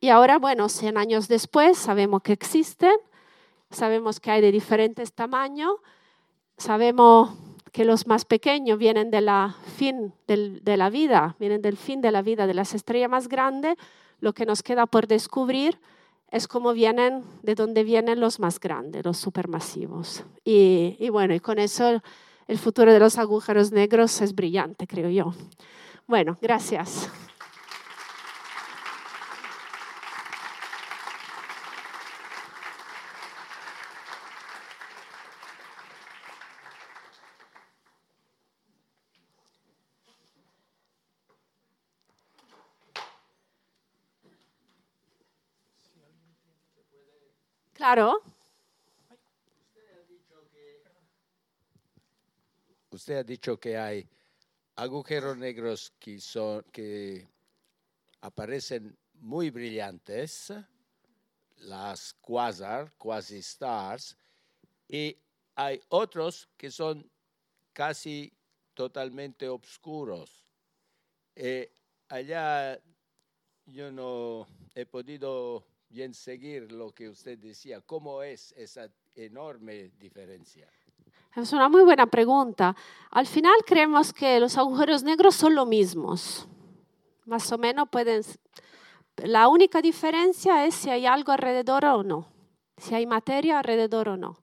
Y 0.00 0.08
ahora, 0.08 0.38
bueno, 0.38 0.70
100 0.70 0.96
años 0.96 1.28
después, 1.28 1.76
sabemos 1.76 2.22
que 2.22 2.32
existen, 2.32 2.96
sabemos 3.70 4.20
que 4.20 4.30
hay 4.30 4.40
de 4.40 4.52
diferentes 4.52 5.12
tamaños, 5.12 5.74
sabemos 6.56 7.36
que 7.76 7.84
los 7.84 8.06
más 8.06 8.24
pequeños 8.24 8.78
vienen 8.78 9.10
de 9.10 9.20
la 9.20 9.54
fin 9.76 10.14
de 10.26 10.76
la 10.78 10.88
vida, 10.88 11.36
vienen 11.38 11.60
del 11.60 11.76
fin 11.76 12.00
de 12.00 12.10
la 12.10 12.22
vida 12.22 12.46
de 12.46 12.54
las 12.54 12.72
estrellas 12.74 13.10
más 13.10 13.28
grandes, 13.28 13.76
lo 14.18 14.32
que 14.32 14.46
nos 14.46 14.62
queda 14.62 14.86
por 14.86 15.06
descubrir 15.06 15.78
es 16.30 16.48
cómo 16.48 16.72
vienen, 16.72 17.22
de 17.42 17.54
dónde 17.54 17.84
vienen 17.84 18.18
los 18.18 18.40
más 18.40 18.60
grandes, 18.60 19.04
los 19.04 19.18
supermasivos. 19.18 20.24
Y, 20.42 20.96
y 20.98 21.10
bueno, 21.10 21.34
y 21.34 21.40
con 21.40 21.58
eso 21.58 22.00
el 22.48 22.56
futuro 22.56 22.94
de 22.94 22.98
los 22.98 23.18
agujeros 23.18 23.72
negros 23.72 24.22
es 24.22 24.34
brillante, 24.34 24.86
creo 24.86 25.10
yo. 25.10 25.34
Bueno, 26.06 26.38
gracias. 26.40 27.10
Claro. 47.86 48.20
Usted 52.90 53.18
ha 53.18 53.22
dicho 53.22 53.60
que 53.60 53.78
hay 53.78 54.08
agujeros 54.74 55.36
negros 55.36 55.92
que, 56.00 56.18
son, 56.18 56.64
que 56.72 57.28
aparecen 58.22 58.98
muy 59.20 59.50
brillantes, 59.50 60.52
las 61.58 62.12
quasar, 62.14 62.92
quasi-stars, 62.98 64.16
y 64.88 65.16
hay 65.54 65.80
otros 65.90 66.48
que 66.56 66.72
son 66.72 67.08
casi 67.72 68.32
totalmente 68.74 69.48
oscuros. 69.48 70.44
Eh, 71.36 71.70
allá 72.08 72.80
yo 73.64 73.92
no 73.92 74.48
he 74.74 74.84
podido 74.86 75.64
bien 75.88 76.14
seguir 76.14 76.72
lo 76.72 76.92
que 76.92 77.08
usted 77.08 77.38
decía. 77.38 77.80
¿Cómo 77.80 78.22
es 78.22 78.52
esa 78.56 78.88
enorme 79.14 79.90
diferencia? 79.98 80.68
Es 81.34 81.52
una 81.52 81.68
muy 81.68 81.82
buena 81.82 82.06
pregunta. 82.06 82.74
Al 83.10 83.26
final 83.26 83.54
creemos 83.66 84.12
que 84.12 84.40
los 84.40 84.56
agujeros 84.56 85.02
negros 85.02 85.34
son 85.34 85.54
lo 85.54 85.66
mismos. 85.66 86.48
Más 87.24 87.50
o 87.52 87.58
menos 87.58 87.88
pueden... 87.90 88.22
La 89.16 89.48
única 89.48 89.80
diferencia 89.80 90.66
es 90.66 90.74
si 90.74 90.90
hay 90.90 91.06
algo 91.06 91.32
alrededor 91.32 91.84
o 91.86 92.02
no, 92.02 92.28
si 92.76 92.94
hay 92.94 93.06
materia 93.06 93.58
alrededor 93.58 94.10
o 94.10 94.16
no. 94.16 94.38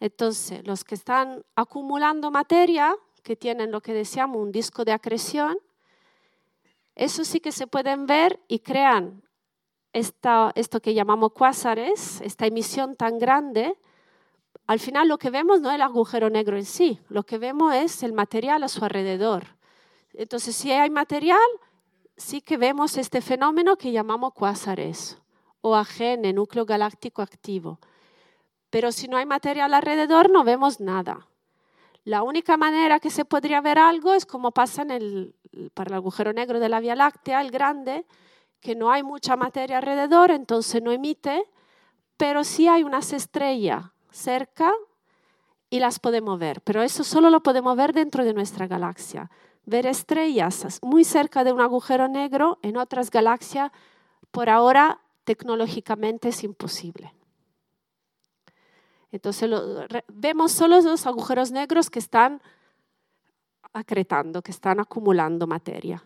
Entonces, 0.00 0.66
los 0.66 0.82
que 0.82 0.94
están 0.94 1.44
acumulando 1.54 2.30
materia, 2.30 2.96
que 3.22 3.36
tienen 3.36 3.70
lo 3.70 3.80
que 3.80 3.92
decíamos 3.92 4.38
un 4.38 4.50
disco 4.50 4.84
de 4.84 4.92
acreción, 4.92 5.58
eso 6.94 7.24
sí 7.24 7.40
que 7.40 7.52
se 7.52 7.66
pueden 7.66 8.06
ver 8.06 8.40
y 8.48 8.60
crean 8.60 9.22
esto 9.92 10.80
que 10.80 10.94
llamamos 10.94 11.32
cuásares, 11.32 12.20
esta 12.22 12.46
emisión 12.46 12.96
tan 12.96 13.18
grande, 13.18 13.76
al 14.66 14.78
final 14.78 15.08
lo 15.08 15.18
que 15.18 15.30
vemos 15.30 15.60
no 15.60 15.70
es 15.70 15.74
el 15.74 15.82
agujero 15.82 16.30
negro 16.30 16.56
en 16.56 16.64
sí, 16.64 16.98
lo 17.08 17.24
que 17.24 17.38
vemos 17.38 17.74
es 17.74 18.02
el 18.02 18.12
material 18.12 18.62
a 18.62 18.68
su 18.68 18.84
alrededor. 18.84 19.44
Entonces, 20.14 20.54
si 20.54 20.72
hay 20.72 20.90
material, 20.90 21.40
sí 22.16 22.40
que 22.40 22.56
vemos 22.56 22.96
este 22.96 23.20
fenómeno 23.20 23.76
que 23.76 23.92
llamamos 23.92 24.32
cuásares 24.34 25.18
o 25.60 25.74
AGN, 25.76 26.34
núcleo 26.34 26.64
galáctico 26.64 27.22
activo. 27.22 27.78
Pero 28.70 28.92
si 28.92 29.08
no 29.08 29.16
hay 29.16 29.26
material 29.26 29.74
alrededor, 29.74 30.30
no 30.30 30.44
vemos 30.44 30.80
nada. 30.80 31.26
La 32.04 32.22
única 32.22 32.56
manera 32.56 32.98
que 32.98 33.10
se 33.10 33.24
podría 33.24 33.60
ver 33.60 33.78
algo 33.78 34.14
es 34.14 34.26
como 34.26 34.50
pasa 34.50 34.82
en 34.82 34.90
el, 34.90 35.34
para 35.74 35.88
el 35.88 35.94
agujero 35.94 36.32
negro 36.32 36.58
de 36.58 36.68
la 36.68 36.80
Vía 36.80 36.96
Láctea, 36.96 37.40
el 37.40 37.50
grande, 37.50 38.04
que 38.62 38.76
no 38.76 38.92
hay 38.92 39.02
mucha 39.02 39.36
materia 39.36 39.78
alrededor, 39.78 40.30
entonces 40.30 40.80
no 40.80 40.92
emite, 40.92 41.44
pero 42.16 42.44
sí 42.44 42.68
hay 42.68 42.84
unas 42.84 43.12
estrellas 43.12 43.86
cerca 44.10 44.72
y 45.68 45.80
las 45.80 45.98
podemos 45.98 46.38
ver. 46.38 46.60
Pero 46.62 46.80
eso 46.80 47.02
solo 47.02 47.28
lo 47.28 47.42
podemos 47.42 47.76
ver 47.76 47.92
dentro 47.92 48.24
de 48.24 48.32
nuestra 48.32 48.68
galaxia. 48.68 49.30
Ver 49.66 49.86
estrellas 49.86 50.78
muy 50.80 51.02
cerca 51.02 51.42
de 51.42 51.52
un 51.52 51.60
agujero 51.60 52.06
negro 52.06 52.60
en 52.62 52.76
otras 52.76 53.10
galaxias, 53.10 53.72
por 54.30 54.48
ahora 54.48 55.00
tecnológicamente 55.24 56.28
es 56.28 56.44
imposible. 56.44 57.12
Entonces 59.10 59.50
vemos 60.06 60.52
solo 60.52 60.80
los 60.80 61.06
agujeros 61.06 61.50
negros 61.50 61.90
que 61.90 61.98
están 61.98 62.40
acretando, 63.72 64.40
que 64.40 64.52
están 64.52 64.78
acumulando 64.78 65.48
materia. 65.48 66.04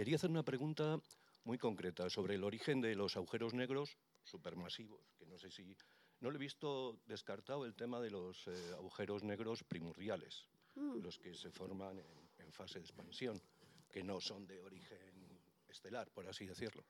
Quería 0.00 0.16
hacer 0.16 0.30
una 0.30 0.42
pregunta 0.42 0.98
muy 1.44 1.58
concreta 1.58 2.08
sobre 2.08 2.36
el 2.36 2.42
origen 2.44 2.80
de 2.80 2.94
los 2.94 3.18
agujeros 3.18 3.52
negros 3.52 3.98
supermasivos, 4.24 5.02
que 5.18 5.26
no 5.26 5.36
sé 5.36 5.50
si... 5.50 5.76
No 6.20 6.30
le 6.30 6.36
he 6.36 6.38
visto 6.38 6.96
descartado 7.04 7.66
el 7.66 7.74
tema 7.74 8.00
de 8.00 8.10
los 8.10 8.46
eh, 8.46 8.72
agujeros 8.78 9.22
negros 9.22 9.62
primordiales, 9.62 10.46
Mm. 10.74 11.02
los 11.02 11.18
que 11.18 11.34
se 11.34 11.50
forman 11.50 11.98
en, 11.98 12.46
en 12.46 12.50
fase 12.50 12.78
de 12.78 12.86
expansión, 12.86 13.42
que 13.92 14.02
no 14.02 14.22
son 14.22 14.46
de 14.46 14.58
origen 14.62 15.38
estelar, 15.68 16.08
por 16.08 16.26
así 16.26 16.46
decirlo. 16.46 16.82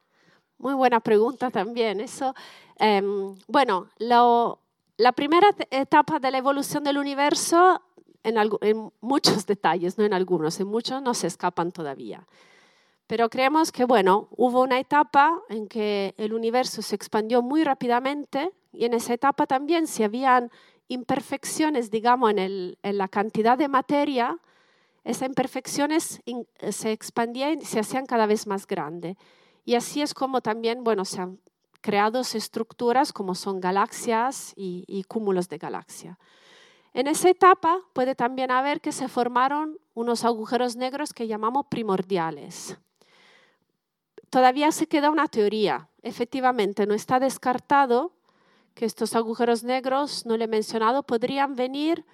Muy 0.59 0.75
buena 0.75 1.01
pregunta 1.01 1.51
también. 1.51 1.99
Eso, 2.01 2.33
em, 2.79 3.35
bueno, 3.49 3.91
lo- 3.99 4.61
la 4.99 5.11
primera 5.11 5.53
te- 5.53 5.67
etapa 5.77 6.21
de 6.21 6.31
la 6.31 6.39
evolución 6.39 6.85
del 6.85 6.97
universo, 6.99 7.83
en, 8.23 8.37
en 8.61 8.93
muchos 9.01 9.47
detalles, 9.47 9.99
no 9.99 10.05
en 10.05 10.13
algunos, 10.13 10.61
en 10.61 10.69
muchos 10.69 11.03
no 11.03 11.13
se 11.13 11.27
escapan 11.27 11.73
todavía. 11.73 12.25
Pero 13.11 13.29
creemos 13.29 13.73
que, 13.73 13.85
bueno, 13.85 14.29
hubo 14.37 14.63
una 14.63 14.79
etapa 14.79 15.43
en 15.49 15.67
que 15.67 16.15
el 16.17 16.33
universo 16.33 16.81
se 16.81 16.95
expandió 16.95 17.43
muy 17.43 17.65
rápidamente 17.65 18.53
y 18.73 18.85
en 18.85 18.95
esa 18.95 19.13
etapa 19.15 19.49
también 19.49 19.89
si 19.89 20.05
habían 20.05 20.49
imperfecciones, 20.87 21.91
digamos, 21.91 22.33
en, 22.37 22.77
la 22.81 23.09
cantidad 23.09 23.59
de 23.59 23.67
materia, 23.67 24.39
esas 25.03 25.29
imperfecciones 25.29 26.23
se 26.71 26.93
expandían 26.93 27.61
y 27.61 27.65
se 27.65 27.81
hacían 27.81 28.07
cada 28.07 28.27
vez 28.27 28.47
más 28.47 28.65
grandes. 28.65 29.17
Y 29.65 29.75
así 29.75 30.03
es 30.03 30.15
como 30.15 30.41
también, 30.41 30.85
bueno, 30.85 31.05
se 31.05 31.21
han 31.21 31.41
creado 31.81 32.21
estructuras 32.21 33.13
como 33.13 33.35
son 33.35 33.59
galaxias 33.59 34.53
y, 34.55 34.85
y 34.87 35.03
cúmulos 35.03 35.49
de 35.49 35.59
galaxia. 35.59 36.17
En 36.95 37.09
esa 37.09 37.29
etapa 37.29 37.81
puede 37.93 38.15
también 38.15 38.53
haber 38.53 38.81
que 38.81 38.93
se 38.93 39.09
formaron 39.09 39.81
unos 39.95 40.25
agujeros 40.25 40.77
negros 40.77 41.13
que 41.13 41.27
llamamos 41.27 41.67
primordiales. 41.69 42.79
Todavía 44.31 44.71
se 44.73 44.87
queda 44.87 45.11
una 45.11 45.27
teoría. 45.29 45.89
Efectivamente, 46.03 46.87
no 46.87 46.95
está 46.95 47.19
descartado 47.19 48.13
que 48.75 48.85
estos 48.87 49.15
agujeros 49.17 49.65
negros, 49.65 50.25
no 50.25 50.37
le 50.37 50.45
he 50.45 50.49
mencionado, 50.49 51.03
podrían 51.03 51.57
venir, 51.57 52.05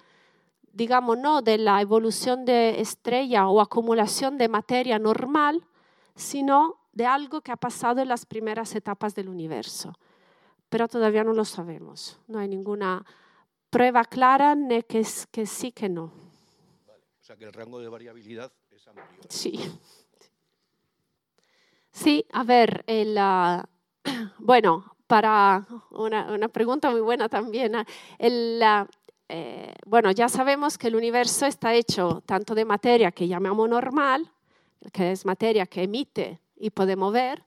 digamos, 0.73 1.17
no 1.17 1.41
de 1.41 1.57
la 1.59 1.79
evolución 1.81 2.43
de 2.45 2.81
estrella 2.81 3.47
o 3.47 3.61
acumulación 3.61 4.37
de 4.37 4.49
materia 4.49 4.97
normal, 4.99 5.65
sino 6.15 6.79
de 6.91 7.05
algo 7.05 7.41
que 7.41 7.51
ha 7.51 7.57
pasado 7.57 8.01
en 8.01 8.07
las 8.07 8.25
primeras 8.25 8.73
etapas 8.75 9.13
del 9.13 9.29
universo. 9.29 9.93
Pero 10.69 10.87
todavía 10.87 11.23
no 11.23 11.33
lo 11.33 11.45
sabemos. 11.45 12.19
No 12.27 12.39
hay 12.39 12.47
ninguna 12.47 13.05
prueba 13.69 14.03
clara 14.03 14.55
ni 14.55 14.81
que, 14.83 14.99
es- 15.01 15.27
que 15.27 15.45
sí 15.45 15.71
que 15.71 15.87
no. 15.87 16.05
O 16.05 17.23
sea 17.27 17.35
que 17.37 17.45
el 17.45 17.53
rango 17.53 17.79
de 17.79 17.87
variabilidad 17.89 18.51
es 18.71 18.87
amplio. 18.87 19.05
Sí. 19.29 19.59
Sí, 21.97 22.27
a 22.31 22.43
ver, 22.43 22.83
el, 22.85 23.17
ah, 23.17 23.67
bueno, 24.37 24.85
para 25.07 25.65
una, 25.89 26.47
pregunta 26.47 26.91
muy 26.91 27.01
buena 27.01 27.27
también. 27.27 27.73
ah, 27.75 28.87
eh, 29.29 29.73
bueno, 29.83 30.11
ya 30.11 30.29
sabemos 30.29 30.77
que 30.77 30.89
el 30.89 30.95
universo 30.95 31.47
está 31.47 31.73
hecho 31.73 32.21
tanto 32.27 32.53
de 32.53 32.65
materia 32.65 33.11
que 33.11 33.27
llamamos 33.27 33.67
normal, 33.67 34.29
que 34.93 35.11
es 35.11 35.25
materia 35.25 35.65
que 35.65 35.83
emite 35.83 36.39
y 36.55 36.69
podemos 36.69 37.11
ver, 37.11 37.43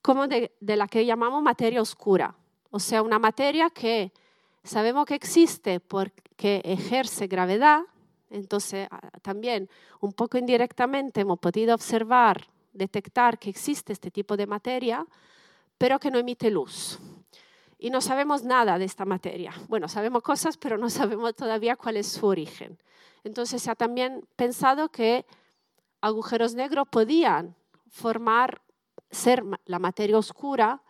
como 0.00 0.26
de, 0.26 0.56
de 0.60 0.76
la 0.76 0.88
que 0.88 1.04
llamamos 1.04 1.42
materia 1.42 1.82
oscura. 1.82 2.34
O 2.70 2.80
sea, 2.80 3.02
una 3.02 3.18
materia 3.18 3.68
que 3.68 4.12
sabemos 4.64 5.04
que 5.04 5.14
existe 5.14 5.78
porque 5.78 6.62
ejerce 6.64 7.26
gravedad, 7.26 7.82
entonces 8.30 8.88
ah, 8.90 9.10
también 9.20 9.68
un 10.00 10.14
poco 10.14 10.38
indirectamente 10.38 11.20
hemos 11.20 11.38
podido 11.38 11.74
observar, 11.74 12.48
detectar 12.72 13.38
que 13.38 13.50
existe 13.50 13.92
este 13.92 14.10
tipo 14.10 14.36
de 14.36 14.46
materia, 14.46 15.06
pero 15.78 15.98
que 15.98 16.10
no 16.10 16.18
emite 16.18 16.50
luz. 16.50 16.98
Y 17.78 17.90
no 17.90 18.00
sabemos 18.00 18.42
nada 18.44 18.78
de 18.78 18.84
esta 18.84 19.04
materia. 19.06 19.52
Bueno, 19.68 19.88
sabemos 19.88 20.22
cosas, 20.22 20.56
pero 20.58 20.76
no 20.76 20.90
sabemos 20.90 21.34
todavía 21.34 21.76
cuál 21.76 21.96
es 21.96 22.06
su 22.08 22.26
origen. 22.26 22.78
Entonces 23.24 23.62
se 23.62 23.70
ha 23.70 23.74
también 23.74 24.26
pensado 24.36 24.90
que 24.90 25.26
agujeros 26.00 26.54
negros 26.54 26.88
podían 26.88 27.54
formar, 27.88 28.62
ser 29.10 29.42
la 29.66 29.78
materia 29.78 30.16
oscura, 30.18 30.82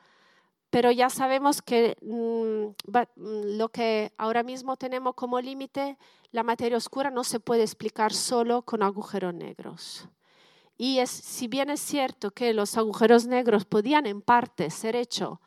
pero 0.71 0.93
ya 0.93 1.11
sabemos 1.11 1.63
que 1.63 1.97
mm, 2.03 2.91
va- 2.95 3.09
mm, 3.17 3.57
lo 3.59 3.69
que 3.71 4.13
ahora 4.19 4.43
mismo 4.43 4.77
tenemos 4.77 5.15
como 5.15 5.41
límite, 5.41 5.97
la 6.31 6.43
materia 6.45 6.77
oscura 6.77 7.11
no 7.11 7.25
se 7.25 7.41
puede 7.41 7.63
explicar 7.63 8.13
solo 8.13 8.63
con 8.63 8.83
agujeros 8.83 9.35
negros. 9.35 10.09
Y 10.83 10.99
es, 10.99 11.11
si 11.11 11.47
bien 11.47 11.69
es 11.69 11.79
cierto 11.79 12.31
que 12.31 12.55
los 12.55 12.79
agujeros 12.79 13.27
negros 13.27 13.67
podían 13.67 14.07
en 14.07 14.23
parte 14.23 14.71
ser 14.71 14.97
hechos 14.97 15.39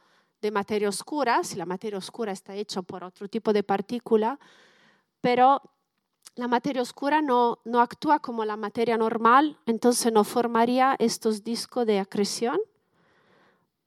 de 0.44 0.52
materia 0.52 0.88
oscura, 0.88 1.44
si 1.44 1.56
la 1.56 1.66
materia 1.66 1.98
oscura 1.98 2.32
está 2.32 2.54
hecha 2.54 2.84
por 2.84 3.04
otro 3.04 3.28
tipo 3.28 3.52
de 3.52 3.64
partícula, 3.64 4.40
pero 5.22 5.60
la 6.36 6.48
materia 6.48 6.84
oscura 6.84 7.24
no, 7.24 7.58
no 7.66 7.82
actúa 7.82 8.20
como 8.20 8.46
la 8.46 8.58
materia 8.58 8.96
normal, 8.96 9.58
entonces 9.66 10.14
no 10.14 10.24
formaría 10.24 10.96
estos 11.00 11.44
discos 11.44 11.88
de 11.88 11.98
acreción, 11.98 12.60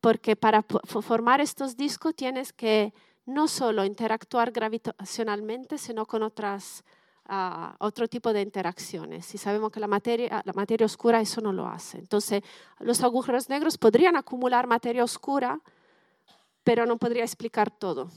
porque 0.01 0.35
para 0.35 0.65
formar 0.65 1.41
estos 1.41 1.77
discos 1.77 2.17
tienes 2.17 2.53
que 2.53 2.93
no 3.25 3.47
solo 3.47 3.85
interactuar 3.85 4.51
gravitacionalmente, 4.51 5.79
sino 5.79 6.07
con 6.07 6.25
otras, 6.25 6.83
ah, 7.29 7.77
otro 7.81 8.09
tipo 8.09 8.33
de 8.33 8.43
interacciones. 8.43 9.35
Y 9.35 9.39
sabemos 9.39 9.71
que 9.73 9.81
la 9.81 9.87
materia, 9.87 10.43
la 10.45 10.53
materia 10.53 10.85
oscura 10.87 11.21
eso 11.21 11.41
no 11.41 11.53
lo 11.53 11.67
hace. 11.67 11.99
Entonces, 11.99 12.43
los 12.81 13.03
agujeros 13.03 13.49
negros 13.49 13.79
podrían 13.79 14.17
acumular 14.17 14.67
materia 14.67 15.05
oscura, 15.05 15.61
pero 16.65 16.87
no 16.87 16.97
podría 16.97 17.25
explicar 17.25 17.71
todo. 17.71 18.11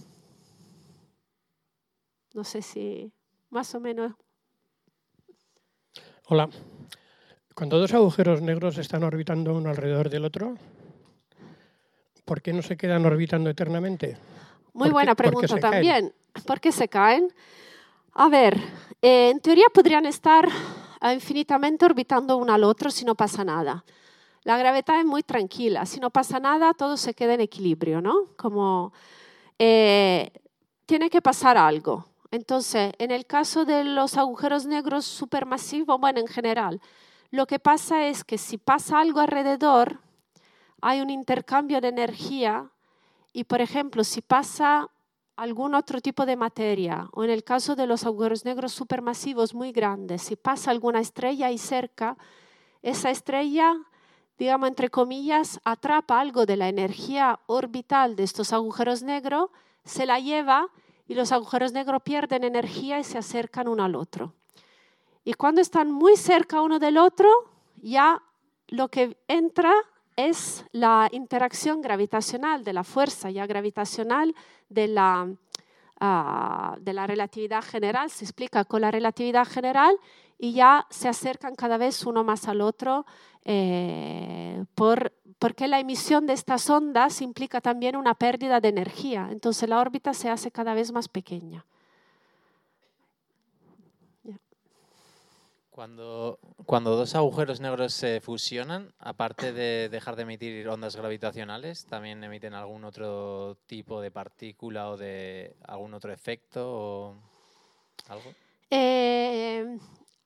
No 2.33 2.43
sé 2.43 2.61
si 2.61 3.11
más 3.49 3.73
o 3.75 3.79
menos. 3.79 4.13
Hola. 6.27 6.49
Cuando 7.55 7.77
dos 7.79 7.93
agujeros 7.93 8.41
negros 8.41 8.77
están 8.77 9.03
orbitando 9.03 9.53
uno 9.55 9.69
alrededor 9.69 10.09
del 10.09 10.23
otro, 10.25 10.55
¿por 12.23 12.41
qué 12.41 12.53
no 12.53 12.61
se 12.61 12.77
quedan 12.77 13.05
orbitando 13.05 13.49
eternamente? 13.49 14.17
Muy 14.73 14.83
¿Por 14.83 14.87
qué- 14.87 14.93
buena 14.93 15.15
pregunta 15.15 15.57
también. 15.57 16.13
¿Por 16.45 16.61
qué 16.61 16.71
se 16.71 16.87
caen? 16.87 17.33
A 18.13 18.27
ver, 18.27 18.59
eh, 19.01 19.29
en 19.29 19.39
teoría 19.39 19.65
podrían 19.73 20.05
estar 20.05 20.47
eh, 21.01 21.13
infinitamente 21.13 21.85
orbitando 21.85 22.37
uno 22.37 22.53
al 22.53 22.63
otro 22.63 22.89
si 22.89 23.05
no 23.05 23.15
pasa 23.15 23.43
nada. 23.43 23.85
La 24.43 24.57
gravedad 24.57 24.99
es 24.99 25.05
muy 25.05 25.21
tranquila. 25.21 25.85
Si 25.85 25.99
no 25.99 26.09
pasa 26.09 26.39
nada, 26.39 26.73
todo 26.73 26.97
se 26.97 27.13
queda 27.13 27.35
en 27.35 27.41
equilibrio, 27.41 28.01
¿no? 28.01 28.35
Como 28.35 28.93
eh, 29.59 30.31
tiene 30.85 31.09
que 31.09 31.21
pasar 31.21 31.57
algo. 31.57 32.05
Entonces, 32.31 32.93
en 32.97 33.11
el 33.11 33.25
caso 33.25 33.65
de 33.65 33.83
los 33.83 34.17
agujeros 34.17 34.65
negros 34.65 35.05
supermasivos, 35.05 35.99
bueno, 35.99 36.19
en 36.19 36.27
general, 36.27 36.81
lo 37.31 37.45
que 37.45 37.59
pasa 37.59 38.07
es 38.07 38.23
que 38.23 38.37
si 38.37 38.57
pasa 38.57 38.99
algo 38.99 39.19
alrededor, 39.19 39.99
hay 40.81 41.01
un 41.01 41.09
intercambio 41.09 41.81
de 41.81 41.89
energía 41.89 42.71
y, 43.33 43.43
por 43.43 43.61
ejemplo, 43.61 44.03
si 44.03 44.21
pasa 44.21 44.89
algún 45.39 45.73
otro 45.73 46.01
tipo 46.01 46.25
de 46.25 46.35
materia, 46.35 47.07
o 47.13 47.23
en 47.23 47.29
el 47.29 47.45
caso 47.45 47.77
de 47.77 47.87
los 47.87 48.05
agujeros 48.05 48.43
negros 48.43 48.73
supermasivos 48.73 49.53
muy 49.53 49.71
grandes, 49.71 50.23
si 50.23 50.35
pasa 50.35 50.69
alguna 50.69 50.99
estrella 50.99 51.47
ahí 51.47 51.57
cerca, 51.57 52.17
esa 52.81 53.09
estrella, 53.09 53.73
digamos 54.37 54.67
entre 54.67 54.89
comillas, 54.89 55.61
atrapa 55.63 56.19
algo 56.19 56.45
de 56.45 56.57
la 56.57 56.67
energía 56.67 57.39
orbital 57.47 58.17
de 58.17 58.23
estos 58.23 58.51
agujeros 58.51 59.01
negros, 59.01 59.49
se 59.85 60.05
la 60.05 60.19
lleva 60.19 60.67
y 61.07 61.15
los 61.15 61.31
agujeros 61.31 61.71
negros 61.71 62.03
pierden 62.03 62.43
energía 62.43 62.99
y 62.99 63.05
se 63.05 63.17
acercan 63.17 63.69
uno 63.69 63.85
al 63.85 63.95
otro. 63.95 64.33
Y 65.23 65.35
cuando 65.35 65.61
están 65.61 65.89
muy 65.89 66.17
cerca 66.17 66.61
uno 66.61 66.79
del 66.79 66.97
otro, 66.97 67.29
ya 67.81 68.21
lo 68.67 68.89
que 68.89 69.17
entra 69.29 69.73
es 70.27 70.65
la 70.71 71.07
interacción 71.11 71.81
gravitacional, 71.81 72.63
de 72.63 72.73
la 72.73 72.83
fuerza 72.83 73.29
ya 73.29 73.45
gravitacional 73.45 74.35
de 74.67 74.87
la, 74.87 75.27
ah, 75.99 76.75
de 76.79 76.93
la 76.93 77.07
relatividad 77.07 77.63
general, 77.63 78.09
se 78.09 78.25
explica 78.25 78.65
con 78.65 78.81
la 78.81 78.91
relatividad 78.91 79.47
general 79.47 79.97
y 80.37 80.53
ya 80.53 80.85
se 80.89 81.07
acercan 81.07 81.55
cada 81.55 81.77
vez 81.77 82.05
uno 82.05 82.23
más 82.23 82.47
al 82.47 82.61
otro 82.61 83.05
eh, 83.45 84.63
por, 84.75 85.13
porque 85.37 85.67
la 85.67 85.79
emisión 85.79 86.25
de 86.25 86.33
estas 86.33 86.69
ondas 86.69 87.21
implica 87.21 87.61
también 87.61 87.95
una 87.95 88.13
pérdida 88.13 88.59
de 88.59 88.69
energía, 88.69 89.29
entonces 89.31 89.69
la 89.69 89.79
órbita 89.79 90.13
se 90.13 90.29
hace 90.29 90.51
cada 90.51 90.73
vez 90.73 90.91
más 90.91 91.07
pequeña. 91.07 91.65
Cuando, 95.79 96.39
cuando 96.65 96.97
dos 96.97 97.15
agujeros 97.15 97.61
negros 97.61 97.93
se 97.93 98.19
fusionan, 98.19 98.93
aparte 98.99 99.53
de 99.53 99.87
dejar 99.87 100.17
de 100.17 100.23
emitir 100.23 100.67
ondas 100.67 100.97
gravitacionales, 100.97 101.85
¿también 101.85 102.21
emiten 102.21 102.53
algún 102.53 102.83
otro 102.83 103.55
tipo 103.65 104.01
de 104.01 104.11
partícula 104.11 104.89
o 104.89 104.97
de 104.97 105.55
algún 105.65 105.93
otro 105.93 106.11
efecto 106.11 106.67
o 106.69 107.15
algo? 108.09 108.33
Eh, 108.69 109.77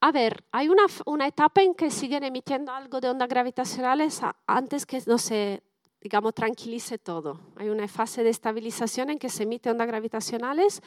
a 0.01 0.11
ver, 0.11 0.43
hay 0.51 0.69
una, 0.69 0.85
una 1.05 1.27
etapa 1.27 1.61
en 1.61 1.75
que 1.75 1.91
siguen 1.91 2.23
emitiendo 2.23 2.71
algo 2.71 2.99
de 2.99 3.11
ondas 3.11 3.29
gravitacionales 3.29 4.21
antes 4.47 4.87
que 4.87 5.03
no 5.05 5.19
se 5.19 5.61
digamos, 6.01 6.33
tranquilice 6.33 6.97
todo. 6.97 7.39
Hay 7.57 7.69
una 7.69 7.87
fase 7.87 8.23
de 8.23 8.31
estabilización 8.31 9.11
en 9.11 9.19
que 9.19 9.29
se 9.29 9.43
emiten 9.43 9.73
ondas 9.73 9.87
gravitacionales 9.87 10.81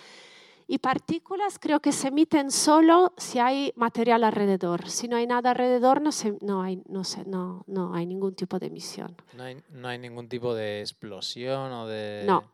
y 0.68 0.78
partículas 0.78 1.58
creo 1.60 1.80
que 1.80 1.92
se 1.92 2.08
emiten 2.08 2.50
solo 2.50 3.12
si 3.16 3.38
hay 3.38 3.72
material 3.76 4.24
alrededor. 4.24 4.88
Si 4.90 5.06
no 5.06 5.16
hay 5.16 5.26
nada 5.26 5.50
alrededor, 5.50 6.00
no, 6.00 6.10
se, 6.10 6.36
no, 6.40 6.62
hay, 6.62 6.82
no, 6.88 7.04
sé, 7.04 7.24
no, 7.24 7.62
no 7.68 7.94
hay 7.94 8.04
ningún 8.04 8.34
tipo 8.34 8.58
de 8.58 8.66
emisión. 8.66 9.16
No 9.34 9.44
hay, 9.44 9.62
no 9.70 9.88
hay 9.88 9.98
ningún 9.98 10.28
tipo 10.28 10.54
de 10.54 10.80
explosión 10.80 11.72
o 11.72 11.86
de... 11.86 12.24
No, 12.26 12.50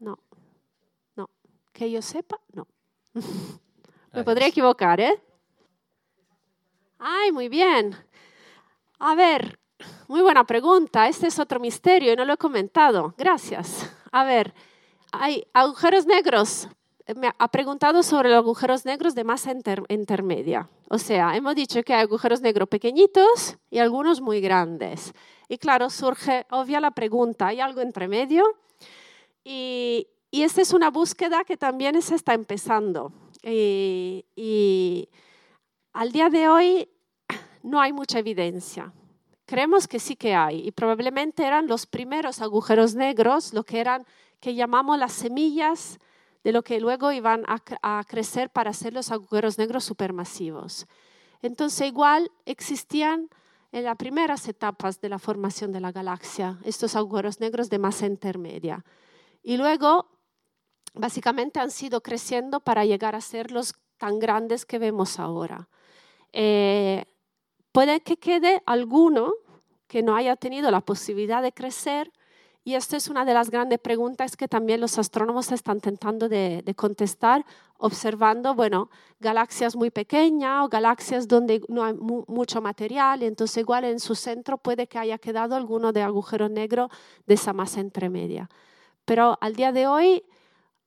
no, 0.00 0.18
no. 1.14 1.30
Que 1.72 1.90
yo 1.90 2.02
sepa, 2.02 2.40
no. 2.52 2.66
Me 4.12 4.24
podría 4.24 4.48
equivocar, 4.48 5.00
¿eh? 5.00 5.22
Ay, 6.98 7.30
muy 7.30 7.48
bien. 7.48 7.94
A 8.98 9.14
ver, 9.14 9.58
muy 10.08 10.20
buena 10.20 10.44
pregunta. 10.44 11.06
Este 11.06 11.28
es 11.28 11.38
otro 11.38 11.60
misterio 11.60 12.12
y 12.12 12.16
no 12.16 12.24
lo 12.24 12.32
he 12.32 12.36
comentado. 12.36 13.14
Gracias. 13.16 13.88
A 14.10 14.24
ver, 14.24 14.52
hay 15.12 15.46
agujeros 15.54 16.06
negros. 16.06 16.68
Me 17.16 17.32
ha 17.38 17.48
preguntado 17.48 18.02
sobre 18.02 18.28
los 18.28 18.38
agujeros 18.38 18.84
negros 18.84 19.14
de 19.14 19.24
masa 19.24 19.52
inter- 19.52 19.84
intermedia. 19.88 20.68
O 20.88 20.98
sea, 20.98 21.36
hemos 21.36 21.54
dicho 21.54 21.82
que 21.82 21.94
hay 21.94 22.02
agujeros 22.02 22.40
negros 22.40 22.68
pequeñitos 22.68 23.56
y 23.70 23.78
algunos 23.78 24.20
muy 24.20 24.40
grandes. 24.40 25.12
Y 25.48 25.58
claro, 25.58 25.90
surge 25.90 26.46
obvia 26.50 26.80
la 26.80 26.90
pregunta, 26.90 27.48
¿hay 27.48 27.60
algo 27.60 27.80
entre 27.80 28.06
medio? 28.06 28.44
Y, 29.42 30.08
y 30.30 30.42
esta 30.42 30.60
es 30.62 30.72
una 30.72 30.90
búsqueda 30.90 31.44
que 31.44 31.56
también 31.56 32.00
se 32.02 32.14
está 32.14 32.34
empezando. 32.34 33.12
Y, 33.42 34.24
y 34.36 35.08
al 35.92 36.12
día 36.12 36.28
de 36.28 36.48
hoy 36.48 36.88
no 37.62 37.80
hay 37.80 37.92
mucha 37.92 38.18
evidencia. 38.18 38.92
Creemos 39.46 39.88
que 39.88 39.98
sí 39.98 40.14
que 40.14 40.34
hay 40.34 40.66
y 40.66 40.70
probablemente 40.70 41.44
eran 41.44 41.66
los 41.66 41.86
primeros 41.86 42.40
agujeros 42.40 42.94
negros, 42.94 43.52
lo 43.52 43.64
que 43.64 43.80
eran 43.80 44.06
que 44.38 44.54
llamamos 44.54 44.98
las 44.98 45.12
semillas 45.12 45.98
de 46.44 46.52
lo 46.52 46.62
que 46.62 46.80
luego 46.80 47.12
iban 47.12 47.44
a, 47.46 47.58
cre- 47.58 47.78
a 47.82 48.02
crecer 48.06 48.50
para 48.50 48.72
ser 48.72 48.92
los 48.94 49.10
agujeros 49.10 49.58
negros 49.58 49.84
supermasivos. 49.84 50.86
Entonces 51.42 51.86
igual 51.86 52.30
existían 52.44 53.28
en 53.72 53.84
las 53.84 53.96
primeras 53.96 54.48
etapas 54.48 55.00
de 55.00 55.08
la 55.08 55.18
formación 55.18 55.72
de 55.72 55.80
la 55.80 55.92
galaxia 55.92 56.58
estos 56.64 56.96
agujeros 56.96 57.40
negros 57.40 57.70
de 57.70 57.78
masa 57.78 58.06
intermedia. 58.06 58.84
Y 59.42 59.56
luego 59.56 60.08
básicamente 60.92 61.60
han 61.60 61.70
sido 61.70 62.02
creciendo 62.02 62.60
para 62.60 62.84
llegar 62.84 63.14
a 63.14 63.20
ser 63.20 63.52
los 63.52 63.74
tan 63.96 64.18
grandes 64.18 64.66
que 64.66 64.78
vemos 64.78 65.18
ahora. 65.18 65.68
Eh, 66.32 67.04
puede 67.70 68.00
que 68.00 68.16
quede 68.16 68.62
alguno 68.66 69.32
que 69.86 70.02
no 70.02 70.16
haya 70.16 70.36
tenido 70.36 70.70
la 70.70 70.80
posibilidad 70.80 71.42
de 71.42 71.52
crecer 71.52 72.12
y 72.62 72.74
esta 72.74 72.96
es 72.96 73.08
una 73.08 73.24
de 73.24 73.32
las 73.32 73.50
grandes 73.50 73.78
preguntas 73.78 74.36
que 74.36 74.46
también 74.46 74.80
los 74.80 74.98
astrónomos 74.98 75.50
están 75.50 75.80
tentando 75.80 76.28
de, 76.28 76.62
contestar, 76.76 77.44
observando, 77.78 78.54
bueno, 78.54 78.90
galaxias 79.18 79.76
muy 79.76 79.90
pequeñas 79.90 80.64
o 80.64 80.68
galaxias 80.68 81.26
donde 81.26 81.62
no 81.68 81.82
hay 81.84 81.94
mu- 81.94 82.24
mucho 82.28 82.60
material, 82.60 83.22
y 83.22 83.26
entonces 83.26 83.56
igual 83.56 83.84
en 83.84 83.98
su 83.98 84.14
centro 84.14 84.58
puede 84.58 84.86
que 84.86 84.98
haya 84.98 85.16
quedado 85.16 85.56
alguno 85.56 85.92
de 85.92 86.02
agujero 86.02 86.48
negro 86.48 86.90
de 87.26 87.34
esa 87.34 87.52
masa 87.54 87.80
intermedia. 87.80 88.50
Pero 89.06 89.38
al 89.40 89.56
día 89.56 89.72
de 89.72 89.86
hoy 89.86 90.22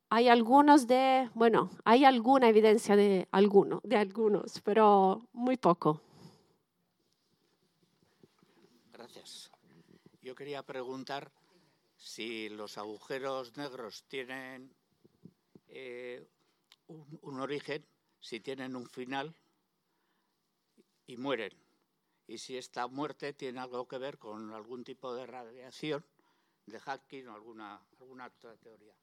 hay 0.10 0.30
algunos 0.30 0.86
de, 0.86 1.32
bueno, 1.34 1.72
hay 1.86 2.06
alguna 2.06 2.50
evidencia 2.50 2.96
de 2.96 3.28
alguno, 3.32 3.82
de 3.84 3.98
algunos, 3.98 4.62
pero 4.62 5.24
muy 5.34 5.58
poco. 5.58 6.02
Gracias. 8.94 9.50
Yo 10.22 10.36
quería 10.36 10.62
preguntar 10.62 11.32
si 12.04 12.50
los 12.50 12.78
agujeros 12.78 13.56
negros 13.56 14.04
tienen 14.10 14.70
eh, 15.70 16.28
un, 16.88 17.40
origen, 17.40 17.86
si 18.20 18.42
tienen 18.42 18.76
un 18.76 18.86
final 18.90 19.34
y 21.08 21.16
mueren. 21.16 21.54
Y 22.28 22.40
si 22.40 22.58
esta 22.58 22.88
muerte 22.88 23.32
tiene 23.32 23.62
algo 23.62 23.88
que 23.88 23.98
ver 23.98 24.18
con 24.18 24.52
algún 24.52 24.84
tipo 24.84 25.16
de 25.16 25.26
radiación 25.26 26.04
de 26.66 26.78
Hawking 26.78 27.28
o 27.28 27.36
alguna, 27.36 27.82
alguna 28.02 28.26
otra 28.26 28.54
teoría. 28.58 28.94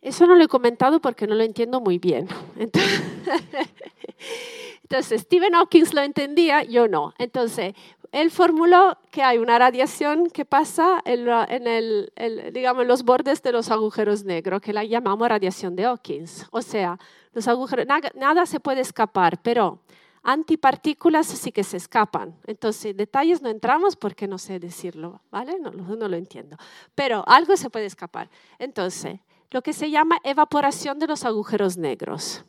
Eso 0.00 0.26
no 0.26 0.34
lo 0.34 0.42
he 0.42 0.48
comentado 0.48 1.00
porque 1.00 1.28
no 1.28 1.36
lo 1.36 1.44
entiendo 1.44 1.80
muy 1.80 1.98
bien. 1.98 2.26
Entonces, 2.56 3.00
entonces, 4.82 5.22
Stephen 5.22 5.52
Hawking 5.54 5.84
lo 5.92 6.02
entendía, 6.02 6.64
yo 6.64 6.88
no. 6.88 7.14
Entonces, 7.16 7.74
él 8.12 8.30
formuló 8.30 8.98
que 9.10 9.22
hay 9.22 9.38
una 9.38 9.58
radiación 9.58 10.30
que 10.30 10.44
pasa 10.44 11.02
en, 11.04 11.66
el, 11.66 12.12
digamos, 12.52 12.86
los 12.86 13.02
bordes 13.02 13.42
de 13.42 13.52
los 13.52 13.70
agujeros 13.70 14.24
negros, 14.24 14.60
que 14.60 14.72
la 14.72 14.84
llamamos 14.84 15.28
radiación 15.28 15.76
de 15.76 15.84
Hawking. 15.84 16.24
O 16.50 16.62
sea, 16.62 16.98
los 17.32 17.46
agujeros, 17.48 17.86
nada, 17.86 18.46
se 18.46 18.60
puede 18.60 18.80
escapar, 18.80 19.40
pero 19.42 19.80
antipartículas 20.22 21.26
sí 21.26 21.52
que 21.52 21.64
se 21.64 21.76
escapan. 21.76 22.34
Entonces, 22.46 22.96
detalles 22.96 23.42
no 23.42 23.48
entramos 23.48 23.96
porque 23.96 24.26
no 24.26 24.38
sé 24.38 24.58
decirlo, 24.58 25.20
¿vale? 25.30 25.58
No 25.60 26.08
lo 26.08 26.16
entiendo. 26.16 26.56
Pero 26.94 27.24
algo 27.26 27.56
se 27.56 27.70
puede 27.70 27.86
escapar. 27.86 28.30
Entonces, 28.58 29.20
lo 29.50 29.62
que 29.62 29.72
se 29.72 29.90
llama 29.90 30.18
evaporación 30.24 30.98
de 30.98 31.06
los 31.06 31.24
agujeros 31.24 31.76
negros. 31.76 32.44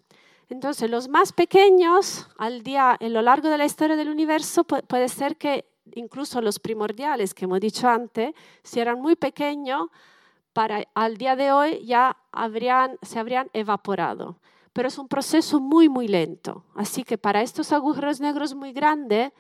Entonces, 0.50 0.90
los 0.90 1.08
más 1.08 1.32
pequeños, 1.32 2.28
al 2.38 2.64
día, 2.64 2.98
en 3.00 3.14
lo 3.14 3.22
largo 3.22 3.50
de 3.50 3.58
la 3.58 3.66
historia 3.66 3.96
del 3.96 4.10
universo, 4.10 4.66
pu- 4.66 4.84
puede 4.86 5.08
ser 5.08 5.38
que 5.38 5.66
incluso 5.94 6.42
los 6.42 6.60
primordiales 6.60 7.34
que 7.34 7.46
hemos 7.46 7.60
dicho 7.60 7.88
antes, 7.88 8.34
si 8.64 8.80
eran 8.80 9.00
muy 9.00 9.16
pequeños, 9.16 9.88
para 10.54 10.84
al 10.96 11.18
día 11.18 11.36
de 11.36 11.52
hoy 11.52 11.86
ya 11.86 12.18
habrían, 12.32 12.98
se 13.04 13.20
habrían 13.20 13.50
evaporado. 13.54 14.40
Pero 14.74 14.88
es 14.88 14.98
un 14.98 15.08
proceso 15.08 15.60
muy, 15.60 15.88
muy 15.88 16.08
lento. 16.08 16.66
Así 16.76 17.04
que 17.04 17.18
para 17.18 17.42
estos 17.42 17.72
agujeros 17.72 18.20
negros 18.20 18.56
muy 18.56 18.74
grandes, 18.74 19.32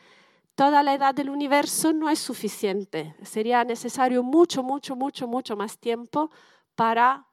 toda 0.53 0.83
la 0.83 0.93
edad 0.93 1.15
del 1.15 1.29
universo 1.31 1.91
no 1.91 2.09
es 2.09 2.19
suficiente. 2.19 3.15
Sería 3.23 3.63
necesario 3.63 4.21
mucho, 4.21 4.61
mucho, 4.61 4.95
mucho, 4.95 5.27
mucho 5.27 5.55
más 5.55 5.77
tiempo 5.79 6.29
para, 6.75 7.25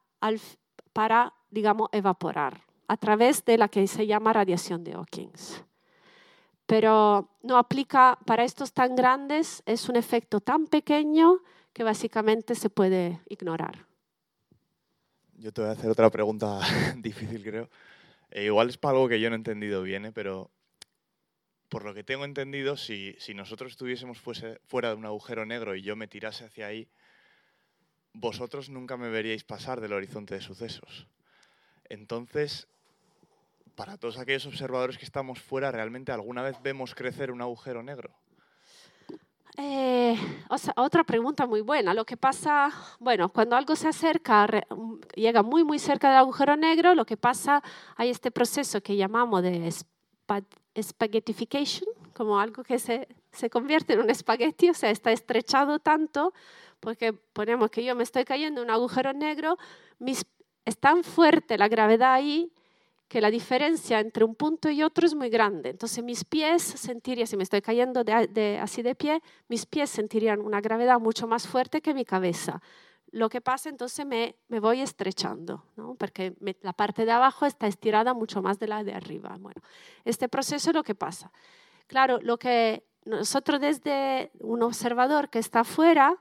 para 0.94 1.34
digamos, 1.50 1.88
evaporar 1.92 2.65
a 2.88 2.96
través 2.96 3.44
de 3.44 3.58
la 3.58 3.68
que 3.68 3.86
se 3.86 4.06
llama 4.06 4.32
radiación 4.32 4.84
de 4.84 4.92
Hawking. 4.92 5.30
Pero 6.66 7.30
no 7.42 7.58
aplica 7.58 8.18
para 8.26 8.44
estos 8.44 8.72
tan 8.72 8.96
grandes, 8.96 9.62
es 9.66 9.88
un 9.88 9.96
efecto 9.96 10.40
tan 10.40 10.66
pequeño 10.66 11.40
que 11.72 11.84
básicamente 11.84 12.54
se 12.54 12.70
puede 12.70 13.20
ignorar. 13.28 13.86
Yo 15.34 15.52
te 15.52 15.60
voy 15.60 15.70
a 15.70 15.74
hacer 15.74 15.90
otra 15.90 16.10
pregunta 16.10 16.60
difícil, 16.96 17.42
creo. 17.42 17.68
Eh, 18.30 18.44
igual 18.46 18.68
es 18.68 18.78
para 18.78 18.92
algo 18.92 19.08
que 19.08 19.20
yo 19.20 19.30
no 19.30 19.36
he 19.36 19.38
entendido 19.38 19.82
bien, 19.82 20.06
¿eh? 20.06 20.12
pero 20.12 20.50
por 21.68 21.84
lo 21.84 21.94
que 21.94 22.02
tengo 22.02 22.24
entendido, 22.24 22.76
si, 22.76 23.14
si 23.18 23.34
nosotros 23.34 23.72
estuviésemos 23.72 24.18
fuera 24.18 24.88
de 24.88 24.94
un 24.94 25.04
agujero 25.04 25.46
negro 25.46 25.74
y 25.74 25.82
yo 25.82 25.96
me 25.96 26.08
tirase 26.08 26.44
hacia 26.44 26.66
ahí, 26.66 26.88
vosotros 28.12 28.70
nunca 28.70 28.96
me 28.96 29.10
veríais 29.10 29.44
pasar 29.44 29.80
del 29.80 29.92
horizonte 29.92 30.34
de 30.34 30.40
sucesos. 30.40 31.06
Entonces, 31.88 32.68
para 33.76 33.98
todos 33.98 34.18
aquellos 34.18 34.46
observadores 34.46 34.98
que 34.98 35.04
estamos 35.04 35.38
fuera, 35.38 35.70
¿realmente 35.70 36.10
alguna 36.10 36.42
vez 36.42 36.56
vemos 36.62 36.94
crecer 36.94 37.30
un 37.30 37.42
agujero 37.42 37.82
negro? 37.82 38.10
Eh, 39.58 40.16
otra 40.76 41.04
pregunta 41.04 41.46
muy 41.46 41.60
buena. 41.60 41.94
Lo 41.94 42.04
que 42.04 42.16
pasa, 42.16 42.70
bueno, 42.98 43.28
cuando 43.28 43.54
algo 43.54 43.76
se 43.76 43.88
acerca, 43.88 44.46
llega 45.14 45.42
muy, 45.42 45.62
muy 45.62 45.78
cerca 45.78 46.08
del 46.08 46.18
agujero 46.18 46.56
negro, 46.56 46.94
lo 46.94 47.04
que 47.04 47.16
pasa, 47.16 47.62
hay 47.96 48.10
este 48.10 48.30
proceso 48.30 48.80
que 48.82 48.96
llamamos 48.96 49.42
de 49.42 49.66
spa- 49.68 50.42
spaghettification, 50.78 51.88
como 52.14 52.40
algo 52.40 52.64
que 52.64 52.78
se, 52.78 53.08
se 53.32 53.48
convierte 53.48 53.92
en 53.92 54.00
un 54.00 54.10
espagueti, 54.10 54.70
o 54.70 54.74
sea, 54.74 54.90
está 54.90 55.12
estrechado 55.12 55.78
tanto, 55.78 56.32
porque 56.80 57.12
ponemos 57.12 57.70
que 57.70 57.84
yo 57.84 57.94
me 57.94 58.02
estoy 58.02 58.24
cayendo 58.24 58.62
en 58.62 58.68
un 58.68 58.74
agujero 58.74 59.12
negro, 59.12 59.58
mis, 59.98 60.24
es 60.64 60.78
tan 60.78 61.02
fuerte 61.04 61.56
la 61.56 61.68
gravedad 61.68 62.12
ahí 62.12 62.52
que 63.08 63.20
la 63.20 63.30
diferencia 63.30 64.00
entre 64.00 64.24
un 64.24 64.34
punto 64.34 64.68
y 64.68 64.82
otro 64.82 65.06
es 65.06 65.14
muy 65.14 65.28
grande. 65.28 65.70
Entonces 65.70 66.02
mis 66.02 66.24
pies 66.24 66.62
sentirían, 66.62 67.26
si 67.26 67.36
me 67.36 67.44
estoy 67.44 67.62
cayendo 67.62 68.02
así 68.60 68.82
de 68.82 68.94
pie, 68.94 69.22
mis 69.48 69.66
pies 69.66 69.90
sentirían 69.90 70.40
una 70.40 70.60
gravedad 70.60 70.98
mucho 70.98 71.26
más 71.26 71.46
fuerte 71.46 71.80
que 71.80 71.94
mi 71.94 72.04
cabeza. 72.04 72.60
Lo 73.12 73.28
que 73.28 73.40
pasa 73.40 73.68
entonces 73.68 74.04
me, 74.04 74.34
me 74.48 74.58
voy 74.58 74.80
estrechando, 74.80 75.64
¿no? 75.76 75.94
porque 75.94 76.34
la 76.62 76.72
parte 76.72 77.04
de 77.04 77.12
abajo 77.12 77.46
está 77.46 77.68
estirada 77.68 78.12
mucho 78.12 78.42
más 78.42 78.58
de 78.58 78.66
la 78.66 78.82
de 78.82 78.92
arriba. 78.92 79.36
Bueno, 79.38 79.62
este 80.04 80.28
proceso 80.28 80.70
es 80.70 80.76
lo 80.76 80.82
que 80.82 80.96
pasa. 80.96 81.30
Claro, 81.86 82.18
lo 82.20 82.36
que 82.36 82.84
nosotros 83.04 83.60
desde 83.60 84.32
un 84.40 84.62
observador 84.64 85.30
que 85.30 85.38
está 85.38 85.60
afuera 85.60 86.16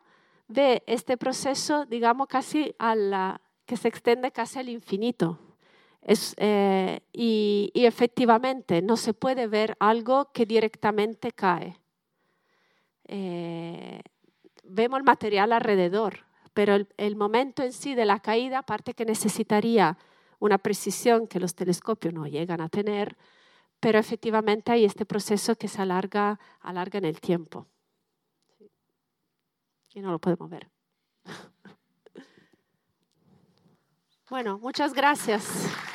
ve 0.47 0.83
este 0.85 1.17
proceso, 1.17 1.85
digamos, 1.85 2.27
casi 2.27 2.75
a 2.77 2.93
la, 2.93 3.41
que 3.65 3.75
se 3.75 3.87
extiende 3.87 4.31
casi 4.31 4.59
al 4.59 4.69
infinito. 4.69 5.39
Es, 6.05 6.35
eh, 6.37 7.01
y, 7.11 7.71
y 7.73 7.85
efectivamente 7.85 8.83
no 8.83 8.95
se 8.95 9.15
puede 9.15 9.47
ver 9.47 9.75
algo 9.79 10.31
que 10.31 10.45
directamente 10.45 11.31
cae. 11.31 11.79
Eh, 13.05 14.01
vemos 14.63 14.99
el 14.99 15.03
material 15.03 15.51
alrededor, 15.51 16.27
pero 16.53 16.75
el, 16.75 16.87
el 16.97 17.15
momento 17.15 17.63
en 17.63 17.73
sí 17.73 17.95
de 17.95 18.05
la 18.05 18.19
caída, 18.19 18.59
aparte 18.59 18.93
que 18.93 19.03
necesitaría 19.03 19.97
una 20.37 20.59
precisión 20.59 21.25
que 21.25 21.39
los 21.39 21.55
telescopios 21.55 22.13
no 22.13 22.27
llegan 22.27 22.61
a 22.61 22.69
tener, 22.69 23.17
pero 23.79 23.97
efectivamente 23.97 24.71
hay 24.71 24.85
este 24.85 25.07
proceso 25.07 25.55
que 25.55 25.67
se 25.67 25.81
alarga, 25.81 26.39
alarga 26.61 26.99
en 26.99 27.05
el 27.05 27.19
tiempo. 27.19 27.65
Y 29.95 30.01
no 30.01 30.11
lo 30.11 30.19
podemos 30.19 30.51
ver. 30.51 30.69
Bueno, 34.27 34.57
muchas 34.57 34.91
gracias. 34.91 35.94